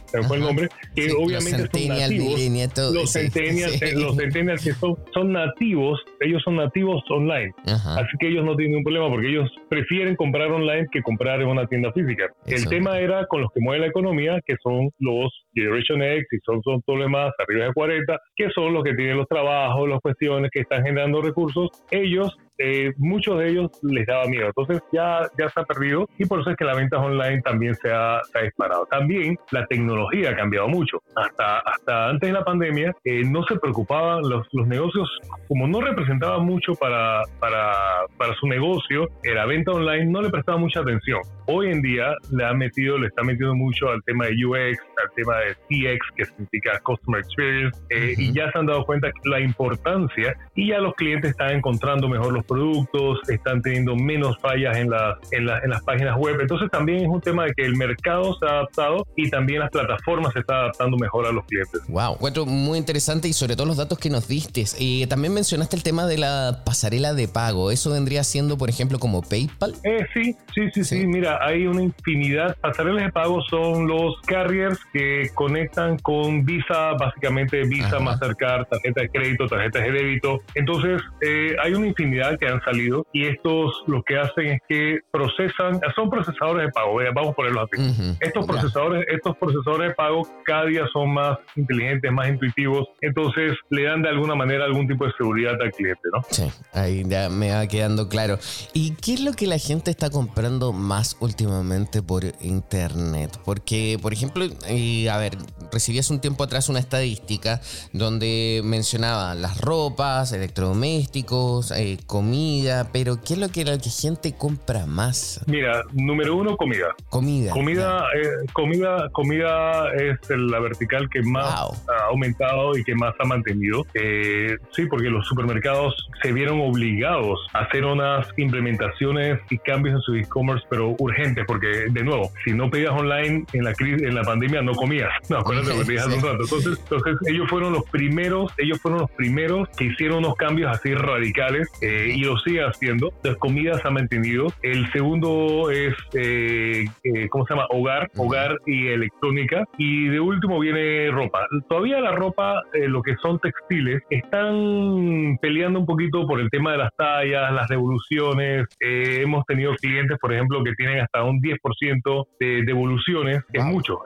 se 0.06 0.18
me 0.18 0.24
fue 0.24 0.36
el 0.36 0.42
nombre, 0.42 0.68
que 0.94 1.10
obviamente 1.12 1.66
son 1.66 1.88
nativos. 1.88 2.94
los 2.94 3.12
centennials, 3.12 3.82
eh, 3.82 3.94
los 3.94 4.16
centennials 4.16 4.62
que 4.62 4.72
son, 4.74 4.96
son 5.12 5.32
nativos, 5.32 6.00
ellos 6.20 6.42
son 6.44 6.56
nativos 6.56 7.02
online. 7.10 7.52
Así 7.66 8.16
que 8.20 8.28
ellos 8.28 8.44
no 8.44 8.54
tienen 8.54 8.72
ningún 8.72 8.84
problema 8.84 9.08
porque 9.08 9.28
ellos 9.28 9.50
prefieren 9.68 10.14
comprar 10.14 10.52
online 10.52 10.86
que 10.92 11.02
comprar 11.02 11.40
en 11.40 11.48
una 11.48 11.66
tienda 11.66 11.92
física. 11.92 12.26
El 12.46 12.66
tema 12.68 12.98
era 12.98 13.26
con 13.26 13.40
los 13.42 13.50
que 13.52 13.60
mueven 13.60 13.82
la 13.82 13.88
economía, 13.88 14.40
que 14.46 14.56
son 14.62 14.90
los 14.98 15.32
Generation 15.54 16.02
X 16.02 16.26
y 16.32 16.38
son, 16.44 16.62
son 16.62 16.82
todos 16.82 17.00
los 17.00 17.06
demás 17.06 17.32
arriba 17.38 17.66
de 17.66 17.72
40, 17.72 18.18
que 18.36 18.50
son 18.54 18.72
los 18.72 18.84
que 18.84 18.94
tienen 18.94 19.16
los 19.16 19.28
trabajos, 19.28 19.88
las 19.88 20.00
cuestiones 20.00 20.50
que 20.52 20.60
están 20.60 20.84
generando 20.84 21.20
recursos. 21.20 21.70
Ellos 21.90 22.36
eh, 22.62 22.92
muchos 22.96 23.38
de 23.38 23.50
ellos 23.50 23.70
les 23.82 24.06
daba 24.06 24.26
miedo. 24.26 24.46
Entonces 24.46 24.80
ya, 24.92 25.28
ya 25.38 25.48
se 25.48 25.60
ha 25.60 25.64
perdido 25.64 26.08
y 26.18 26.26
por 26.26 26.40
eso 26.40 26.50
es 26.50 26.56
que 26.56 26.64
la 26.64 26.74
venta 26.74 26.98
online 26.98 27.42
también 27.42 27.74
se 27.74 27.90
ha, 27.92 28.20
disparado. 28.42 28.86
También 28.86 29.36
la 29.50 29.66
tecnología 29.66 30.30
ha 30.30 30.36
cambiado 30.36 30.68
mucho. 30.68 31.02
Hasta, 31.16 31.58
hasta 31.60 32.08
antes 32.08 32.28
de 32.28 32.32
la 32.32 32.44
pandemia 32.44 32.94
eh, 33.04 33.22
no 33.24 33.44
se 33.44 33.56
preocupaban 33.58 34.22
los, 34.28 34.46
los 34.52 34.66
negocios, 34.66 35.08
como 35.48 35.66
no 35.66 35.80
representaban 35.80 36.44
mucho 36.44 36.74
para, 36.74 37.22
para, 37.40 37.72
para 38.16 38.34
su 38.34 38.46
negocio, 38.46 39.08
la 39.24 39.46
venta 39.46 39.72
online 39.72 40.06
no 40.06 40.22
le 40.22 40.30
prestaba 40.30 40.58
mucha 40.58 40.80
atención. 40.80 41.20
Hoy 41.46 41.68
en 41.68 41.82
día 41.82 42.14
le 42.30 42.44
ha 42.44 42.52
metido, 42.52 42.98
le 42.98 43.08
está 43.08 43.22
metiendo 43.22 43.54
mucho 43.54 43.88
al 43.88 44.02
tema 44.04 44.26
de 44.26 44.46
UX, 44.46 44.78
al 45.02 45.10
tema 45.16 45.38
de 45.38 45.54
CX, 45.54 46.06
que 46.16 46.24
significa 46.26 46.78
Customer 46.84 47.20
Experience, 47.20 47.80
eh, 47.90 48.14
y 48.16 48.32
ya 48.32 48.50
se 48.52 48.58
han 48.58 48.66
dado 48.66 48.84
cuenta 48.84 49.10
la 49.24 49.40
importancia 49.40 50.34
y 50.54 50.68
ya 50.68 50.78
los 50.78 50.94
clientes 50.94 51.30
están 51.30 51.56
encontrando 51.56 52.08
mejor 52.08 52.32
los 52.32 52.44
productos, 52.52 53.18
están 53.28 53.62
teniendo 53.62 53.96
menos 53.96 54.38
fallas 54.40 54.76
en 54.76 54.90
las, 54.90 55.18
en, 55.32 55.48
en 55.48 55.70
las 55.70 55.82
páginas 55.82 56.16
web. 56.18 56.40
Entonces 56.40 56.70
también 56.70 57.04
es 57.04 57.08
un 57.08 57.20
tema 57.20 57.44
de 57.44 57.52
que 57.54 57.64
el 57.64 57.76
mercado 57.76 58.36
se 58.38 58.46
ha 58.46 58.50
adaptado 58.50 59.06
y 59.16 59.30
también 59.30 59.60
las 59.60 59.70
plataformas 59.70 60.32
se 60.32 60.40
están 60.40 60.56
adaptando 60.58 60.96
mejor 60.96 61.26
a 61.26 61.32
los 61.32 61.44
clientes. 61.46 61.82
Wow, 61.88 62.14
encuentro 62.14 62.46
muy 62.46 62.78
interesante 62.78 63.28
y 63.28 63.32
sobre 63.32 63.56
todo 63.56 63.66
los 63.66 63.76
datos 63.76 63.98
que 63.98 64.10
nos 64.10 64.28
diste. 64.28 64.64
Y 64.78 65.06
también 65.06 65.34
mencionaste 65.34 65.76
el 65.76 65.82
tema 65.82 66.06
de 66.06 66.18
la 66.18 66.62
pasarela 66.64 67.14
de 67.14 67.28
pago. 67.28 67.70
¿Eso 67.70 67.90
vendría 67.90 68.22
siendo, 68.24 68.58
por 68.58 68.68
ejemplo, 68.68 68.98
como 68.98 69.22
PayPal? 69.22 69.74
Eh, 69.84 70.04
sí, 70.12 70.36
sí, 70.54 70.70
sí, 70.74 70.84
sí, 70.84 71.06
Mira, 71.06 71.38
hay 71.42 71.66
una 71.66 71.82
infinidad. 71.82 72.56
Pasarelas 72.60 73.04
de 73.04 73.12
pago 73.12 73.42
son 73.42 73.88
los 73.88 74.20
carriers 74.26 74.78
que 74.92 75.30
conectan 75.34 75.98
con 75.98 76.44
Visa, 76.44 76.92
básicamente 76.98 77.64
Visa, 77.64 77.98
Mastercard, 77.98 78.66
tarjeta 78.66 79.02
de 79.02 79.08
crédito, 79.08 79.46
tarjeta 79.46 79.80
de 79.80 79.92
débito. 79.92 80.40
Entonces, 80.54 81.02
eh, 81.20 81.56
hay 81.62 81.74
una 81.74 81.88
infinidad 81.88 82.38
que 82.42 82.48
han 82.48 82.60
salido 82.62 83.06
y 83.12 83.26
estos 83.26 83.84
lo 83.86 84.02
que 84.02 84.18
hacen 84.18 84.46
es 84.48 84.60
que 84.68 84.98
procesan, 85.12 85.80
son 85.94 86.10
procesadores 86.10 86.66
de 86.66 86.72
pago, 86.72 86.98
vamos 87.14 87.30
a 87.30 87.34
ponerlo 87.34 87.60
así. 87.62 88.16
Estos 88.18 88.46
procesadores, 88.46 89.06
estos 89.08 89.36
procesadores 89.36 89.90
de 89.90 89.94
pago 89.94 90.28
cada 90.44 90.64
día 90.64 90.84
son 90.92 91.14
más 91.14 91.38
inteligentes, 91.54 92.10
más 92.10 92.28
intuitivos, 92.28 92.88
entonces 93.00 93.52
le 93.70 93.84
dan 93.84 94.02
de 94.02 94.08
alguna 94.08 94.34
manera 94.34 94.64
algún 94.64 94.88
tipo 94.88 95.06
de 95.06 95.12
seguridad 95.16 95.54
al 95.60 95.70
cliente, 95.70 96.00
¿no? 96.12 96.20
Sí, 96.30 96.50
ahí 96.72 97.04
ya 97.06 97.28
me 97.28 97.52
va 97.52 97.68
quedando 97.68 98.08
claro. 98.08 98.38
¿Y 98.72 98.96
qué 98.96 99.14
es 99.14 99.20
lo 99.20 99.32
que 99.34 99.46
la 99.46 99.58
gente 99.58 99.92
está 99.92 100.10
comprando 100.10 100.72
más 100.72 101.16
últimamente 101.20 102.02
por 102.02 102.24
internet? 102.40 103.38
Porque, 103.44 103.98
por 104.02 104.12
ejemplo, 104.12 104.44
eh, 104.66 105.08
a 105.08 105.16
ver, 105.18 105.36
recibí 105.70 106.00
hace 106.00 106.12
un 106.12 106.20
tiempo 106.20 106.42
atrás 106.42 106.68
una 106.68 106.80
estadística 106.80 107.60
donde 107.92 108.62
mencionaba 108.64 109.34
las 109.36 109.60
ropas, 109.60 110.32
electrodomésticos, 110.32 111.70
eh, 111.70 111.98
comida, 112.22 112.88
pero 112.92 113.16
¿qué 113.20 113.34
es 113.34 113.40
lo 113.40 113.48
que 113.48 113.64
la 113.64 113.76
gente 113.78 114.32
compra 114.38 114.86
más? 114.86 115.44
Mira, 115.48 115.82
número 115.92 116.36
uno, 116.36 116.56
comida. 116.56 116.94
Comida. 117.10 117.50
Comida, 117.50 118.04
eh, 118.14 118.46
comida, 118.52 119.08
comida 119.10 119.92
es 119.92 120.18
la 120.30 120.60
vertical 120.60 121.08
que 121.10 121.20
más 121.22 121.52
ha 121.88 122.04
aumentado 122.10 122.78
y 122.78 122.84
que 122.84 122.94
más 122.94 123.12
ha 123.18 123.24
mantenido. 123.24 123.84
Eh, 123.94 124.56
sí, 124.70 124.86
porque 124.86 125.10
los 125.10 125.26
supermercados 125.26 125.96
se 126.22 126.32
vieron 126.32 126.60
obligados 126.60 127.40
a 127.54 127.64
hacer 127.64 127.84
unas 127.84 128.28
implementaciones 128.36 129.40
y 129.50 129.58
cambios 129.58 129.96
en 129.96 130.02
su 130.02 130.14
e-commerce, 130.14 130.64
pero 130.70 130.94
urgentes, 131.00 131.44
porque 131.44 131.86
de 131.90 132.04
nuevo, 132.04 132.30
si 132.44 132.52
no 132.52 132.70
pedías 132.70 132.92
online 132.92 133.44
en 133.52 133.64
la 133.64 133.74
crisis, 133.74 134.02
en 134.02 134.14
la 134.14 134.22
pandemia 134.22 134.62
no 134.62 134.74
comías. 134.74 135.10
No, 135.28 135.38
acuérdate 135.38 135.76
que 135.76 135.84
pedías 135.84 136.06
un 136.06 136.22
rato. 136.22 136.42
Entonces, 136.42 136.78
entonces 136.78 137.16
ellos 137.26 137.48
fueron 137.50 137.72
los 137.72 137.84
primeros, 137.90 138.52
ellos 138.58 138.78
fueron 138.80 139.00
los 139.00 139.10
primeros 139.10 139.68
que 139.76 139.86
hicieron 139.86 140.18
unos 140.18 140.36
cambios 140.36 140.70
así 140.70 140.94
radicales 140.94 141.68
eh, 141.80 142.11
y 142.14 142.24
lo 142.24 142.36
siguen 142.38 142.64
haciendo. 142.64 143.08
Entonces, 143.16 143.36
comida 143.38 143.74
se 143.78 143.88
ha 143.88 143.90
mantenido. 143.90 144.46
El 144.62 144.90
segundo 144.92 145.70
es, 145.70 145.94
eh, 146.14 146.84
¿cómo 147.30 147.46
se 147.46 147.54
llama? 147.54 147.66
Hogar, 147.70 148.10
hogar 148.16 148.58
y 148.66 148.88
electrónica. 148.88 149.64
Y 149.78 150.08
de 150.08 150.20
último 150.20 150.58
viene 150.58 151.10
ropa. 151.10 151.46
Todavía 151.68 152.00
la 152.00 152.12
ropa, 152.12 152.62
eh, 152.72 152.88
lo 152.88 153.02
que 153.02 153.16
son 153.22 153.38
textiles, 153.38 154.02
están 154.10 155.38
peleando 155.40 155.80
un 155.80 155.86
poquito 155.86 156.26
por 156.26 156.40
el 156.40 156.50
tema 156.50 156.72
de 156.72 156.78
las 156.78 156.90
tallas, 156.96 157.52
las 157.52 157.68
devoluciones. 157.68 158.66
Eh, 158.80 159.20
hemos 159.22 159.44
tenido 159.46 159.74
clientes, 159.76 160.18
por 160.20 160.32
ejemplo, 160.32 160.62
que 160.62 160.72
tienen 160.74 161.00
hasta 161.00 161.22
un 161.24 161.40
10% 161.40 162.26
de 162.40 162.62
devoluciones, 162.64 163.40
es 163.52 163.64
mucho. 163.64 163.98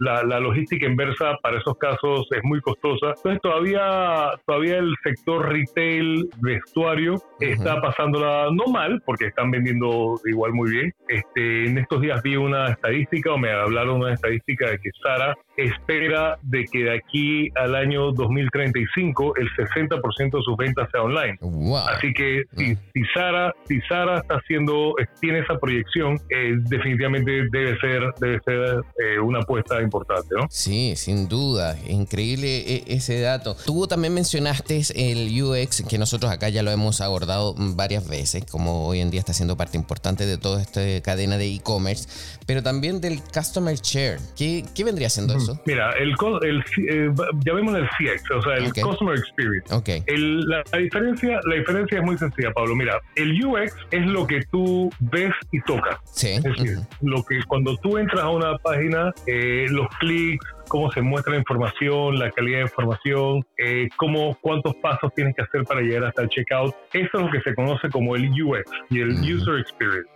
la, 0.00 0.40
logística 0.40 0.86
inversa 0.86 1.36
para 1.42 1.58
esos 1.58 1.76
casos 1.78 2.26
es 2.30 2.40
muy 2.44 2.60
costosa. 2.60 3.08
Entonces 3.16 3.40
todavía, 3.42 4.30
todavía 4.46 4.78
el 4.78 4.94
sector 5.02 5.48
retail, 5.48 6.28
vestuario, 6.40 7.14
está 7.40 7.80
pasándola 7.80 8.48
no 8.52 8.72
mal, 8.72 9.02
porque 9.04 9.26
están 9.26 9.50
vendiendo 9.50 10.18
igual 10.24 10.52
muy 10.52 10.70
bien. 10.70 10.94
Este, 11.08 11.66
en 11.66 11.78
estos 11.78 12.00
días 12.00 12.22
vi 12.22 12.36
una 12.36 12.70
estadística 12.70 13.32
o 13.32 13.38
me 13.38 13.50
hablaron 13.50 14.00
una 14.00 14.14
estadística 14.14 14.70
de 14.70 14.78
que 14.78 14.90
Sara 15.02 15.36
espera 15.56 16.38
de 16.42 16.64
que 16.70 16.84
de 16.84 16.96
aquí 16.96 17.48
al 17.54 17.74
año 17.74 18.12
2035 18.12 19.34
el 19.36 19.48
60% 19.50 20.36
de 20.36 20.42
sus 20.42 20.56
ventas 20.56 20.88
sea 20.90 21.02
online. 21.02 21.38
Así 21.88 22.12
que 22.12 22.44
si, 22.56 22.74
si, 22.74 23.02
Sara, 23.14 23.54
si 23.66 23.80
Sara 23.82 24.18
está 24.18 24.36
haciendo, 24.36 24.94
tiene 25.20 25.40
esa 25.40 25.58
proyección, 25.58 26.20
eh, 26.30 26.54
definitivamente 26.68 27.46
debe 27.50 27.78
ser, 27.78 28.02
debe 28.20 28.40
ser 28.44 28.82
eh, 28.98 29.18
una 29.20 29.40
apuesta 29.40 29.80
importante, 29.80 30.34
¿no? 30.38 30.46
Sí, 30.50 30.94
sin 30.96 31.28
duda. 31.28 31.76
Increíble 31.88 32.58
e, 32.58 32.84
ese 32.88 33.20
dato. 33.20 33.56
Tú 33.64 33.86
también 33.86 34.14
mencionaste 34.14 34.82
el 34.94 35.42
UX, 35.42 35.82
que 35.88 35.98
nosotros 35.98 36.30
acá 36.30 36.48
ya 36.48 36.62
lo 36.62 36.70
hemos 36.70 37.00
abordado 37.00 37.54
varias 37.56 38.08
veces, 38.08 38.44
como 38.50 38.86
hoy 38.86 39.00
en 39.00 39.10
día 39.10 39.20
está 39.20 39.32
siendo 39.32 39.56
parte 39.56 39.76
importante 39.76 40.26
de 40.26 40.38
toda 40.38 40.60
esta 40.60 40.80
cadena 41.02 41.38
de 41.38 41.46
e-commerce, 41.46 42.08
pero 42.46 42.62
también 42.62 43.00
del 43.00 43.20
Customer 43.22 43.74
Share. 43.76 44.18
¿Qué, 44.36 44.64
qué 44.74 44.84
vendría 44.84 45.10
siendo 45.10 45.34
eso? 45.34 45.45
Mira, 45.66 45.90
el, 45.92 46.14
el 46.42 46.64
eh, 46.88 47.10
llamémoslo 47.44 47.78
el 47.78 47.88
CX, 47.88 48.30
o 48.30 48.42
sea, 48.42 48.54
el 48.54 48.72
Customer 48.72 49.16
Experience. 49.16 49.74
Okay. 49.74 50.02
la, 50.06 50.62
diferencia, 50.78 51.40
la 51.44 51.54
diferencia 51.56 51.98
es 51.98 52.04
muy 52.04 52.18
sencilla, 52.18 52.52
Pablo. 52.52 52.74
Mira, 52.74 53.00
el 53.14 53.44
UX 53.44 53.74
es 53.90 54.06
lo 54.06 54.26
que 54.26 54.42
tú 54.50 54.90
ves 55.00 55.32
y 55.52 55.60
tocas. 55.62 55.98
Sí. 56.04 56.28
Es 56.28 56.42
decir, 56.42 56.78
lo 57.02 57.22
que 57.24 57.40
cuando 57.46 57.76
tú 57.78 57.98
entras 57.98 58.22
a 58.22 58.30
una 58.30 58.56
página, 58.58 59.12
eh, 59.26 59.66
los 59.70 59.88
clics, 60.00 60.46
cómo 60.68 60.90
se 60.90 61.00
muestra 61.02 61.32
la 61.32 61.38
información, 61.38 62.18
la 62.18 62.30
calidad 62.30 62.58
de 62.58 62.62
información, 62.64 63.44
eh, 63.58 63.88
cómo, 63.96 64.36
cuántos 64.40 64.74
pasos 64.76 65.12
tienes 65.14 65.34
que 65.34 65.42
hacer 65.42 65.64
para 65.64 65.80
llegar 65.80 66.04
hasta 66.04 66.22
el 66.22 66.28
checkout. 66.28 66.74
Eso 66.92 67.08
es 67.14 67.22
lo 67.22 67.30
que 67.30 67.40
se 67.40 67.54
conoce 67.54 67.88
como 67.88 68.16
el 68.16 68.30
UX 68.30 68.70
y 68.90 69.00
el 69.00 69.10
User 69.10 69.58
Experience. 69.58 70.10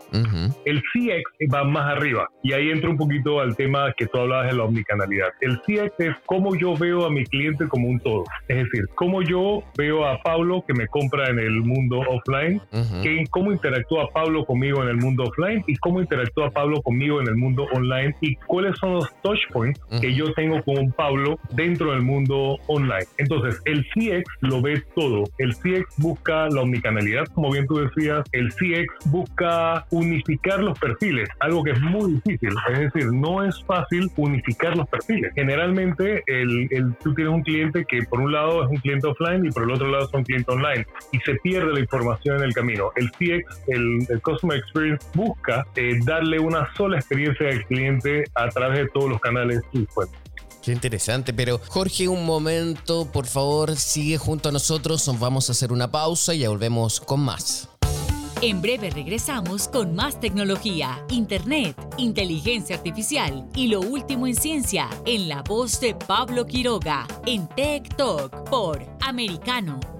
El 0.65 0.83
CX 0.93 1.55
va 1.55 1.65
más 1.65 1.97
arriba 1.97 2.29
y 2.43 2.53
ahí 2.53 2.71
entra 2.71 2.91
un 2.91 2.97
poquito 2.97 3.41
al 3.41 3.57
tema 3.57 3.93
que 3.97 4.07
tú 4.07 4.19
hablabas 4.19 4.51
de 4.51 4.57
la 4.57 4.65
omnicanalidad. 4.65 5.29
El 5.41 5.61
CX 5.61 5.93
es 5.99 6.17
cómo 6.27 6.55
yo 6.57 6.75
veo 6.75 7.07
a 7.07 7.11
mi 7.11 7.25
cliente 7.25 7.69
como 7.69 7.89
un 7.89 8.01
todo. 8.01 8.25
Es 8.49 8.57
decir, 8.57 8.87
cómo 8.95 9.23
yo 9.23 9.63
veo 9.77 10.07
a 10.07 10.21
Pablo 10.23 10.65
que 10.67 10.75
me 10.75 10.87
compra 10.89 11.29
en 11.29 11.39
el 11.39 11.61
mundo 11.61 12.01
offline, 12.01 12.61
cómo 13.31 13.53
interactúa 13.53 14.09
Pablo 14.13 14.45
conmigo 14.45 14.83
en 14.83 14.89
el 14.89 14.97
mundo 14.97 15.25
offline 15.25 15.63
y 15.67 15.77
cómo 15.77 16.01
interactúa 16.01 16.51
Pablo 16.51 16.83
conmigo 16.83 17.21
en 17.21 17.29
el 17.29 17.37
mundo 17.37 17.67
online 17.73 18.15
y 18.21 18.37
cuáles 18.37 18.79
son 18.79 18.95
los 18.95 19.15
touch 19.23 19.41
points 19.53 19.81
que 20.01 20.15
yo 20.15 20.33
tengo 20.35 20.40
con 20.65 20.93
Pablo 20.93 21.39
dentro 21.51 21.93
del 21.93 22.03
mundo 22.03 22.59
online. 22.67 23.07
Entonces, 23.19 23.61
el 23.67 23.85
CX 23.91 24.25
lo 24.41 24.63
ve 24.63 24.83
todo. 24.95 25.25
El 25.39 25.55
CX 25.55 25.87
busca 25.99 26.49
la 26.49 26.63
omnicanalidad, 26.63 27.27
como 27.35 27.51
bien 27.51 27.67
tú 27.67 27.77
decías. 27.77 28.25
El 28.33 28.49
CX 28.53 29.11
busca 29.11 29.85
unificar 29.91 30.61
los 30.61 30.79
perfiles, 30.79 31.29
algo 31.41 31.63
que 31.63 31.73
es 31.73 31.81
muy 31.81 32.15
difícil. 32.15 32.51
Es 32.73 32.93
decir, 32.93 33.13
no 33.13 33.45
es 33.45 33.63
fácil 33.65 34.11
unificar 34.17 34.77
los 34.77 34.89
perfiles. 34.89 35.33
Generalmente, 35.35 36.23
el, 36.27 36.69
tú 37.03 37.15
tienes 37.15 37.35
un 37.35 37.43
cliente 37.43 37.85
que 37.85 38.03
por 38.05 38.21
un 38.21 38.33
lado 38.33 38.65
es 38.65 38.71
un 38.71 38.77
cliente 38.77 39.07
offline 39.07 39.45
y 39.45 39.51
por 39.51 39.65
el 39.65 39.71
otro 39.73 39.89
lado 39.89 40.05
es 40.07 40.15
un 40.15 40.25
cliente 40.25 40.51
online 40.51 40.87
y 41.13 41.19
se 41.21 41.35
pierde 41.37 41.73
la 41.73 41.81
información 41.81 42.39
en 42.39 42.45
el 42.45 42.55
camino. 42.55 42.91
El 42.97 43.11
CX, 43.11 43.63
el, 43.69 44.21
Customer 44.23 44.57
Experience, 44.57 45.07
busca 45.15 45.67
eh, 45.77 45.99
darle 46.05 46.39
una 46.39 46.73
sola 46.75 46.97
experiencia 46.97 47.49
al 47.49 47.65
cliente 47.67 48.25
a 48.35 48.49
través 48.49 48.79
de 48.79 48.89
todos 48.89 49.11
los 49.11 49.21
canales 49.21 49.61
disponibles. 49.73 50.30
Qué 50.63 50.73
interesante, 50.73 51.33
pero 51.33 51.61
Jorge, 51.69 52.09
un 52.09 52.27
momento, 52.27 53.07
por 53.11 53.27
favor, 53.27 53.77
sigue 53.77 54.19
junto 54.19 54.51
a 54.51 54.53
nosotros, 54.53 55.11
vamos 55.19 55.49
a 55.49 55.53
hacer 55.53 55.73
una 55.73 55.91
pausa 55.91 56.35
y 56.35 56.41
ya 56.41 56.51
volvemos 56.51 57.01
con 57.01 57.21
más. 57.21 57.69
En 58.43 58.63
breve 58.63 58.89
regresamos 58.89 59.69
con 59.69 59.95
más 59.95 60.19
tecnología, 60.19 61.05
internet, 61.11 61.77
inteligencia 61.99 62.77
artificial 62.77 63.47
y 63.55 63.69
lo 63.69 63.81
último 63.81 64.27
en 64.27 64.35
ciencia 64.35 64.89
en 65.05 65.29
la 65.29 65.43
voz 65.43 65.79
de 65.79 65.95
Pablo 65.95 66.47
Quiroga 66.47 67.07
en 67.27 67.47
Tech 67.49 67.95
Talk 67.97 68.49
por 68.49 68.83
Americano. 69.03 70.00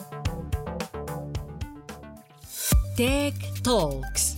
Tech 2.95 3.35
Talks. 3.63 4.35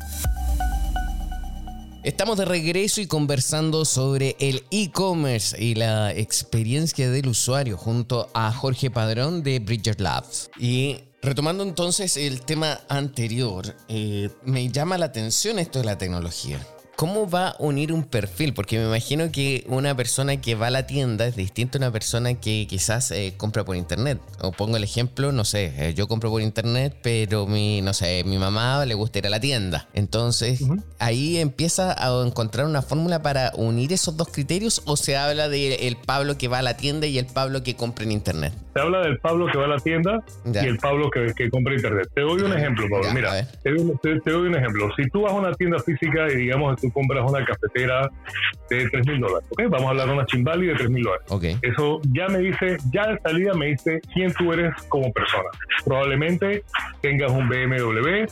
Estamos 2.04 2.38
de 2.38 2.45
regreso 2.45 3.01
y 3.01 3.08
conversando 3.08 3.84
sobre 3.84 4.36
el 4.39 4.64
e-commerce 4.70 5.62
y 5.62 5.74
la 5.74 6.12
experiencia 6.12 7.10
del 7.10 7.30
usuario 7.30 7.78
junto 7.78 8.30
a 8.34 8.51
Jorge 8.51 8.91
Padrón 8.91 9.41
de 9.41 9.60
Bridger 9.60 9.99
Labs. 9.99 10.51
Y 10.60 10.99
retomando 11.22 11.64
entonces 11.64 12.16
el 12.18 12.41
tema 12.41 12.82
anterior, 12.89 13.76
eh, 13.88 14.30
me 14.43 14.70
llama 14.70 14.97
la 14.97 15.06
atención 15.06 15.58
esto 15.58 15.80
de 15.80 15.86
la 15.86 15.97
tecnología. 15.97 16.60
¿Cómo 16.95 17.27
va 17.27 17.49
a 17.49 17.55
unir 17.57 17.91
un 17.91 18.03
perfil? 18.03 18.53
Porque 18.53 18.77
me 18.77 18.85
imagino 18.85 19.31
que 19.31 19.63
una 19.67 19.95
persona 19.95 20.39
que 20.39 20.53
va 20.53 20.67
a 20.67 20.69
la 20.69 20.85
tienda 20.85 21.25
es 21.25 21.35
distinta 21.35 21.77
a 21.77 21.79
una 21.79 21.91
persona 21.91 22.35
que 22.35 22.67
quizás 22.69 23.09
eh, 23.09 23.33
compra 23.35 23.63
por 23.63 23.75
internet. 23.75 24.19
O 24.41 24.51
pongo 24.51 24.77
el 24.77 24.83
ejemplo, 24.83 25.31
no 25.31 25.43
sé, 25.43 25.73
eh, 25.77 25.93
yo 25.95 26.07
compro 26.07 26.29
por 26.29 26.43
internet, 26.43 26.95
pero 27.01 27.47
mi, 27.47 27.81
no 27.81 27.93
sé, 27.93 28.23
mi 28.25 28.37
mamá 28.37 28.85
le 28.85 28.93
gusta 28.93 29.17
ir 29.19 29.25
a 29.25 29.31
la 29.31 29.39
tienda. 29.39 29.87
Entonces, 29.93 30.63
ahí 30.99 31.39
empieza 31.39 31.95
a 31.97 32.25
encontrar 32.25 32.67
una 32.67 32.83
fórmula 32.83 33.23
para 33.23 33.51
unir 33.55 33.91
esos 33.91 34.15
dos 34.15 34.27
criterios 34.27 34.83
o 34.85 34.95
se 34.95 35.17
habla 35.17 35.49
del 35.49 35.97
Pablo 35.97 36.37
que 36.37 36.47
va 36.47 36.59
a 36.59 36.61
la 36.61 36.77
tienda 36.77 37.07
y 37.07 37.17
el 37.17 37.25
Pablo 37.25 37.63
que 37.63 37.75
compra 37.75 38.05
en 38.05 38.11
internet. 38.11 38.53
Se 38.73 38.79
habla 38.79 39.01
del 39.01 39.17
Pablo 39.17 39.47
que 39.51 39.57
va 39.57 39.65
a 39.65 39.69
la 39.69 39.79
tienda 39.79 40.23
y 40.45 40.57
el 40.57 40.77
Pablo 40.77 41.09
que, 41.09 41.33
que, 41.35 41.49
compra 41.49 41.73
internet. 41.73 42.07
Te 42.13 42.21
doy 42.21 42.41
un 42.41 42.53
ejemplo, 42.53 42.85
Pablo. 42.89 43.13
Mira, 43.13 43.47
te 43.63 43.71
doy, 43.71 44.47
un 44.47 44.55
ejemplo. 44.55 44.89
Si 44.95 45.09
tú 45.09 45.23
vas 45.23 45.33
a 45.33 45.35
una 45.35 45.53
tienda 45.53 45.79
física 45.79 46.27
y 46.31 46.37
digamos 46.37 46.82
tú 46.84 46.91
compras 46.91 47.23
una 47.29 47.45
cafetera 47.45 48.11
de 48.69 48.89
3 48.89 49.07
mil 49.07 49.19
dólares, 49.21 49.47
¿ok? 49.51 49.63
Vamos 49.69 49.86
a 49.86 49.89
hablar 49.89 50.07
de 50.07 50.13
una 50.13 50.25
chimbali 50.25 50.67
de 50.67 50.75
3 50.75 50.89
mil 50.89 51.03
dólares. 51.03 51.25
Okay. 51.29 51.57
Eso 51.61 52.01
ya 52.11 52.27
me 52.27 52.39
dice, 52.39 52.77
ya 52.91 53.07
de 53.07 53.19
salida 53.19 53.53
me 53.53 53.67
dice 53.67 54.01
quién 54.13 54.34
tú 54.34 54.51
eres 54.51 54.73
como 54.89 55.11
persona. 55.13 55.49
Probablemente 55.86 56.63
tengas 57.01 57.31
un 57.31 57.47
BMW, 57.47 58.25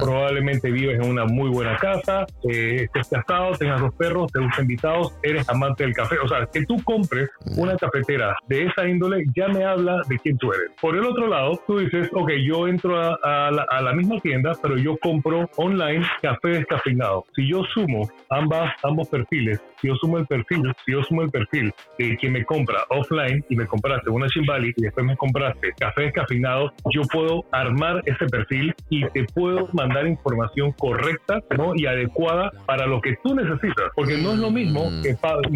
probablemente 0.00 0.70
vives 0.70 1.00
en 1.00 1.10
una 1.10 1.26
muy 1.26 1.50
buena 1.50 1.76
casa, 1.76 2.26
eh, 2.50 2.84
estés 2.84 3.08
casado, 3.08 3.56
tengas 3.56 3.80
dos 3.80 3.94
perros, 3.94 4.32
te 4.32 4.40
gustan 4.40 4.64
invitados, 4.64 5.14
eres 5.22 5.48
amante 5.48 5.84
del 5.84 5.92
café. 5.92 6.16
O 6.22 6.28
sea, 6.28 6.46
que 6.52 6.64
tú 6.64 6.82
compres 6.84 7.28
una 7.56 7.76
cafetera 7.76 8.34
de 8.48 8.66
esa 8.66 8.88
índole 8.88 9.24
ya 9.36 9.48
me 9.48 9.64
habla 9.64 10.00
de 10.08 10.18
quién 10.18 10.38
tú 10.38 10.52
eres. 10.52 10.70
Por 10.80 10.96
el 10.96 11.04
otro 11.04 11.26
lado, 11.28 11.60
tú 11.66 11.78
dices, 11.78 12.08
ok, 12.12 12.30
yo 12.46 12.68
entro 12.68 12.98
a, 12.98 13.50
la, 13.50 13.66
a 13.70 13.82
la 13.82 13.92
misma 13.92 14.20
tienda, 14.20 14.52
pero 14.62 14.76
yo 14.78 14.96
compro 14.98 15.48
online 15.56 16.06
café 16.22 16.48
descafeinado. 16.48 17.24
Si 17.34 17.48
yo 17.48 17.62
sumo 17.74 17.97
ambas, 18.30 18.72
ambos 18.82 19.08
perfiles, 19.08 19.60
si 19.80 19.88
yo 19.88 19.94
sumo 19.96 20.18
el 20.18 20.26
perfil, 20.26 20.72
si 20.84 20.92
yo 20.92 21.02
sumo 21.02 21.22
el 21.22 21.30
perfil 21.30 21.72
de 21.98 22.16
quien 22.16 22.32
me 22.32 22.44
compra 22.44 22.84
offline 22.90 23.44
y 23.48 23.56
me 23.56 23.66
compraste 23.66 24.10
una 24.10 24.26
Chimbali 24.28 24.72
y 24.76 24.82
después 24.82 25.06
me 25.06 25.16
compraste 25.16 25.72
café 25.78 26.02
descafeinado, 26.02 26.72
yo 26.92 27.02
puedo 27.12 27.44
armar 27.52 28.02
ese 28.06 28.26
perfil 28.26 28.74
y 28.90 29.06
te 29.10 29.24
puedo 29.24 29.68
mandar 29.72 30.06
información 30.06 30.72
correcta 30.72 31.40
¿no? 31.56 31.74
y 31.74 31.86
adecuada 31.86 32.50
para 32.66 32.86
lo 32.86 33.00
que 33.00 33.16
tú 33.22 33.34
necesitas. 33.34 33.90
Porque 33.94 34.16
no 34.18 34.32
es 34.32 34.38
lo 34.38 34.50
mismo 34.50 34.90
mm. 34.90 35.02
que 35.02 35.14
Pablo, 35.14 35.48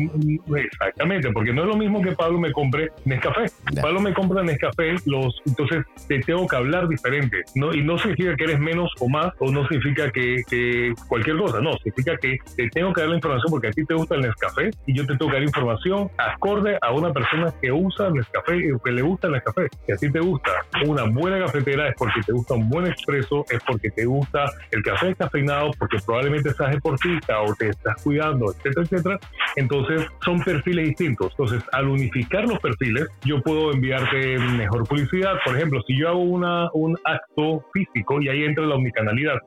exactamente, 0.57 1.30
porque 1.32 1.53
no 1.53 1.62
es 1.62 1.68
lo 1.68 1.76
mismo 1.76 2.01
que 2.03 2.12
Pablo 2.12 2.38
me 2.38 2.53
compre 2.53 2.90
Nescafé. 3.05 3.47
Pablo 3.80 4.01
me 4.01 4.12
compra 4.12 4.43
Nescafé, 4.43 4.95
los, 5.07 5.43
entonces 5.47 5.84
te 6.09 6.20
tengo 6.20 6.47
que 6.47 6.57
hablar 6.57 6.88
diferente. 6.88 7.43
¿no? 7.55 7.74
Y 7.74 7.82
no 7.82 7.99
significa 7.99 8.36
que 8.36 8.45
eres 8.45 8.61
menos 8.61 8.90
o 9.01 9.09
más, 9.09 9.32
o 9.38 9.51
no 9.51 9.66
significa 9.68 10.11
que, 10.11 10.43
que 10.49 10.93
cualquier 11.09 11.36
cosa, 11.36 11.61
no, 11.61 11.72
significa 11.78 12.16
que 12.16 12.32
te 12.57 12.68
tengo 12.70 12.93
que 12.93 13.01
dar 13.01 13.11
la 13.11 13.16
información 13.16 13.51
porque 13.51 13.68
a 13.68 13.70
ti 13.70 13.85
te 13.85 13.95
gusta 13.95 14.14
el 14.14 14.22
Nescafé 14.22 14.70
y 14.87 14.95
yo 14.97 15.07
te 15.07 15.16
tengo 15.16 15.30
que 15.30 15.37
dar 15.37 15.43
información 15.43 16.11
acorde 16.18 16.78
a 16.80 16.93
una 16.93 17.12
persona 17.12 17.53
que 17.61 17.72
usa 17.72 18.09
el 18.09 18.14
Nescafé 18.14 18.57
y 18.57 18.70
que 18.85 18.93
le 18.93 19.03
gusta 19.03 19.26
el 19.28 19.35
Nescafé. 19.35 19.68
Si 19.87 19.93
a 19.93 19.97
ti 19.97 20.11
te 20.11 20.20
gusta 20.20 20.51
una 20.87 21.05
buena 21.05 21.39
cafetera 21.39 21.89
es 21.89 21.95
porque 21.97 22.20
te 22.26 22.33
gusta 22.33 22.55
un 22.55 22.68
buen 22.68 22.87
expreso, 22.87 23.45
es 23.51 23.61
porque 23.66 23.91
te 23.91 24.05
gusta 24.05 24.51
el 24.70 24.83
café 24.83 25.07
descafeinado, 25.07 25.70
porque 25.78 25.99
probablemente 26.05 26.51
estás 26.51 26.70
deportista 26.72 27.41
o 27.41 27.55
te 27.55 27.68
estás 27.68 28.03
cuidando, 28.03 28.53
etcétera, 28.53 28.83
etcétera. 28.83 29.18
Entonces 29.57 30.07
son 30.24 30.41
perfiles 30.41 30.89
distintos. 30.89 31.33
Entonces 31.33 31.62
al 31.72 31.89
unificar 31.89 32.45
los 32.49 32.59
perfiles, 32.59 33.09
yo 33.24 33.41
puedo 33.43 33.72
enviarte 33.72 34.39
mejor 34.39 34.87
publicidad. 34.87 35.35
Por 35.45 35.57
ejemplo, 35.57 35.83
si 35.87 35.99
yo 35.99 36.09
hago 36.09 36.20
una, 36.20 36.70
un 36.72 36.97
acto 37.05 37.64
físico 37.72 38.20
y 38.20 38.28
ahí 38.28 38.45
entra 38.45 38.64
la 38.66 38.74
omnicanalidad, 38.74 39.39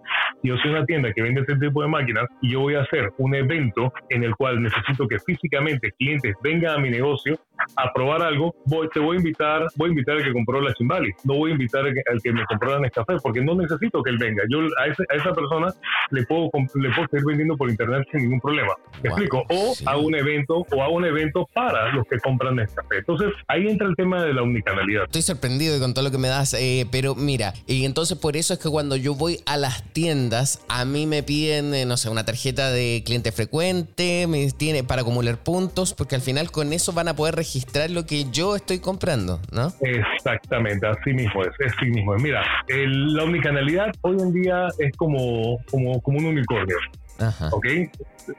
yo 0.44 0.56
soy 0.58 0.72
una 0.72 0.86
tienda 0.86 1.12
que 1.14 1.22
vende 1.22 1.42
este 1.42 1.56
tipo 1.56 1.82
de 1.82 1.88
máquinas 1.88 2.26
y 2.42 2.52
yo 2.52 2.62
voy 2.62 2.75
a 2.78 2.84
hacer 2.84 3.12
un 3.18 3.36
evento 3.36 3.94
en 4.10 4.24
el 4.24 4.36
cual 4.36 4.62
necesito 4.62 5.08
que 5.08 5.20
físicamente 5.20 5.92
clientes 5.98 6.36
vengan 6.42 6.76
a 6.76 6.78
mi 6.80 6.90
negocio 6.90 7.40
a 7.78 7.94
probar 7.94 8.22
algo, 8.22 8.56
voy, 8.66 8.88
te 8.94 9.00
voy 9.00 9.18
a 9.18 9.20
invitar, 9.20 9.66
voy 9.76 9.90
a 9.90 9.92
invitar 9.92 10.18
al 10.18 10.24
que 10.24 10.34
compró 10.34 10.62
la 10.62 10.74
Chimbali, 10.74 11.12
no 11.24 11.36
voy 11.36 11.52
a 11.52 11.54
invitar 11.54 11.86
al 11.86 12.22
que, 12.22 12.32
me 12.32 12.46
compró 12.46 12.74
la 12.74 12.80
Nescafé, 12.80 13.16
porque 13.22 13.42
no 13.42 13.56
necesito 13.56 14.04
que 14.04 14.10
él 14.10 14.18
venga. 14.18 14.44
Yo 14.50 14.60
a, 14.60 15.16
esa 15.16 15.34
persona 15.34 15.74
le 16.12 16.24
puedo, 16.26 16.50
le 16.76 16.90
puedo 16.90 17.08
seguir 17.10 17.26
vendiendo 17.26 17.58
por 17.58 17.70
internet 17.70 18.08
sin 18.12 18.24
ningún 18.24 18.40
problema. 18.40 18.74
¿Me 19.02 19.10
explico? 19.10 19.44
O 19.50 19.74
a 19.86 19.98
un 19.98 20.16
evento, 20.16 20.66
o 20.72 20.84
a 20.84 20.90
un 20.90 21.06
evento 21.06 21.48
para 21.54 21.94
los 21.94 22.06
que 22.08 22.20
compran 22.20 22.56
Nescafé. 22.56 22.98
Entonces, 23.00 23.32
ahí 23.48 23.68
entra 23.68 23.88
el 23.88 23.96
tema 23.96 24.24
de 24.24 24.34
la 24.34 24.42
omnicanalidad. 24.42 25.04
Estoy 25.04 25.22
sorprendido 25.22 25.80
con 25.80 25.94
todo 25.94 26.04
lo 26.06 26.12
que 26.12 26.18
me 26.18 26.28
das, 26.28 26.54
eh, 26.54 26.88
pero 26.92 27.16
mira, 27.16 27.54
y 27.68 27.86
entonces 27.86 28.18
por 28.18 28.38
eso 28.38 28.54
es 28.54 28.60
que 28.60 28.70
cuando 28.70 28.96
yo 28.96 29.16
voy 29.16 29.40
a 29.46 29.58
las 29.58 29.84
tiendas, 29.94 30.64
a 30.68 30.86
mí 30.86 31.06
me 31.06 31.24
piden, 31.24 31.74
eh, 31.74 31.86
no 31.86 31.98
sé, 31.98 32.10
una 32.10 32.26
tarjeta 32.26 32.65
de 32.72 33.04
cliente 33.06 33.32
frecuente, 33.32 34.28
me 34.28 34.50
tiene 34.52 34.84
para 34.84 35.02
acumular 35.02 35.38
puntos, 35.38 35.94
porque 35.94 36.16
al 36.16 36.22
final 36.22 36.52
con 36.52 36.74
eso 36.74 36.94
van 36.94 37.08
a 37.08 37.16
poder 37.16 37.36
registrar 37.36 37.90
lo 37.90 38.06
que 38.06 38.26
yo 38.32 38.56
estoy 38.56 38.80
comprando, 38.80 39.40
¿no? 39.52 39.72
Exactamente, 39.82 40.88
así 40.88 41.14
mismo 41.14 41.44
es, 41.44 41.74
así 41.74 41.86
mismo 41.86 42.16
es. 42.16 42.22
Mira, 42.22 42.44
la 42.68 43.24
omnicanalidad 43.24 43.92
hoy 44.02 44.18
en 44.20 44.34
día 44.34 44.68
es 44.80 44.96
como, 44.98 45.60
como, 45.70 46.02
como 46.02 46.20
un 46.20 46.26
unicornio. 46.26 46.78
Ajá. 47.20 47.50
¿Ok? 47.52 47.66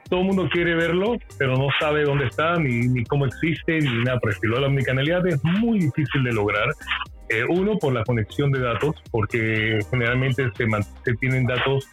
Todo 0.09 0.19
el 0.19 0.25
mundo 0.25 0.49
quiere 0.51 0.75
verlo, 0.75 1.17
pero 1.37 1.57
no 1.57 1.67
sabe 1.79 2.03
dónde 2.03 2.27
está, 2.27 2.57
ni, 2.57 2.87
ni 2.87 3.03
cómo 3.05 3.25
existe, 3.25 3.79
ni 3.79 4.03
nada 4.03 4.19
por 4.19 4.29
el 4.29 4.35
estilo. 4.35 4.59
La 4.59 4.67
omnicanalidad 4.67 5.25
es 5.27 5.43
muy 5.43 5.79
difícil 5.79 6.23
de 6.23 6.33
lograr. 6.33 6.67
Eh, 7.29 7.43
uno, 7.49 7.77
por 7.77 7.93
la 7.93 8.03
conexión 8.03 8.51
de 8.51 8.61
datos, 8.61 8.95
porque 9.11 9.79
generalmente 9.91 10.49
se, 10.55 10.65
se 11.03 11.13
tienen 11.15 11.45
datos 11.45 11.87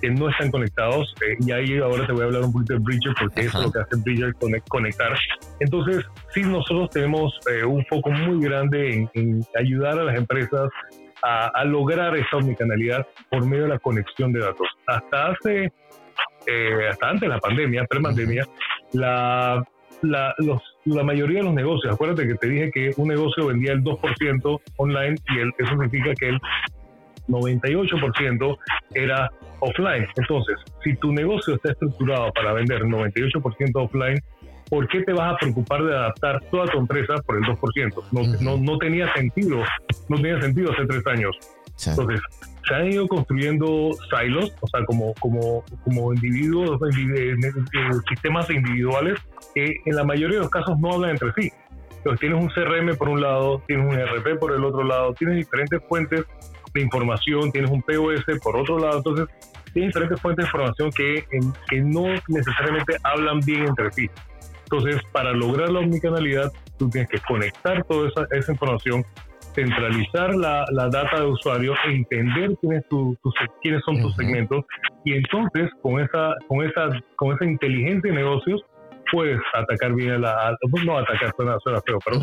que 0.00 0.10
no 0.10 0.30
están 0.30 0.50
conectados. 0.50 1.14
Eh, 1.22 1.36
y 1.40 1.52
ahí 1.52 1.78
ahora 1.78 2.06
te 2.06 2.12
voy 2.12 2.22
a 2.22 2.24
hablar 2.24 2.42
un 2.42 2.52
poquito 2.52 2.74
de 2.74 2.78
Bridger, 2.80 3.12
porque 3.20 3.42
eso 3.42 3.58
es 3.58 3.64
lo 3.66 3.72
que 3.72 3.80
hace 3.80 3.96
Bridger, 4.02 4.34
conectar. 4.68 5.14
Entonces, 5.60 6.04
sí, 6.32 6.42
nosotros 6.42 6.90
tenemos 6.90 7.38
eh, 7.50 7.64
un 7.64 7.84
foco 7.86 8.10
muy 8.10 8.42
grande 8.42 9.08
en, 9.14 9.44
ayudar 9.58 9.98
a 9.98 10.04
las 10.04 10.16
empresas 10.16 10.70
a, 11.22 11.64
lograr 11.64 12.16
esa 12.16 12.36
omnicanalidad 12.36 13.06
por 13.28 13.44
medio 13.44 13.64
de 13.64 13.70
la 13.70 13.78
conexión 13.78 14.32
de 14.32 14.40
datos. 14.40 14.68
Hasta 14.86 15.28
hace, 15.28 15.72
hasta 16.88 17.08
antes 17.08 17.22
de 17.22 17.28
la 17.28 17.40
pandemia, 17.40 17.84
pre-pandemia, 17.84 18.46
la 18.92 19.62
la, 20.02 20.34
los, 20.38 20.62
la 20.94 21.04
mayoría 21.04 21.38
de 21.38 21.44
los 21.44 21.54
negocios, 21.54 21.92
acuérdate 21.92 22.26
que 22.26 22.34
te 22.34 22.48
dije 22.48 22.70
que 22.72 22.90
un 22.96 23.08
negocio 23.08 23.46
vendía 23.46 23.72
el 23.72 23.82
2% 23.82 24.60
online 24.76 25.16
y 25.28 25.38
el, 25.38 25.52
eso 25.58 25.70
significa 25.70 26.14
que 26.14 26.28
el 26.28 26.40
98% 27.28 28.58
era 28.94 29.30
offline. 29.60 30.06
Entonces, 30.16 30.56
si 30.82 30.96
tu 30.96 31.12
negocio 31.12 31.54
está 31.54 31.72
estructurado 31.72 32.32
para 32.32 32.52
vender 32.52 32.82
98% 32.82 33.70
offline, 33.74 34.20
¿por 34.68 34.88
qué 34.88 35.02
te 35.02 35.12
vas 35.12 35.34
a 35.34 35.36
preocupar 35.36 35.84
de 35.84 35.94
adaptar 35.94 36.40
toda 36.50 36.66
tu 36.66 36.78
empresa 36.78 37.14
por 37.26 37.36
el 37.36 37.42
2%? 37.44 38.04
No, 38.12 38.22
no, 38.40 38.62
no 38.62 38.78
tenía 38.78 39.12
sentido, 39.14 39.62
no 40.08 40.16
tenía 40.16 40.40
sentido 40.40 40.72
hace 40.72 40.86
tres 40.86 41.06
años. 41.06 41.36
Entonces, 41.86 42.20
se 42.68 42.74
han 42.74 42.92
ido 42.92 43.08
construyendo 43.08 43.90
silos, 44.10 44.52
o 44.60 44.66
sea, 44.68 44.84
como, 44.84 45.14
como, 45.14 45.64
como 45.84 46.12
individuos, 46.12 46.78
sistemas 48.08 48.48
individuales 48.50 49.18
que 49.54 49.76
en 49.84 49.96
la 49.96 50.04
mayoría 50.04 50.36
de 50.36 50.42
los 50.42 50.50
casos 50.50 50.78
no 50.78 50.92
hablan 50.92 51.10
entre 51.10 51.32
sí. 51.32 51.50
Entonces 51.96 52.20
tienes 52.20 52.42
un 52.42 52.48
CRM 52.48 52.96
por 52.96 53.08
un 53.08 53.20
lado, 53.20 53.62
tienes 53.66 53.86
un 53.86 53.98
ERP 53.98 54.38
por 54.38 54.52
el 54.52 54.64
otro 54.64 54.84
lado, 54.84 55.14
tienes 55.14 55.36
diferentes 55.36 55.80
fuentes 55.88 56.24
de 56.74 56.80
información, 56.80 57.50
tienes 57.50 57.70
un 57.70 57.82
POS 57.82 58.24
por 58.42 58.56
otro 58.56 58.78
lado, 58.78 58.98
entonces 58.98 59.26
tienes 59.72 59.88
diferentes 59.88 60.20
fuentes 60.20 60.44
de 60.44 60.48
información 60.48 60.90
que, 60.92 61.24
que 61.68 61.80
no 61.80 62.04
necesariamente 62.28 62.96
hablan 63.02 63.40
bien 63.40 63.66
entre 63.66 63.90
sí. 63.92 64.08
Entonces, 64.64 65.00
para 65.12 65.32
lograr 65.32 65.70
la 65.70 65.80
omnicanalidad, 65.80 66.52
tú 66.78 66.90
tienes 66.90 67.08
que 67.10 67.18
conectar 67.20 67.82
toda 67.84 68.08
esa, 68.08 68.26
esa 68.32 68.52
información 68.52 69.04
centralizar 69.58 70.34
la, 70.36 70.64
la, 70.70 70.88
data 70.88 71.20
de 71.20 71.26
usuario, 71.26 71.74
entender 71.86 72.50
quién 72.60 72.84
tu, 72.88 73.16
quiénes 73.62 73.82
son 73.84 74.00
tus 74.00 74.14
segmentos 74.14 74.64
y 75.04 75.14
entonces 75.14 75.68
con 75.82 76.00
esa, 76.00 76.34
con 76.46 76.64
esa, 76.64 76.88
con 77.16 77.34
esa 77.34 77.44
inteligencia 77.44 78.10
de 78.10 78.16
negocios 78.16 78.60
puedes 79.10 79.40
atacar 79.54 79.94
bien 79.94 80.12
a 80.12 80.18
la, 80.18 80.56
no 80.84 80.98
atacar 80.98 81.32
suena, 81.36 81.58
suena 81.60 81.80
feo, 81.80 81.98
pero 82.04 82.20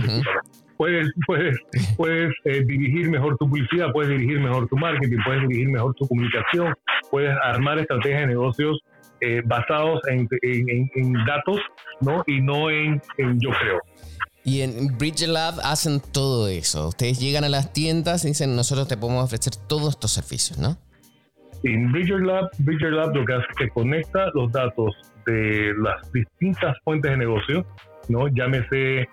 puedes, 0.78 1.12
puedes, 1.28 1.58
puedes 1.98 2.34
eh, 2.46 2.64
dirigir 2.66 3.10
mejor 3.10 3.38
tu 3.38 3.50
publicidad, 3.50 3.92
puedes 3.92 4.12
dirigir 4.12 4.40
mejor 4.40 4.68
tu 4.68 4.78
marketing, 4.78 5.18
puedes 5.26 5.48
dirigir 5.48 5.70
mejor 5.70 5.94
tu 5.96 6.08
comunicación, 6.08 6.74
puedes 7.12 7.36
armar 7.44 7.80
estrategias 7.80 8.22
de 8.22 8.28
negocios 8.28 8.80
eh, 9.22 9.42
basados 9.46 10.02
en, 10.10 10.28
en, 10.42 10.90
en, 10.94 11.14
datos, 11.26 11.60
¿no? 12.02 12.24
Y 12.28 12.42
no 12.42 12.70
en, 12.70 13.02
en 13.18 13.40
yo 13.40 13.50
creo. 13.52 13.80
Y 14.46 14.62
en 14.62 14.96
Bridger 14.96 15.30
Lab 15.30 15.56
hacen 15.64 16.00
todo 16.00 16.48
eso. 16.48 16.90
Ustedes 16.90 17.20
llegan 17.20 17.44
a 17.44 17.50
las 17.50 17.74
tiendas 17.74 18.24
y 18.26 18.30
dicen, 18.30 18.56
nosotros 18.56 18.88
te 18.88 18.96
podemos 18.96 19.26
ofrecer 19.26 19.56
todos 19.56 19.90
estos 19.90 20.12
servicios, 20.12 20.60
¿no? 20.60 20.78
En 21.64 21.92
Bridger 21.92 22.22
Lab, 22.22 22.52
Bridger 22.60 22.94
Lab 22.94 23.16
lo 23.16 23.26
que 23.26 23.34
hace 23.34 23.46
es 23.50 23.56
que 23.58 23.70
conecta 23.70 24.28
los 24.36 24.52
datos 24.52 24.94
de 25.26 25.74
las 25.82 26.12
distintas 26.14 26.78
fuentes 26.84 27.10
de 27.10 27.18
negocio, 27.18 27.66
¿no? 28.08 28.28
Llámese 28.28 29.10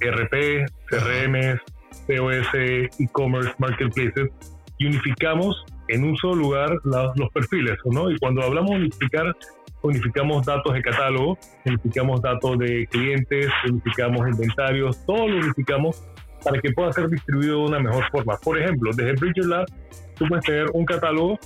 RP, 0.00 0.66
CRM, 0.90 1.58
POS, 2.06 2.54
e-commerce, 2.98 3.52
marketplaces, 3.56 4.30
y 4.76 4.86
unificamos 4.86 5.64
en 5.88 6.04
un 6.04 6.16
solo 6.16 6.36
lugar 6.36 6.70
los 6.84 7.30
perfiles, 7.32 7.78
¿no? 7.84 8.10
Y 8.10 8.18
cuando 8.18 8.42
hablamos 8.42 8.70
de 8.70 8.76
unificar, 8.76 9.34
unificamos 9.82 10.46
datos 10.46 10.72
de 10.72 10.82
catálogo, 10.82 11.38
unificamos 11.64 12.22
datos 12.22 12.58
de 12.58 12.86
clientes, 12.90 13.48
unificamos 13.68 14.28
inventarios, 14.28 15.04
todo 15.04 15.28
lo 15.28 15.36
unificamos 15.36 16.02
para 16.42 16.60
que 16.60 16.70
pueda 16.72 16.92
ser 16.92 17.08
distribuido 17.08 17.58
de 17.60 17.66
una 17.66 17.78
mejor 17.80 18.04
forma. 18.10 18.36
Por 18.36 18.58
ejemplo, 18.58 18.90
desde 18.94 19.12
Bridger 19.14 19.46
Lab, 19.46 19.66
tú 20.16 20.26
puedes 20.28 20.44
tener 20.44 20.66
un 20.72 20.84
catálogo 20.84 21.38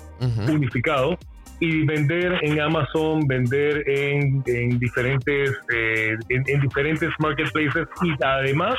unificado 0.49 1.19
y 1.61 1.85
vender 1.85 2.39
en 2.43 2.61
Amazon, 2.61 3.27
vender 3.27 3.83
en, 3.89 4.43
diferentes, 4.79 5.51
eh, 5.75 6.17
en, 6.29 6.61
diferentes 6.61 7.11
marketplaces 7.19 7.89
y 8.03 8.25
además 8.25 8.77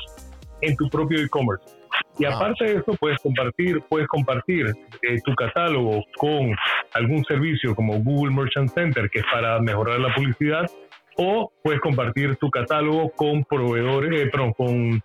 en 0.61 0.75
tu 0.77 0.89
propio 0.89 1.19
e-commerce. 1.19 1.78
Y 2.19 2.25
aparte 2.25 2.65
de 2.65 2.71
eso, 2.73 2.93
puedes 2.99 3.17
compartir, 3.19 3.81
puedes 3.89 4.07
compartir 4.07 4.67
eh, 5.01 5.19
tu 5.23 5.33
catálogo 5.35 6.03
con 6.17 6.53
algún 6.93 7.23
servicio 7.23 7.73
como 7.73 7.97
Google 7.99 8.35
Merchant 8.35 8.69
Center, 8.73 9.09
que 9.09 9.19
es 9.19 9.25
para 9.31 9.59
mejorar 9.61 9.99
la 9.99 10.13
publicidad, 10.13 10.69
o 11.15 11.51
puedes 11.63 11.79
compartir 11.81 12.35
tu 12.35 12.49
catálogo 12.49 13.09
con 13.11 13.43
proveedores, 13.45 14.21
eh, 14.21 14.29
perdón, 14.29 14.53
con 14.53 15.01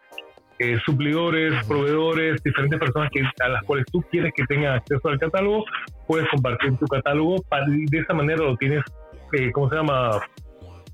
eh, 0.59 0.79
suplidores, 0.87 1.65
proveedores, 1.67 2.43
diferentes 2.43 2.79
personas 2.79 3.11
que, 3.11 3.23
a 3.43 3.49
las 3.49 3.65
cuales 3.65 3.87
tú 3.93 4.01
quieres 4.11 4.33
que 4.37 4.45
tengan 4.45 4.75
acceso 4.75 5.09
al 5.09 5.19
catálogo, 5.19 5.65
puedes 6.07 6.29
compartir 6.29 6.77
tu 6.79 6.87
catálogo 6.87 7.43
para, 7.49 7.67
de 7.67 7.99
esa 7.99 8.15
manera 8.15 8.45
lo 8.45 8.57
tienes, 8.57 8.85
eh, 9.33 9.51
¿cómo 9.53 9.69
se 9.69 9.77
llama? 9.77 10.21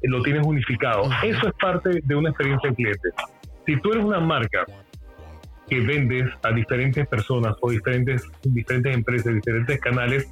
Lo 0.02 0.22
tienes 0.22 0.46
unificado. 0.46 1.02
Eso 1.22 1.48
es 1.48 1.54
parte 1.60 2.00
de 2.02 2.14
una 2.14 2.30
experiencia 2.30 2.70
de 2.70 2.76
cliente. 2.76 3.08
Si 3.66 3.78
tú 3.82 3.92
eres 3.92 4.04
una 4.04 4.20
marca 4.20 4.64
que 5.70 5.80
vendes 5.80 6.28
a 6.42 6.52
diferentes 6.52 7.06
personas 7.06 7.54
o 7.60 7.70
diferentes, 7.70 8.28
diferentes 8.42 8.94
empresas, 8.94 9.34
diferentes 9.34 9.80
canales, 9.80 10.28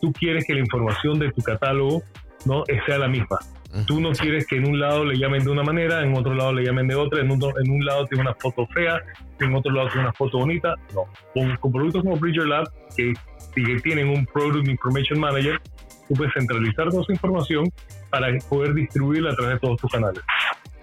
tú 0.00 0.12
quieres 0.12 0.44
que 0.46 0.54
la 0.54 0.60
información 0.60 1.18
de 1.18 1.32
tu 1.32 1.42
catálogo 1.42 2.02
no 2.44 2.62
sea 2.86 2.98
la 2.98 3.08
misma. 3.08 3.38
Tú 3.86 4.00
no 4.02 4.12
quieres 4.12 4.46
que 4.46 4.56
en 4.56 4.68
un 4.68 4.78
lado 4.78 5.02
le 5.02 5.16
llamen 5.16 5.44
de 5.44 5.50
una 5.50 5.62
manera, 5.62 6.02
en 6.04 6.14
otro 6.14 6.34
lado 6.34 6.52
le 6.52 6.62
llamen 6.62 6.88
de 6.88 6.94
otra, 6.94 7.22
en, 7.22 7.30
en 7.30 7.70
un 7.70 7.84
lado 7.86 8.04
tiene 8.04 8.22
una 8.22 8.34
foto 8.34 8.66
fea, 8.66 9.00
en 9.40 9.54
otro 9.54 9.72
lado 9.72 9.88
tiene 9.88 10.02
una 10.02 10.12
foto 10.12 10.38
bonita. 10.38 10.74
No. 10.94 11.04
Con, 11.58 11.72
productos 11.72 12.02
como 12.02 12.16
Bridger 12.16 12.46
Lab, 12.46 12.70
que, 12.94 13.14
que 13.54 13.76
tienen 13.82 14.08
un 14.08 14.26
Product 14.26 14.68
Information 14.68 15.18
Manager, 15.18 15.58
tú 16.06 16.14
puedes 16.14 16.34
centralizar 16.34 16.90
toda 16.90 17.02
esa 17.02 17.12
información 17.12 17.64
para 18.10 18.28
poder 18.50 18.74
distribuirla 18.74 19.30
a 19.30 19.36
través 19.36 19.54
de 19.54 19.60
todos 19.60 19.80
tus 19.80 19.90
canales. 19.90 20.22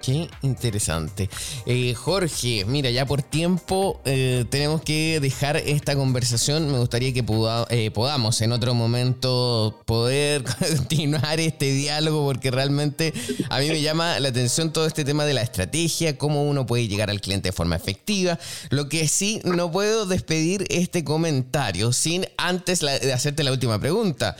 Qué 0.01 0.29
interesante. 0.43 1.29
Eh, 1.65 1.93
Jorge, 1.93 2.63
mira, 2.65 2.89
ya 2.89 3.05
por 3.05 3.21
tiempo 3.21 3.99
eh, 4.05 4.45
tenemos 4.49 4.81
que 4.81 5.19
dejar 5.19 5.57
esta 5.57 5.95
conversación. 5.95 6.71
Me 6.71 6.79
gustaría 6.79 7.13
que 7.13 7.23
eh, 7.69 7.91
podamos 7.91 8.39
en 8.41 8.53
otro 8.53 8.73
momento 8.73 9.81
poder 9.85 10.43
continuar 10.77 11.39
este 11.41 11.73
diálogo 11.73 12.25
porque 12.25 12.49
realmente 12.49 13.13
a 13.49 13.59
mí 13.59 13.67
me 13.67 13.81
llama 13.81 14.19
la 14.21 14.29
atención 14.29 14.71
todo 14.71 14.85
este 14.85 15.03
tema 15.03 15.25
de 15.25 15.33
la 15.33 15.41
estrategia, 15.41 16.17
cómo 16.17 16.43
uno 16.43 16.65
puede 16.65 16.87
llegar 16.87 17.09
al 17.09 17.19
cliente 17.19 17.49
de 17.49 17.53
forma 17.53 17.75
efectiva. 17.75 18.39
Lo 18.69 18.87
que 18.87 19.07
sí, 19.07 19.41
no 19.43 19.69
puedo 19.69 20.05
despedir 20.05 20.65
este 20.69 21.03
comentario 21.03 21.91
sin 21.91 22.25
antes 22.37 22.79
de 22.79 23.11
hacerte 23.11 23.43
la 23.43 23.51
última 23.51 23.79
pregunta. 23.79 24.37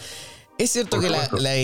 Es 0.58 0.72
cierto 0.72 1.00
que 1.00 1.10
la 1.10 1.56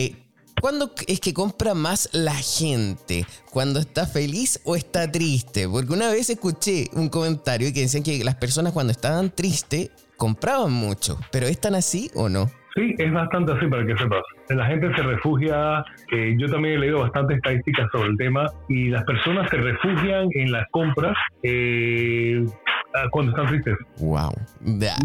¿Cuándo 0.66 0.90
es 1.08 1.20
que 1.20 1.32
compra 1.32 1.76
más 1.76 2.10
la 2.12 2.34
gente? 2.34 3.24
¿Cuando 3.52 3.80
está 3.80 4.08
feliz 4.08 4.60
o 4.66 4.76
está 4.76 5.12
triste? 5.12 5.70
Porque 5.70 5.94
una 5.94 6.10
vez 6.10 6.32
escuché 6.32 6.86
un 6.94 7.08
comentario 7.10 7.72
que 7.72 7.82
decían 7.82 8.02
que 8.02 8.24
las 8.24 8.34
personas 8.34 8.74
cuando 8.74 8.90
estaban 8.90 9.30
tristes 9.30 9.92
compraban 10.18 10.74
mucho. 10.74 11.20
¿Pero 11.32 11.46
es 11.46 11.62
tan 11.62 11.76
así 11.76 12.10
o 12.16 12.30
no? 12.30 12.50
Sí, 12.76 12.96
es 12.98 13.14
bastante 13.14 13.52
así 13.52 13.68
para 13.68 13.86
que 13.86 13.96
sepas. 13.96 14.24
La 14.50 14.66
gente 14.66 14.92
se 14.96 15.04
refugia, 15.04 15.86
eh, 16.12 16.34
yo 16.36 16.50
también 16.50 16.74
he 16.74 16.80
leído 16.80 17.02
bastantes 17.02 17.38
estadísticas 17.38 17.88
sobre 17.92 18.10
el 18.10 18.18
tema, 18.18 18.48
y 18.68 18.90
las 18.90 19.04
personas 19.04 19.48
se 19.52 19.58
refugian 19.58 20.28
en 20.32 20.52
las 20.52 20.66
compras 20.72 21.16
eh, 21.44 22.44
cuando 23.12 23.32
están 23.32 23.48
tristes. 23.48 23.78
Wow. 24.00 24.32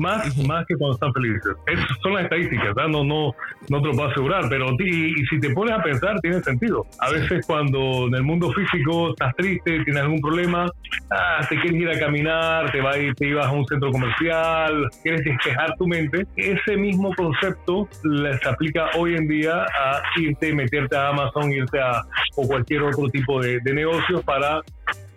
Más, 0.00 0.36
más 0.38 0.66
que 0.66 0.76
cuando 0.76 0.94
están 0.94 1.12
felices. 1.12 1.56
Esas 1.66 1.86
son 2.02 2.14
las 2.14 2.24
estadísticas, 2.24 2.74
no, 2.88 3.04
no, 3.04 3.34
no 3.68 3.82
te 3.82 3.88
lo 3.88 3.92
puedo 3.92 4.08
asegurar, 4.08 4.44
pero 4.48 4.70
y, 4.78 5.20
y, 5.20 5.26
si 5.26 5.40
te 5.40 5.50
pones 5.50 5.74
a 5.74 5.82
pensar, 5.82 6.18
tiene 6.20 6.40
sentido. 6.42 6.86
A 6.98 7.10
veces 7.10 7.44
cuando 7.46 8.06
en 8.08 8.14
el 8.14 8.22
mundo 8.22 8.52
físico 8.52 9.10
estás 9.10 9.34
triste, 9.36 9.84
tienes 9.84 10.02
algún 10.02 10.20
problema, 10.20 10.70
ah, 11.10 11.46
te 11.48 11.60
quieres 11.60 11.80
ir 11.80 11.90
a 11.90 11.98
caminar, 11.98 12.70
te, 12.72 12.80
vas, 12.80 12.96
te 13.16 13.26
ibas 13.26 13.46
a 13.46 13.52
un 13.52 13.66
centro 13.66 13.90
comercial, 13.90 14.88
quieres 15.02 15.24
despejar 15.24 15.74
tu 15.76 15.86
mente, 15.86 16.26
ese 16.36 16.76
mismo 16.76 17.14
concepto 17.14 17.88
se 17.92 18.48
aplica 18.48 18.86
hoy 18.96 19.14
en 19.14 19.28
día 19.28 19.62
a 19.62 20.02
irte, 20.16 20.54
meterte 20.54 20.96
a 20.96 21.08
Amazon, 21.08 21.52
irte 21.52 21.80
a 21.80 22.02
o 22.36 22.46
cualquier 22.46 22.82
otro 22.82 23.08
tipo 23.08 23.40
de, 23.40 23.60
de 23.60 23.74
negocios 23.74 24.22
para 24.24 24.60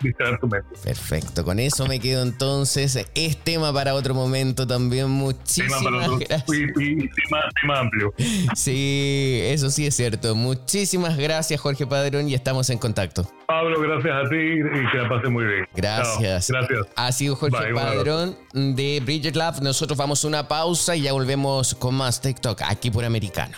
distraer 0.04 0.40
tu 0.40 0.48
mente. 0.48 0.68
Perfecto, 0.84 1.44
con 1.44 1.60
eso 1.60 1.86
me 1.88 2.00
quedo 2.00 2.24
entonces. 2.24 3.08
Es 3.16 3.38
tema 3.38 3.74
para 3.74 3.94
otro 3.94 4.14
momento 4.14 4.68
también. 4.68 5.10
Muchísimas 5.10 5.82
gracias. 5.82 6.46
tema, 6.46 7.80
amplio. 7.80 8.14
Sí, 8.56 9.40
eso 9.44 9.70
sí 9.70 9.88
es 9.88 9.96
cierto. 9.96 10.36
Muchísimas 10.36 11.18
gracias, 11.18 11.60
Jorge 11.60 11.88
Padrón, 11.88 12.28
y 12.30 12.34
estamos 12.34 12.70
en 12.70 12.78
contacto. 12.78 13.28
Pablo, 13.48 13.80
gracias 13.82 14.14
a 14.14 14.30
ti 14.30 14.36
y 14.36 14.92
que 14.92 14.98
la 14.98 15.10
pase 15.10 15.30
muy 15.30 15.46
bien. 15.46 15.66
Gracias. 15.76 16.50
gracias. 16.50 16.88
Ha 16.96 17.12
sido 17.12 17.36
Jorge 17.36 17.74
Padrón 17.74 18.36
de 18.54 19.02
Bridget 19.04 19.36
Lab. 19.36 19.62
Nosotros 19.62 19.98
vamos 19.98 20.24
a 20.24 20.28
una 20.28 20.48
pausa 20.48 20.96
y 20.96 21.04
ya 21.04 21.14
volvemos 21.14 21.76
con 21.76 21.96
más 21.96 22.22
TikTok 22.22 22.62
aquí 22.64 22.90
por 22.92 23.06
Americano. 23.06 23.58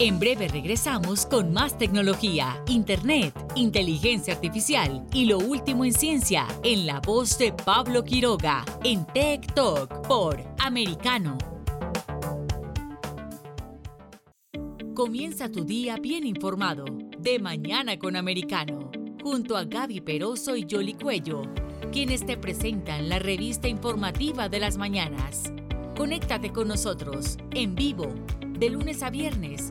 En 0.00 0.20
breve 0.20 0.46
regresamos 0.46 1.26
con 1.26 1.52
más 1.52 1.76
tecnología, 1.76 2.62
internet, 2.68 3.34
inteligencia 3.56 4.34
artificial 4.34 5.04
y 5.12 5.24
lo 5.24 5.38
último 5.38 5.84
en 5.84 5.92
ciencia 5.92 6.46
en 6.62 6.86
la 6.86 7.00
voz 7.00 7.36
de 7.36 7.52
Pablo 7.52 8.04
Quiroga 8.04 8.64
en 8.84 9.04
Tech 9.06 9.52
Talk 9.54 10.06
por 10.06 10.40
Americano. 10.60 11.36
Comienza 14.94 15.50
tu 15.50 15.64
día 15.64 15.96
bien 15.96 16.24
informado 16.24 16.84
de 17.18 17.40
mañana 17.40 17.98
con 17.98 18.14
Americano 18.14 18.92
junto 19.20 19.56
a 19.56 19.64
Gaby 19.64 20.02
Peroso 20.02 20.54
y 20.54 20.64
Jolly 20.70 20.94
Cuello, 20.94 21.42
quienes 21.90 22.24
te 22.24 22.36
presentan 22.36 23.08
la 23.08 23.18
revista 23.18 23.66
informativa 23.66 24.48
de 24.48 24.60
las 24.60 24.78
mañanas. 24.78 25.52
Conéctate 25.96 26.52
con 26.52 26.68
nosotros 26.68 27.36
en 27.50 27.74
vivo 27.74 28.06
de 28.60 28.70
lunes 28.70 29.02
a 29.02 29.10
viernes 29.10 29.70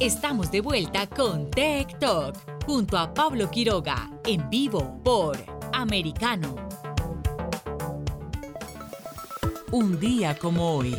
Estamos 0.00 0.50
de 0.50 0.60
vuelta 0.60 1.06
con 1.06 1.50
Tech 1.50 1.98
Talk 1.98 2.36
junto 2.66 2.98
a 2.98 3.14
Pablo 3.14 3.50
Quiroga 3.50 4.10
en 4.26 4.50
vivo 4.50 5.00
por 5.02 5.38
Americano. 5.72 6.54
Un 9.72 9.98
día 9.98 10.36
como 10.38 10.76
hoy. 10.76 10.94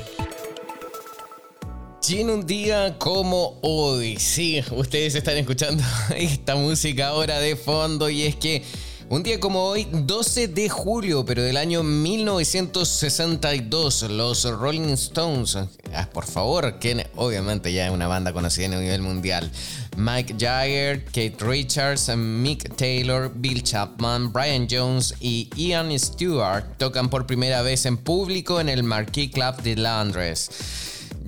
Y 2.10 2.22
en 2.22 2.30
un 2.32 2.48
día 2.48 2.98
como 2.98 3.60
hoy, 3.62 4.18
sí, 4.18 4.64
ustedes 4.72 5.14
están 5.14 5.38
escuchando 5.38 5.84
esta 6.16 6.56
música 6.56 7.10
ahora 7.10 7.38
de 7.40 7.56
fondo 7.56 8.10
y 8.10 8.24
es 8.24 8.36
que 8.36 8.64
un 9.10 9.24
día 9.24 9.40
como 9.40 9.64
hoy, 9.64 9.88
12 9.92 10.50
de 10.50 10.70
julio, 10.70 11.24
pero 11.26 11.42
del 11.42 11.56
año 11.56 11.82
1962, 11.82 14.04
los 14.10 14.44
Rolling 14.44 14.90
Stones, 14.90 15.58
ah, 15.94 16.10
por 16.12 16.26
favor, 16.26 16.78
que 16.80 17.08
obviamente 17.16 17.72
ya 17.72 17.88
es 17.88 17.94
una 17.94 18.08
banda 18.08 18.34
conocida 18.34 18.66
a 18.66 18.82
nivel 18.82 19.02
mundial, 19.02 19.50
Mike 19.96 20.36
Jagger, 20.38 21.06
Kate 21.06 21.38
Richards, 21.40 22.14
Mick 22.18 22.76
Taylor, 22.76 23.32
Bill 23.34 23.64
Chapman, 23.64 24.34
Brian 24.34 24.68
Jones 24.70 25.14
y 25.22 25.50
Ian 25.56 25.98
Stewart 25.98 26.66
tocan 26.78 27.10
por 27.10 27.26
primera 27.26 27.62
vez 27.62 27.86
en 27.86 27.96
público 27.98 28.60
en 28.60 28.68
el 28.68 28.84
Marquee 28.84 29.32
Club 29.32 29.62
de 29.62 29.78
Londres. 29.78 30.50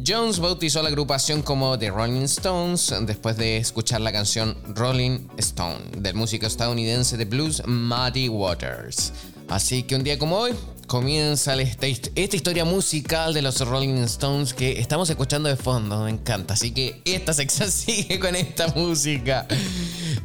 Jones 0.06 0.40
bautizó 0.40 0.82
la 0.82 0.90
agrupación 0.90 1.42
como 1.42 1.78
The 1.78 1.90
Rolling 1.90 2.24
Stones 2.24 2.94
después 3.02 3.36
de 3.38 3.58
escuchar 3.58 4.02
la 4.02 4.12
canción 4.12 4.56
Rolling 4.76 5.28
Stone 5.38 5.80
del 5.98 6.14
músico 6.16 6.46
estadounidense 6.46 7.18
de 7.18 7.26
blues 7.26 7.62
Muddy 7.66 8.30
Waters. 8.30 9.12
Así 9.50 9.84
que 9.84 9.96
un 9.96 10.04
día 10.04 10.18
como 10.18 10.38
hoy, 10.38 10.54
comienza 10.88 11.54
esta, 11.56 11.88
historia 11.88 12.66
musical 12.66 13.34
de 13.34 13.42
los 13.42 13.60
Rolling 13.60 14.04
Stones 14.04 14.54
que 14.54 14.80
estamos 14.80 15.10
escuchando 15.10 15.50
de 15.50 15.56
fondo, 15.56 16.04
me 16.04 16.12
encanta. 16.12 16.54
Así 16.54 16.72
que 16.72 17.02
esta 17.06 17.34
sección 17.34 17.72
sigue 17.72 18.20
con 18.20 18.36
esta 18.36 18.68
música. 18.70 19.48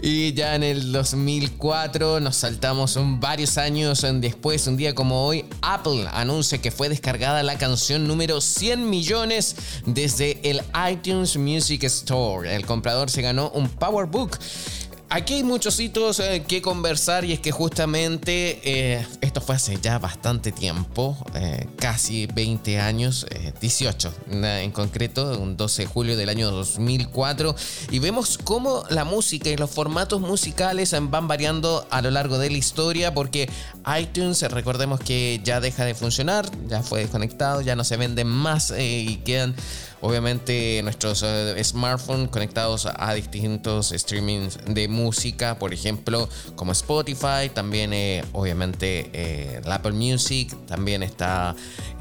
Y 0.03 0.35
ya 0.35 0.55
en 0.55 0.63
el 0.63 0.93
2004 0.93 2.21
nos 2.21 2.37
saltamos 2.37 2.99
varios 3.21 3.57
años 3.59 4.05
después, 4.15 4.67
un 4.67 4.77
día 4.77 4.95
como 4.95 5.27
hoy, 5.27 5.45
Apple 5.63 6.07
anuncia 6.13 6.59
que 6.59 6.71
fue 6.71 6.89
descargada 6.89 7.43
la 7.43 7.57
canción 7.57 8.07
número 8.07 8.41
100 8.41 8.91
millones 8.91 9.57
desde 9.87 10.41
el 10.49 10.63
iTunes 10.91 11.37
Music 11.37 11.85
Store. 11.85 12.55
El 12.55 12.67
comprador 12.67 13.11
se 13.11 13.23
ganó 13.23 13.51
un 13.51 13.69
PowerBook 13.69 14.39
aquí 15.15 15.35
hay 15.35 15.43
muchos 15.45 15.79
hitos 15.79 16.19
eh, 16.19 16.45
que 16.47 16.61
conversar 16.61 17.25
y 17.25 17.33
es 17.33 17.39
que 17.39 17.53
justamente 17.53 18.61
eh, 18.65 19.07
esto 19.21 19.41
fue 19.41 19.55
hace 19.55 19.79
ya 19.81 20.01
bastante 20.01 20.51
tiempo, 20.51 21.17
eh, 21.35 21.69
casi 21.79 22.27
20 22.27 22.81
años, 22.81 23.25
18 23.61 24.13
en 24.31 24.73
concreto, 24.73 25.39
un 25.39 25.57
12 25.57 25.83
de 25.83 25.87
julio 25.87 26.17
del 26.17 26.29
año 26.29 26.51
2004, 26.51 27.55
y 27.93 28.01
vemos 28.01 28.39
cómo 28.43 28.83
la 28.91 29.05
música 29.05 29.51
y 29.51 29.57
los 29.57 29.71
formatos 29.71 30.21
musicales 30.21 30.95
van 31.01 31.29
variando 31.29 31.87
a 31.91 32.03
lo 32.03 32.11
largo 32.11 32.39
de 32.39 32.51
la 32.51 32.57
historia 32.57 33.15
porque 33.15 33.49
iTunes, 34.01 34.43
recordemos 34.51 34.99
que 34.99 35.41
ya 35.45 35.61
deja 35.61 35.85
de 35.85 35.95
funcionar, 35.95 36.51
ya 36.67 36.83
fue 36.83 37.01
desconectado, 37.01 37.61
ya 37.61 37.77
no 37.77 37.85
se 37.85 37.97
venden 37.97 38.27
más 38.27 38.73
y 38.77 39.17
quedan 39.25 39.55
obviamente 40.05 40.83
nuestros 40.83 41.23
eh, 41.27 41.65
smartphones 41.65 42.29
conectados 42.29 42.87
a 42.95 43.15
distintos 43.15 43.89
streamings 43.89 44.59
de 44.67 44.87
música, 44.87 45.59
por 45.59 45.73
ejemplo, 45.73 46.29
como 46.57 46.73
Spotify, 46.73 47.49
también 47.53 47.95
eh, 47.95 48.23
obviamente 48.33 49.09
eh, 49.15 49.63
Apple 49.65 49.93
Music, 49.93 50.55
también 50.67 51.03
está 51.03 51.57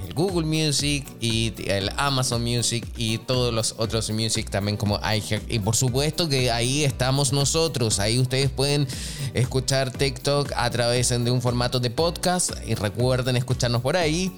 el 0.06 0.14
Google 0.14 0.46
Music 0.46 1.08
y 1.22 1.54
el 1.66 1.90
Amazon 1.96 2.44
Music 2.44 2.86
y 2.98 3.20
todos 3.20 3.54
los 3.54 3.76
otros 3.78 4.10
music 4.10 4.50
también 4.50 4.76
como 4.76 5.00
iHeart. 5.00 5.50
Y 5.50 5.60
por 5.60 5.78
supuesto 5.78 6.28
que 6.28 6.52
ahí 6.52 6.84
estamos 6.84 7.32
nosotros, 7.32 8.00
ahí 8.00 8.20
ustedes 8.20 8.50
pueden 8.50 8.86
escuchar 9.34 9.92
TikTok 9.92 10.52
a 10.58 10.70
través 10.70 11.08
de 11.08 11.32
un 11.32 11.42
formato 11.42 11.80
de 11.80 11.90
podcast 11.90 12.52
y 12.68 12.76
recuerden 12.76 13.38
escucharnos 13.38 13.82
por 13.82 13.96
ahí. 13.96 14.30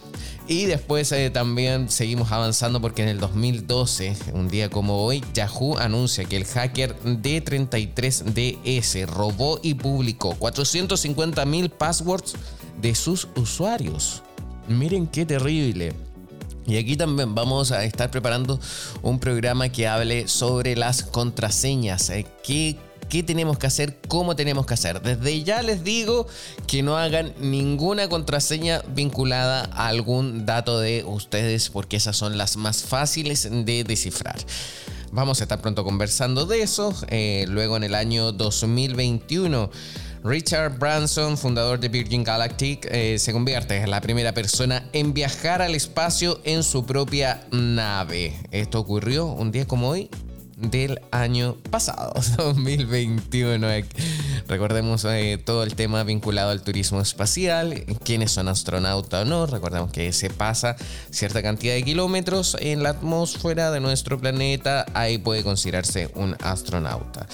Y 0.47 0.65
después 0.65 1.11
también 1.33 1.89
seguimos 1.89 2.31
avanzando 2.31 2.79
porque 2.79 3.01
en 3.01 3.09
el 3.09 3.19
2000 3.19 3.55
2012, 3.55 4.15
un 4.33 4.47
día 4.47 4.69
como 4.69 5.03
hoy, 5.03 5.23
Yahoo 5.33 5.77
anuncia 5.77 6.25
que 6.25 6.37
el 6.37 6.45
hacker 6.45 6.95
D33DS 7.03 9.07
robó 9.07 9.59
y 9.61 9.75
publicó 9.75 10.35
450.000 10.35 11.69
passwords 11.69 12.35
de 12.81 12.95
sus 12.95 13.27
usuarios. 13.35 14.23
Miren 14.67 15.05
qué 15.07 15.25
terrible. 15.25 15.93
Y 16.67 16.77
aquí 16.77 16.97
también 16.97 17.35
vamos 17.35 17.71
a 17.71 17.83
estar 17.83 18.09
preparando 18.09 18.59
un 19.03 19.19
programa 19.19 19.69
que 19.69 19.87
hable 19.87 20.27
sobre 20.27 20.75
las 20.75 21.03
contraseñas. 21.03 22.09
Eh, 22.09 22.25
¿Qué, 22.43 22.75
¿Qué 23.09 23.23
tenemos 23.23 23.57
que 23.57 23.67
hacer? 23.67 23.97
¿Cómo 24.07 24.35
tenemos 24.35 24.65
que 24.65 24.73
hacer? 24.73 25.01
Desde 25.01 25.43
ya 25.43 25.61
les 25.61 25.83
digo 25.83 26.27
que 26.67 26.83
no 26.83 26.97
hagan 26.97 27.33
ninguna 27.39 28.09
contraseña 28.09 28.81
vinculada 28.93 29.69
a 29.73 29.87
algún 29.87 30.45
dato 30.45 30.79
de 30.79 31.03
ustedes 31.05 31.69
porque 31.69 31.97
esas 31.97 32.17
son 32.17 32.37
las 32.37 32.57
más 32.57 32.83
fáciles 32.83 33.47
de 33.51 33.83
descifrar. 33.83 34.37
Vamos 35.11 35.39
a 35.39 35.43
estar 35.43 35.61
pronto 35.61 35.83
conversando 35.83 36.45
de 36.45 36.61
eso. 36.61 36.93
Eh, 37.09 37.45
luego 37.47 37.77
en 37.77 37.83
el 37.83 37.95
año 37.95 38.31
2021 38.31 39.69
Richard 40.25 40.79
Branson, 40.79 41.37
fundador 41.37 41.79
de 41.79 41.87
Virgin 41.87 42.23
Galactic, 42.23 42.87
eh, 42.89 43.19
se 43.19 43.31
convierte 43.31 43.77
en 43.77 43.91
la 43.91 44.01
primera 44.01 44.33
persona 44.33 44.83
en 44.91 45.13
viajar 45.13 45.61
al 45.61 45.75
espacio 45.75 46.41
en 46.43 46.63
su 46.63 46.83
propia 46.83 47.45
nave. 47.51 48.33
Esto 48.49 48.79
ocurrió 48.79 49.27
un 49.27 49.51
día 49.51 49.67
como 49.67 49.89
hoy 49.89 50.09
del 50.55 51.01
año 51.11 51.55
pasado, 51.69 52.13
2021. 52.37 53.67
Recordemos 54.47 55.05
eh, 55.05 55.37
todo 55.43 55.63
el 55.63 55.75
tema 55.75 56.03
vinculado 56.03 56.51
al 56.51 56.61
turismo 56.61 57.01
espacial, 57.01 57.83
quiénes 58.03 58.31
son 58.31 58.47
astronautas 58.47 59.23
o 59.23 59.25
no. 59.25 59.45
Recordemos 59.45 59.91
que 59.91 60.13
se 60.13 60.29
pasa 60.29 60.75
cierta 61.09 61.41
cantidad 61.41 61.73
de 61.73 61.83
kilómetros 61.83 62.57
en 62.59 62.83
la 62.83 62.89
atmósfera 62.89 63.71
de 63.71 63.79
nuestro 63.79 64.19
planeta, 64.19 64.85
ahí 64.93 65.17
puede 65.17 65.43
considerarse 65.43 66.09
un 66.15 66.35
astronauta. 66.41 67.27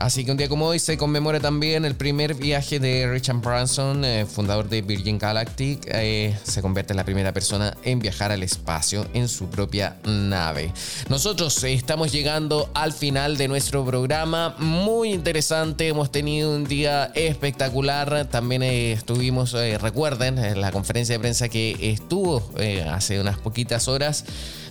Así 0.00 0.24
que 0.24 0.30
un 0.30 0.38
día 0.38 0.48
como 0.48 0.64
hoy 0.64 0.78
se 0.78 0.96
conmemora 0.96 1.40
también 1.40 1.84
el 1.84 1.94
primer 1.94 2.34
viaje 2.34 2.80
de 2.80 3.06
Richard 3.06 3.36
Branson, 3.42 4.02
eh, 4.02 4.24
fundador 4.24 4.66
de 4.66 4.80
Virgin 4.80 5.18
Galactic. 5.18 5.86
Eh, 5.92 6.34
se 6.42 6.62
convierte 6.62 6.94
en 6.94 6.96
la 6.96 7.04
primera 7.04 7.34
persona 7.34 7.76
en 7.84 7.98
viajar 7.98 8.32
al 8.32 8.42
espacio 8.42 9.06
en 9.12 9.28
su 9.28 9.50
propia 9.50 9.98
nave. 10.04 10.72
Nosotros 11.10 11.62
estamos 11.64 12.12
llegando 12.12 12.70
al 12.72 12.94
final 12.94 13.36
de 13.36 13.48
nuestro 13.48 13.84
programa. 13.84 14.54
Muy 14.58 15.12
interesante, 15.12 15.88
hemos 15.88 16.10
tenido 16.10 16.56
un 16.56 16.64
día 16.64 17.12
espectacular. 17.14 18.26
También 18.30 18.62
eh, 18.62 18.92
estuvimos, 18.92 19.52
recuerden, 19.52 20.38
en 20.38 20.62
la 20.62 20.72
conferencia 20.72 21.16
de 21.16 21.18
prensa 21.18 21.50
que 21.50 21.76
estuvo 21.78 22.50
hace 22.90 23.20
unas 23.20 23.36
poquitas 23.36 23.86
horas 23.86 24.24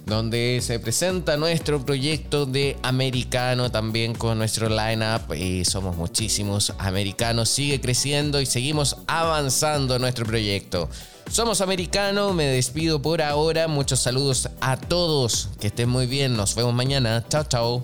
donde 0.06 0.60
se 0.62 0.80
presenta 0.80 1.38
nuestro 1.38 1.86
proyecto 1.86 2.46
de 2.46 2.78
americano 2.84 3.72
también 3.72 4.14
con 4.14 4.38
nuestro 4.38 4.70
lineup. 4.70 5.34
Y 5.34 5.66
somos 5.66 5.96
muchísimos 5.96 6.74
americanos, 6.78 7.50
sigue 7.50 7.80
creciendo 7.80 8.42
y 8.42 8.46
seguimos 8.46 8.98
avanzando 9.08 10.00
nuestro 10.00 10.26
proyecto. 10.26 10.90
Somos 11.30 11.62
americano, 11.62 12.34
me 12.34 12.46
despido 12.46 13.02
por 13.02 13.22
ahora, 13.22 13.68
muchos 13.68 14.00
saludos 14.00 14.50
a 14.62 14.78
todos, 14.78 15.50
que 15.60 15.68
estén 15.68 15.88
muy 15.88 16.08
bien, 16.08 16.36
nos 16.36 16.56
vemos 16.56 16.74
mañana, 16.74 17.24
chao 17.30 17.44
chao. 17.44 17.84